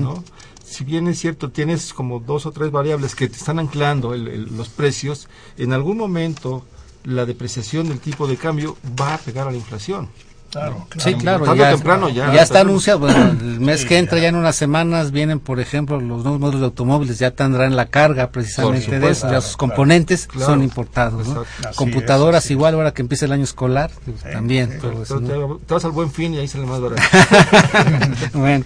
¿no? 0.01 0.24
Si 0.64 0.84
bien 0.84 1.07
es 1.07 1.20
cierto, 1.20 1.49
tienes 1.49 1.93
como 1.93 2.20
dos 2.20 2.45
o 2.45 2.51
tres 2.51 2.72
variables 2.72 3.16
que 3.16 3.28
te 3.28 3.36
están 3.38 3.59
anclando 3.59 4.14
el- 4.14 4.28
el- 4.28 4.55
los 4.57 4.70
precios, 4.70 5.28
en 5.57 5.74
algún 5.74 5.97
momento 5.97 6.64
la 7.03 7.26
depreciación 7.26 7.89
del 7.89 7.99
tipo 7.99 8.28
de 8.28 8.38
cambio 8.38 8.78
va 8.99 9.16
a 9.16 9.18
pegar 9.18 9.47
a 9.47 9.51
la 9.51 9.57
inflación. 9.57 10.09
Claro, 10.53 10.85
claro. 10.87 11.09
Sí, 11.09 11.15
claro, 11.15 11.55
ya, 11.55 11.71
temprano 11.71 12.09
ya- 12.09 12.31
ya 12.31 12.43
está 12.43 12.59
anunciado. 12.61 12.99
Bueno, 12.99 13.31
el 13.31 13.59
mes 13.59 13.81
Sí, 13.81 13.87
que 13.87 13.97
entra, 13.97 14.17
ya. 14.17 14.23
ya 14.23 14.29
en 14.29 14.35
unas 14.35 14.55
semanas, 14.55 15.11
vienen, 15.11 15.39
por 15.39 15.59
ejemplo, 15.59 15.99
los 15.99 16.21
nuevos 16.23 16.39
modelos 16.39 16.61
de 16.61 16.65
automóviles, 16.65 17.17
ya 17.17 17.31
tendrán 17.31 17.75
la 17.75 17.87
carga 17.87 18.29
precisamente 18.29 18.91
de 18.91 18.97
eso, 18.97 18.99
supuesto, 18.99 19.25
ya 19.25 19.29
claro, 19.29 19.41
sus 19.41 19.57
claro, 19.57 19.57
componentes 19.57 20.27
claro. 20.27 20.45
son 20.45 20.61
importados. 20.63 21.27
Computadoras 21.75 22.45
es, 22.45 22.51
igual, 22.51 22.75
ahora 22.75 22.93
que 22.93 23.01
empieza 23.01 23.25
el 23.25 23.31
año 23.31 23.43
escolar, 23.43 23.89
pues, 24.05 24.17
Sí, 24.21 24.27
también. 24.31 24.73
sí. 24.73 24.77
todo 24.79 25.01
eso, 25.03 25.19
te, 25.65 25.73
vas 25.73 25.85
al 25.85 25.91
buen 25.91 26.11
fin 26.11 26.35
y 26.35 26.37
ahí 26.37 26.47
sale 26.47 26.67
más 26.67 26.79
barato. 26.79 27.01
bueno, 28.33 28.63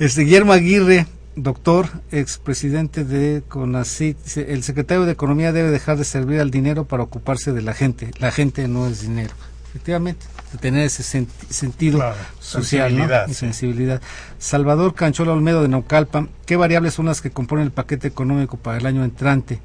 este, 0.00 0.22
Guillermo 0.22 0.52
Aguirre 0.52 1.06
doctor, 1.36 1.88
expresidente 2.10 3.04
de 3.04 3.42
CONACYT, 3.48 4.18
dice, 4.24 4.52
el 4.52 4.64
secretario 4.64 5.04
de 5.04 5.12
Economía 5.12 5.52
debe 5.52 5.70
dejar 5.70 5.96
de 5.96 6.04
servir 6.04 6.40
al 6.40 6.50
dinero 6.50 6.84
para 6.84 7.04
ocuparse 7.04 7.52
de 7.52 7.62
la 7.62 7.74
gente. 7.74 8.10
La 8.18 8.32
gente 8.32 8.66
no 8.66 8.88
es 8.88 9.02
dinero. 9.02 9.30
Efectivamente, 9.78 10.26
de 10.50 10.58
tener 10.58 10.82
ese 10.82 11.04
sentido 11.04 12.02
social 12.40 13.28
y 13.28 13.34
sensibilidad. 13.34 14.02
Salvador 14.36 14.92
Canchola 14.92 15.32
Olmedo 15.32 15.62
de 15.62 15.68
Naucalpa, 15.68 16.26
¿qué 16.46 16.56
variables 16.56 16.94
son 16.94 17.06
las 17.06 17.20
que 17.20 17.30
componen 17.30 17.66
el 17.66 17.70
paquete 17.70 18.08
económico 18.08 18.56
para 18.56 18.78
el 18.78 18.86
año 18.86 19.04
entrante? 19.04 19.60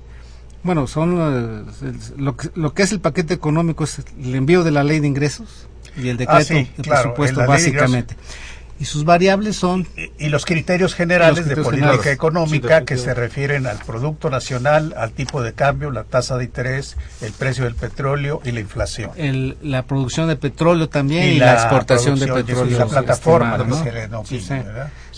Bueno, 0.61 0.85
son 0.85 1.17
eh, 1.19 1.93
lo, 2.17 2.37
que, 2.37 2.51
lo 2.53 2.75
que 2.75 2.83
es 2.83 2.91
el 2.91 2.99
paquete 2.99 3.33
económico 3.33 3.85
es 3.85 4.01
el 4.21 4.35
envío 4.35 4.63
de 4.63 4.69
la 4.69 4.83
ley 4.83 4.99
de 4.99 5.07
ingresos 5.07 5.67
y 5.97 6.09
el 6.09 6.15
ah, 6.27 6.37
decreto 6.37 6.53
de 6.53 6.83
presupuesto 6.83 7.47
básicamente 7.47 8.15
y 8.79 8.85
sus 8.85 9.05
variables 9.05 9.55
son... 9.55 9.87
Y, 10.17 10.29
los 10.29 10.45
criterios 10.45 10.95
generales 10.95 11.47
de 11.47 11.55
política 11.57 12.11
económica 12.11 12.85
que 12.85 12.97
se 12.97 13.13
refieren 13.13 13.67
al 13.67 13.77
Producto 13.77 14.29
Nacional, 14.29 14.93
al 14.97 15.11
tipo 15.11 15.41
de 15.41 15.53
cambio, 15.53 15.91
la 15.91 16.03
tasa 16.03 16.37
de 16.37 16.45
interés, 16.45 16.97
el 17.21 17.31
precio 17.33 17.65
del 17.65 17.75
petróleo 17.75 18.41
y 18.43 18.51
la 18.51 18.59
inflación. 18.59 19.11
El, 19.15 19.57
la 19.61 19.83
producción 19.83 20.27
de 20.27 20.35
petróleo 20.35 20.89
también 20.89 21.23
y, 21.25 21.37
la, 21.37 21.53
exportación 21.53 22.19
de 22.19 22.27
petróleo. 22.27 22.79
La 22.79 22.85
plataforma, 22.87 23.57
¿no? 23.57 24.23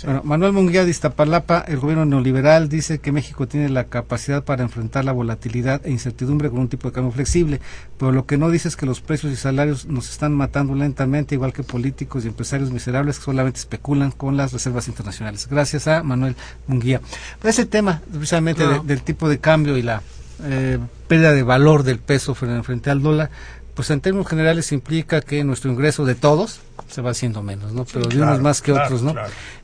Bueno, 0.05 0.21
Manuel 0.23 0.53
Munguía 0.53 0.85
de 0.85 0.91
Iztapalapa, 0.91 1.65
el 1.67 1.79
gobierno 1.79 2.05
neoliberal 2.05 2.69
dice 2.69 2.99
que 2.99 3.11
México 3.11 3.47
tiene 3.47 3.69
la 3.69 3.85
capacidad 3.85 4.43
para 4.43 4.61
enfrentar 4.61 5.03
la 5.03 5.11
volatilidad 5.11 5.81
e 5.83 5.89
incertidumbre 5.89 6.51
con 6.51 6.59
un 6.59 6.67
tipo 6.67 6.87
de 6.87 6.93
cambio 6.93 7.11
flexible, 7.11 7.59
pero 7.97 8.11
lo 8.11 8.27
que 8.27 8.37
no 8.37 8.51
dice 8.51 8.67
es 8.67 8.75
que 8.75 8.85
los 8.85 9.01
precios 9.01 9.33
y 9.33 9.35
salarios 9.35 9.87
nos 9.87 10.11
están 10.11 10.35
matando 10.35 10.75
lentamente, 10.75 11.33
igual 11.33 11.53
que 11.53 11.63
políticos 11.63 12.23
y 12.23 12.27
empresarios 12.27 12.71
miserables 12.71 13.17
que 13.17 13.25
solamente 13.25 13.59
especulan 13.59 14.11
con 14.11 14.37
las 14.37 14.53
reservas 14.53 14.87
internacionales. 14.87 15.47
Gracias 15.49 15.87
a 15.87 16.03
Manuel 16.03 16.35
Munguía. 16.67 17.01
Ese 17.43 17.65
tema, 17.65 18.03
precisamente, 18.11 18.63
del 18.83 19.01
tipo 19.01 19.27
de 19.27 19.39
cambio 19.39 19.75
y 19.75 19.81
la 19.81 20.03
eh, 20.43 20.77
pérdida 21.07 21.31
de 21.33 21.41
valor 21.41 21.81
del 21.81 21.97
peso 21.97 22.35
frente 22.35 22.91
al 22.91 23.01
dólar, 23.01 23.31
pues 23.75 23.89
en 23.91 24.01
términos 24.01 24.27
generales 24.27 24.71
implica 24.71 25.21
que 25.21 25.43
nuestro 25.43 25.71
ingreso 25.71 26.05
de 26.05 26.15
todos 26.15 26.61
se 26.89 27.01
va 27.01 27.11
haciendo 27.11 27.43
menos, 27.43 27.73
¿no? 27.73 27.85
Pero 27.85 28.07
de 28.07 28.21
unos 28.21 28.41
más 28.41 28.61
que 28.61 28.71
otros, 28.71 29.03
¿no? 29.03 29.13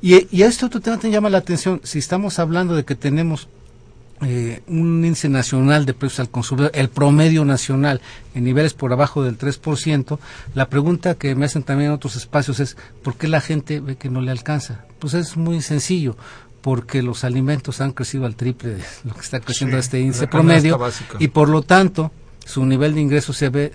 Y, 0.02 0.28
y, 0.36 0.44
a 0.44 0.48
este 0.48 0.66
otro 0.66 0.82
tema 0.82 0.98
te 0.98 1.10
llama 1.10 1.30
la 1.30 1.40
atención, 1.40 1.82
si 1.84 2.00
estamos 2.00 2.38
hablando 2.38 2.76
de 2.76 2.84
que 2.84 2.96
tenemos 2.96 3.48
eh, 4.24 4.62
un 4.68 5.04
índice 5.04 5.30
nacional 5.30 5.86
de 5.86 5.96
precios 5.96 6.20
al 6.20 6.30
consumidor, 6.30 6.72
el 6.76 6.90
promedio 6.90 7.44
nacional 7.44 8.02
en 8.36 8.44
niveles 8.44 8.74
por 8.74 8.94
abajo 8.94 9.24
del 9.24 9.38
3%, 9.38 10.20
la 10.54 10.70
pregunta 10.70 11.16
que 11.16 11.34
me 11.34 11.46
hacen 11.46 11.64
también 11.64 11.90
en 11.90 11.96
otros 11.96 12.16
espacios 12.16 12.60
es, 12.60 12.78
¿por 13.02 13.16
qué 13.16 13.28
la 13.28 13.42
gente 13.42 13.80
ve 13.80 13.96
que 13.96 14.12
no 14.12 14.22
le 14.22 14.30
alcanza? 14.30 14.86
Pues 15.00 15.16
es 15.16 15.38
muy 15.38 15.62
sencillo, 15.62 16.18
porque 16.62 17.02
los 17.02 17.24
alimentos 17.24 17.82
han 17.82 17.94
crecido 17.94 18.28
al 18.28 18.36
triple 18.36 18.76
de 18.76 18.84
lo 19.06 19.16
que 19.16 19.22
está 19.22 19.40
creciendo 19.40 19.78
este 19.78 20.00
índice 20.00 20.28
promedio 20.28 20.80
y 21.18 21.30
por 21.30 21.50
lo 21.50 21.64
tanto 21.64 22.12
su 22.46 22.64
nivel 22.66 22.94
de 22.94 23.02
ingreso 23.02 23.34
se 23.34 23.50
ve 23.50 23.72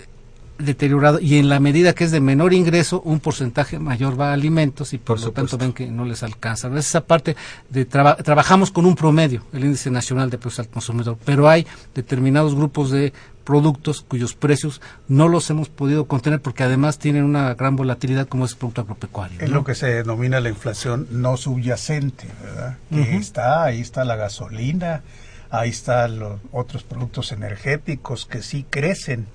deteriorado 0.58 1.20
y 1.20 1.38
en 1.38 1.48
la 1.48 1.60
medida 1.60 1.94
que 1.94 2.04
es 2.04 2.10
de 2.10 2.20
menor 2.20 2.52
ingreso 2.54 3.00
un 3.02 3.20
porcentaje 3.20 3.78
mayor 3.78 4.18
va 4.18 4.30
a 4.30 4.32
alimentos 4.32 4.92
y 4.92 4.98
por, 4.98 5.20
lo 5.20 5.32
tanto 5.32 5.58
ven 5.58 5.72
que 5.72 5.86
no 5.86 6.04
les 6.04 6.22
alcanza. 6.22 6.68
esa 6.76 7.02
parte 7.02 7.36
de 7.68 7.84
trabajamos 7.84 8.70
con 8.70 8.86
un 8.86 8.94
promedio, 8.94 9.42
el 9.52 9.64
índice 9.64 9.90
nacional 9.90 10.30
de 10.30 10.38
precios 10.38 10.60
al 10.60 10.68
consumidor, 10.68 11.18
pero 11.24 11.48
hay 11.48 11.66
determinados 11.94 12.54
grupos 12.54 12.90
de 12.90 13.12
productos 13.44 14.02
cuyos 14.02 14.34
precios 14.34 14.82
no 15.06 15.28
los 15.28 15.48
hemos 15.50 15.68
podido 15.68 16.06
contener 16.06 16.40
porque 16.40 16.64
además 16.64 16.98
tienen 16.98 17.22
una 17.22 17.54
gran 17.54 17.76
volatilidad 17.76 18.26
como 18.26 18.44
es 18.44 18.52
el 18.52 18.58
producto 18.58 18.80
agropecuario. 18.80 19.40
Es 19.40 19.50
lo 19.50 19.62
que 19.62 19.76
se 19.76 19.86
denomina 19.86 20.40
la 20.40 20.48
inflación 20.48 21.06
no 21.12 21.36
subyacente, 21.36 22.26
¿verdad? 22.42 22.78
Que 22.90 23.16
está, 23.16 23.62
ahí 23.62 23.80
está 23.80 24.04
la 24.04 24.16
gasolina, 24.16 25.02
ahí 25.50 25.70
están 25.70 26.18
los 26.18 26.40
otros 26.50 26.82
productos 26.82 27.30
energéticos 27.30 28.26
que 28.26 28.42
sí 28.42 28.66
crecen 28.68 29.26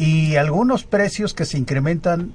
y 0.00 0.36
algunos 0.36 0.84
precios 0.84 1.34
que 1.34 1.44
se 1.44 1.58
incrementan 1.58 2.32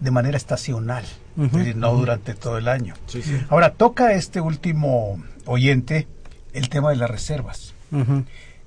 de 0.00 0.10
manera 0.10 0.36
estacional, 0.36 1.04
no 1.36 1.94
durante 1.94 2.34
todo 2.34 2.58
el 2.58 2.66
año. 2.66 2.94
Ahora, 3.50 3.74
toca 3.74 4.14
este 4.14 4.40
último 4.40 5.22
oyente 5.46 6.08
el 6.54 6.68
tema 6.68 6.90
de 6.90 6.96
las 6.96 7.08
reservas. 7.08 7.72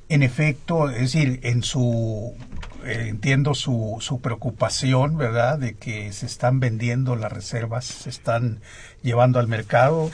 En 0.07 0.23
efecto, 0.23 0.89
es 0.89 1.11
decir, 1.11 1.41
en 1.43 1.61
su 1.61 2.35
eh, 2.85 3.07
entiendo 3.09 3.53
su, 3.53 3.97
su 3.99 4.21
preocupación, 4.21 5.17
¿verdad?, 5.17 5.59
de 5.59 5.73
que 5.73 6.13
se 6.13 6.25
están 6.25 6.61
vendiendo 6.61 7.17
las 7.17 7.33
reservas, 7.33 7.83
se 7.83 8.09
están 8.09 8.61
llevando 9.03 9.39
al 9.39 9.49
mercado 9.49 10.09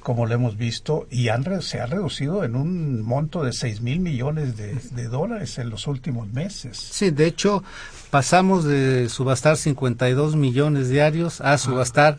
como 0.00 0.26
lo 0.26 0.34
hemos 0.34 0.56
visto, 0.56 1.06
y 1.10 1.28
han, 1.28 1.62
se 1.62 1.80
ha 1.80 1.86
reducido 1.86 2.44
en 2.44 2.56
un 2.56 3.02
monto 3.02 3.42
de 3.42 3.52
6 3.52 3.80
mil 3.82 4.00
millones 4.00 4.56
de, 4.56 4.74
de, 4.74 5.08
dólares 5.08 5.58
en 5.58 5.70
los 5.70 5.86
últimos 5.86 6.28
meses. 6.32 6.76
Sí, 6.76 7.10
de 7.10 7.26
hecho, 7.26 7.62
pasamos 8.10 8.64
de 8.64 9.08
subastar 9.08 9.56
52 9.56 10.36
millones 10.36 10.88
diarios 10.88 11.40
a 11.40 11.52
ah, 11.52 11.58
subastar 11.58 12.18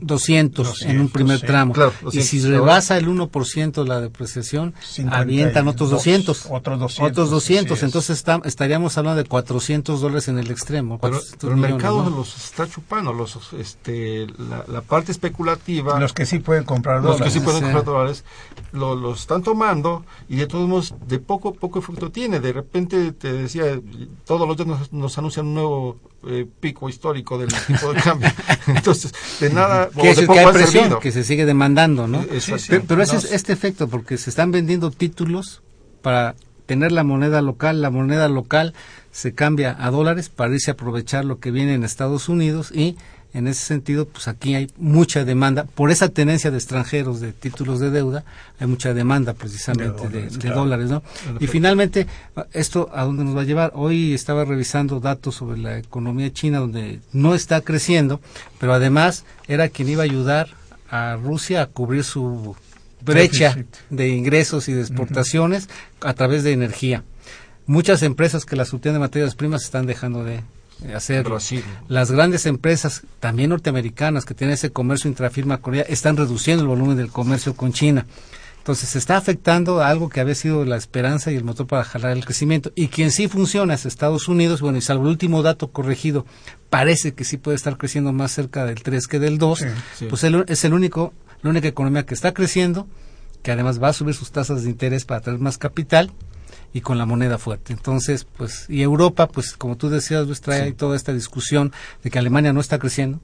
200, 0.00 0.82
en 0.82 1.00
un 1.00 1.08
primer 1.08 1.40
tramo. 1.40 1.74
y 2.12 2.20
si 2.22 2.40
rebasa 2.40 2.96
el 2.98 3.08
1% 3.08 3.86
la 3.86 4.00
depreciación, 4.00 4.74
avientan 5.10 5.68
otros 5.68 5.90
200. 5.90 6.46
Otros 6.50 6.78
200. 6.78 7.10
Otros 7.10 7.30
200. 7.30 7.82
Entonces 7.82 8.24
estaríamos 8.44 8.96
hablando 8.98 9.22
de 9.22 9.28
400 9.28 10.00
dólares 10.00 10.28
en 10.28 10.38
el 10.38 10.50
extremo. 10.50 10.98
Pero, 11.00 11.20
el 11.42 11.56
mercado 11.56 12.08
los 12.10 12.36
está 12.36 12.68
chupando, 12.68 13.12
los, 13.12 13.52
este, 13.54 14.26
la, 14.68 14.82
parte 14.82 15.12
especulativa. 15.12 15.98
Los 15.98 16.12
que 16.12 16.26
sí 16.26 16.38
pueden 16.38 16.64
comprar 16.64 17.02
dólares. 17.02 17.20
Los 17.20 17.28
que 17.28 17.38
sí 17.38 17.44
pueden 17.44 17.62
comprar 17.62 17.84
dólares, 17.84 18.24
lo, 18.72 19.14
están 19.14 19.42
tomando 19.42 20.04
y 20.28 20.36
de 20.36 20.46
todos 20.46 20.68
modos, 20.68 20.94
de 21.06 21.18
poco 21.18 21.54
poco 21.54 21.80
fruto 21.80 22.10
tiene. 22.10 22.40
De 22.40 22.52
repente, 22.52 23.12
te 23.12 23.32
decía, 23.32 23.80
todos 24.26 24.46
los 24.46 24.56
días 24.56 24.92
nos 24.92 25.05
nos 25.06 25.18
anuncian 25.18 25.46
un 25.46 25.54
nuevo 25.54 25.96
eh, 26.26 26.46
pico 26.60 26.88
histórico 26.88 27.38
del 27.38 27.48
tipo 27.66 27.92
de 27.92 28.00
cambio. 28.00 28.28
Entonces, 28.66 29.12
de 29.40 29.50
nada... 29.50 29.88
Que, 29.90 30.10
es 30.10 30.20
que 30.20 30.38
hay 30.38 30.52
presión, 30.52 30.98
que 31.00 31.12
se 31.12 31.22
sigue 31.22 31.46
demandando, 31.46 32.08
¿no? 32.08 32.24
Pero, 32.88 33.02
ese 33.02 33.16
es 33.16 33.32
este 33.32 33.52
efecto, 33.52 33.88
porque 33.88 34.18
se 34.18 34.30
están 34.30 34.50
vendiendo 34.50 34.90
títulos 34.90 35.62
para 36.02 36.34
tener 36.66 36.90
la 36.90 37.04
moneda 37.04 37.40
local, 37.42 37.80
la 37.80 37.90
moneda 37.90 38.28
local 38.28 38.74
se 39.12 39.34
cambia 39.34 39.76
a 39.78 39.90
dólares 39.90 40.28
para 40.28 40.52
irse 40.52 40.72
a 40.72 40.74
aprovechar 40.74 41.24
lo 41.24 41.38
que 41.38 41.52
viene 41.52 41.74
en 41.74 41.84
Estados 41.84 42.28
Unidos 42.28 42.72
y 42.74 42.96
en 43.32 43.48
ese 43.48 43.64
sentido, 43.64 44.06
pues 44.06 44.28
aquí 44.28 44.54
hay 44.54 44.70
mucha 44.76 45.24
demanda, 45.24 45.64
por 45.64 45.90
esa 45.90 46.08
tenencia 46.08 46.50
de 46.50 46.56
extranjeros 46.56 47.20
de 47.20 47.32
títulos 47.32 47.80
de 47.80 47.90
deuda, 47.90 48.24
hay 48.58 48.66
mucha 48.66 48.94
demanda 48.94 49.34
precisamente 49.34 50.08
de 50.08 50.48
dólares, 50.48 50.88
¿no? 50.88 51.02
Y 51.38 51.46
finalmente, 51.46 52.06
¿esto 52.52 52.90
a 52.94 53.04
dónde 53.04 53.24
nos 53.24 53.36
va 53.36 53.42
a 53.42 53.44
llevar? 53.44 53.72
Hoy 53.74 54.14
estaba 54.14 54.44
revisando 54.44 55.00
datos 55.00 55.34
sobre 55.34 55.58
la 55.58 55.78
economía 55.78 56.32
china, 56.32 56.58
donde 56.58 57.00
no 57.12 57.34
está 57.34 57.60
creciendo, 57.60 58.20
pero 58.58 58.72
además 58.72 59.24
era 59.48 59.68
quien 59.68 59.88
iba 59.88 60.02
a 60.02 60.04
ayudar 60.04 60.48
a 60.88 61.16
Rusia 61.16 61.62
a 61.62 61.66
cubrir 61.66 62.04
su 62.04 62.56
brecha 63.02 63.56
de 63.90 64.08
ingresos 64.08 64.68
y 64.68 64.72
de 64.72 64.80
exportaciones 64.80 65.68
a 66.00 66.14
través 66.14 66.42
de 66.42 66.52
energía. 66.52 67.04
Muchas 67.66 68.02
empresas 68.02 68.44
que 68.44 68.56
la 68.56 68.64
surtían 68.64 68.94
de 68.94 69.00
materias 69.00 69.34
primas 69.34 69.64
están 69.64 69.86
dejando 69.86 70.24
de 70.24 70.40
eh, 70.84 70.94
hacer 70.94 71.26
Las 71.88 72.10
grandes 72.10 72.46
empresas, 72.46 73.02
también 73.20 73.50
norteamericanas, 73.50 74.24
que 74.24 74.34
tienen 74.34 74.54
ese 74.54 74.72
comercio 74.72 75.08
intrafirma 75.08 75.58
Corea, 75.58 75.84
están 75.88 76.16
reduciendo 76.16 76.62
el 76.62 76.68
volumen 76.68 76.96
del 76.96 77.10
comercio 77.10 77.54
con 77.54 77.72
China. 77.72 78.06
Entonces 78.58 78.88
se 78.88 78.98
está 78.98 79.16
afectando 79.16 79.80
a 79.80 79.88
algo 79.88 80.08
que 80.08 80.20
había 80.20 80.34
sido 80.34 80.64
la 80.64 80.76
esperanza 80.76 81.30
y 81.30 81.36
el 81.36 81.44
motor 81.44 81.68
para 81.68 81.84
jalar 81.84 82.16
el 82.16 82.24
crecimiento. 82.24 82.72
Y 82.74 82.88
quien 82.88 83.12
sí 83.12 83.28
funciona 83.28 83.74
es 83.74 83.86
Estados 83.86 84.26
Unidos, 84.26 84.60
bueno, 84.60 84.76
y 84.76 84.80
salvo 84.80 85.04
el 85.04 85.10
último 85.10 85.42
dato 85.42 85.70
corregido, 85.70 86.26
parece 86.68 87.14
que 87.14 87.24
sí 87.24 87.36
puede 87.36 87.54
estar 87.54 87.78
creciendo 87.78 88.12
más 88.12 88.32
cerca 88.32 88.64
del 88.64 88.82
3 88.82 89.06
que 89.06 89.20
del 89.20 89.38
2, 89.38 89.66
pues 90.10 90.24
es 90.24 90.64
el 90.64 90.74
único, 90.74 91.14
la 91.42 91.50
única 91.50 91.68
economía 91.68 92.04
que 92.06 92.14
está 92.14 92.34
creciendo, 92.34 92.88
que 93.42 93.52
además 93.52 93.80
va 93.80 93.88
a 93.88 93.92
subir 93.92 94.14
sus 94.14 94.32
tasas 94.32 94.64
de 94.64 94.70
interés 94.70 95.04
para 95.04 95.20
traer 95.20 95.38
más 95.38 95.58
capital 95.58 96.10
y 96.76 96.82
con 96.82 96.98
la 96.98 97.06
moneda 97.06 97.38
fuerte. 97.38 97.72
Entonces, 97.72 98.26
pues, 98.36 98.66
y 98.68 98.82
Europa, 98.82 99.28
pues, 99.28 99.54
como 99.54 99.78
tú 99.78 99.88
decías, 99.88 100.26
Luis, 100.26 100.42
trae 100.42 100.72
toda 100.72 100.94
esta 100.94 101.14
discusión 101.14 101.72
de 102.04 102.10
que 102.10 102.18
Alemania 102.18 102.52
no 102.52 102.60
está 102.60 102.78
creciendo, 102.78 103.18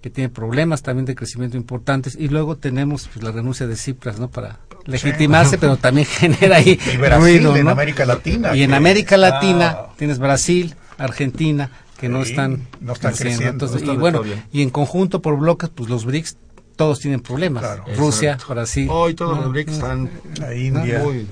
que 0.00 0.08
tiene 0.08 0.28
problemas 0.28 0.82
también 0.82 1.04
de 1.04 1.16
crecimiento 1.16 1.56
importantes, 1.56 2.16
y 2.16 2.28
luego 2.28 2.58
tenemos 2.58 3.08
pues, 3.12 3.24
la 3.24 3.32
renuncia 3.32 3.66
de 3.66 3.74
Cipras, 3.74 4.20
¿no? 4.20 4.30
Para 4.30 4.60
legitimarse, 4.86 5.58
pero 5.58 5.78
también 5.78 6.06
genera 6.20 6.58
ahí 6.58 6.78
y 6.94 6.96
Brasil, 6.96 7.44
en 7.44 7.68
América 7.68 8.06
Latina. 8.06 8.54
Y 8.54 8.62
en 8.62 8.72
América 8.72 9.16
Latina 9.16 9.78
tienes 9.96 10.20
Brasil, 10.20 10.76
Argentina, 10.96 11.72
que 11.98 12.08
no 12.08 12.22
están, 12.22 12.68
no 12.80 12.92
están 12.92 13.14
creciendo. 13.14 13.68
y 13.80 13.96
bueno, 13.96 14.22
y 14.52 14.62
en 14.62 14.70
conjunto 14.70 15.20
por 15.20 15.36
bloques, 15.40 15.70
pues 15.74 15.90
los 15.90 16.04
BRICS 16.04 16.36
todos 16.76 17.00
tienen 17.00 17.18
problemas. 17.18 17.64
Rusia, 17.96 18.38
Brasil. 18.48 18.86
Hoy 18.88 19.14
todos 19.14 19.38
los 19.38 19.50
BRICS 19.50 19.72
están 19.72 20.08
la 20.38 20.54
India. 20.54 21.00
muy 21.00 21.26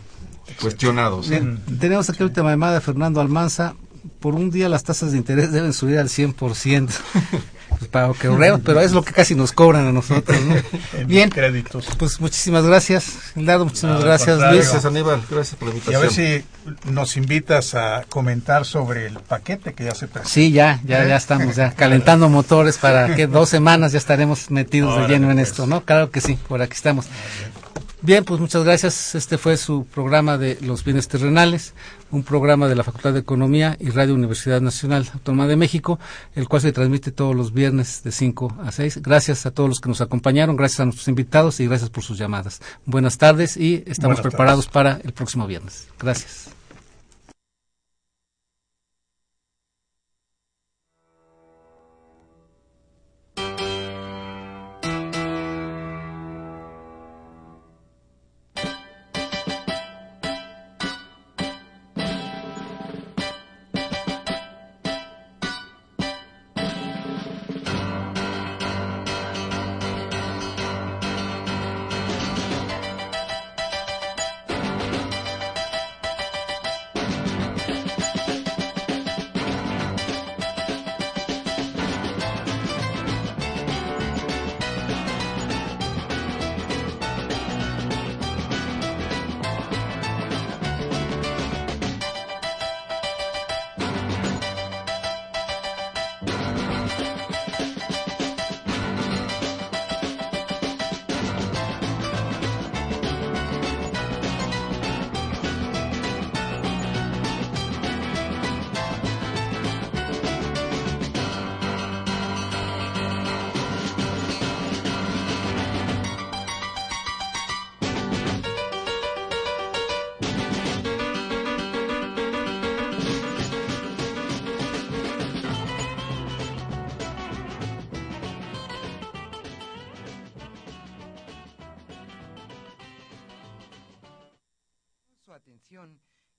cuestionados. 0.60 1.30
tenemos 1.78 2.08
aquí 2.08 2.20
la 2.20 2.26
última 2.26 2.50
llamada 2.50 2.74
de 2.74 2.80
Fernando 2.80 3.20
Almanza. 3.20 3.74
Por 4.18 4.34
un 4.34 4.50
día 4.50 4.68
las 4.68 4.82
tasas 4.84 5.12
de 5.12 5.18
interés 5.18 5.52
deben 5.52 5.72
subir 5.72 5.98
al 5.98 6.08
100%. 6.08 6.88
pago 7.90 8.14
que 8.14 8.26
ahorremos, 8.26 8.60
pero 8.64 8.80
es 8.80 8.92
lo 8.92 9.02
que 9.02 9.12
casi 9.12 9.34
nos 9.34 9.52
cobran 9.52 9.86
a 9.86 9.92
nosotros, 9.92 10.38
¿no? 10.44 10.54
Bien, 11.06 11.30
créditos. 11.30 11.86
pues 11.98 12.20
muchísimas 12.20 12.64
gracias, 12.64 13.32
Gildardo, 13.34 13.64
muchísimas 13.64 14.02
gracias. 14.04 14.38
Luis. 14.38 14.64
Gracias, 14.66 14.84
Aníbal. 14.84 15.22
Gracias 15.30 15.56
por 15.56 15.68
la 15.68 15.74
Y 15.74 15.78
a 15.78 15.78
invitación. 15.78 16.02
ver 16.02 16.10
si 16.84 16.90
nos 16.90 17.16
invitas 17.16 17.74
a 17.74 18.04
comentar 18.08 18.64
sobre 18.64 19.06
el 19.06 19.14
paquete 19.14 19.72
que 19.74 19.84
ya 19.84 19.94
se 19.94 20.08
presentó. 20.08 20.28
Sí, 20.28 20.52
ya, 20.52 20.80
ya, 20.84 21.04
ya 21.06 21.16
estamos 21.16 21.56
ya 21.56 21.72
calentando 21.72 22.28
motores 22.28 22.78
para 22.78 23.14
que 23.14 23.26
dos 23.26 23.48
semanas 23.48 23.92
ya 23.92 23.98
estaremos 23.98 24.50
metidos 24.50 24.96
de 24.96 25.08
lleno 25.08 25.30
en 25.30 25.38
pues. 25.38 25.48
esto, 25.48 25.66
¿no? 25.66 25.82
Claro 25.82 26.10
que 26.10 26.20
sí, 26.20 26.38
por 26.48 26.62
aquí 26.62 26.74
estamos. 26.74 27.06
Bien, 28.02 28.24
pues 28.24 28.40
muchas 28.40 28.64
gracias. 28.64 29.14
Este 29.14 29.36
fue 29.36 29.58
su 29.58 29.84
programa 29.84 30.38
de 30.38 30.56
los 30.62 30.84
bienes 30.84 31.06
terrenales, 31.06 31.74
un 32.10 32.22
programa 32.22 32.66
de 32.66 32.74
la 32.74 32.82
Facultad 32.82 33.12
de 33.12 33.20
Economía 33.20 33.76
y 33.78 33.90
Radio 33.90 34.14
Universidad 34.14 34.62
Nacional 34.62 35.06
Autónoma 35.12 35.46
de 35.46 35.56
México, 35.56 35.98
el 36.34 36.48
cual 36.48 36.62
se 36.62 36.72
transmite 36.72 37.12
todos 37.12 37.36
los 37.36 37.52
viernes 37.52 38.02
de 38.02 38.10
5 38.10 38.56
a 38.64 38.72
6. 38.72 39.02
Gracias 39.02 39.44
a 39.44 39.50
todos 39.50 39.68
los 39.68 39.80
que 39.80 39.90
nos 39.90 40.00
acompañaron, 40.00 40.56
gracias 40.56 40.80
a 40.80 40.84
nuestros 40.86 41.08
invitados 41.08 41.60
y 41.60 41.66
gracias 41.66 41.90
por 41.90 42.02
sus 42.02 42.16
llamadas. 42.16 42.62
Buenas 42.86 43.18
tardes 43.18 43.58
y 43.58 43.84
estamos 43.86 44.16
Buenas 44.16 44.32
preparados 44.32 44.66
para 44.66 44.98
el 45.04 45.12
próximo 45.12 45.46
viernes. 45.46 45.88
Gracias. 45.98 46.59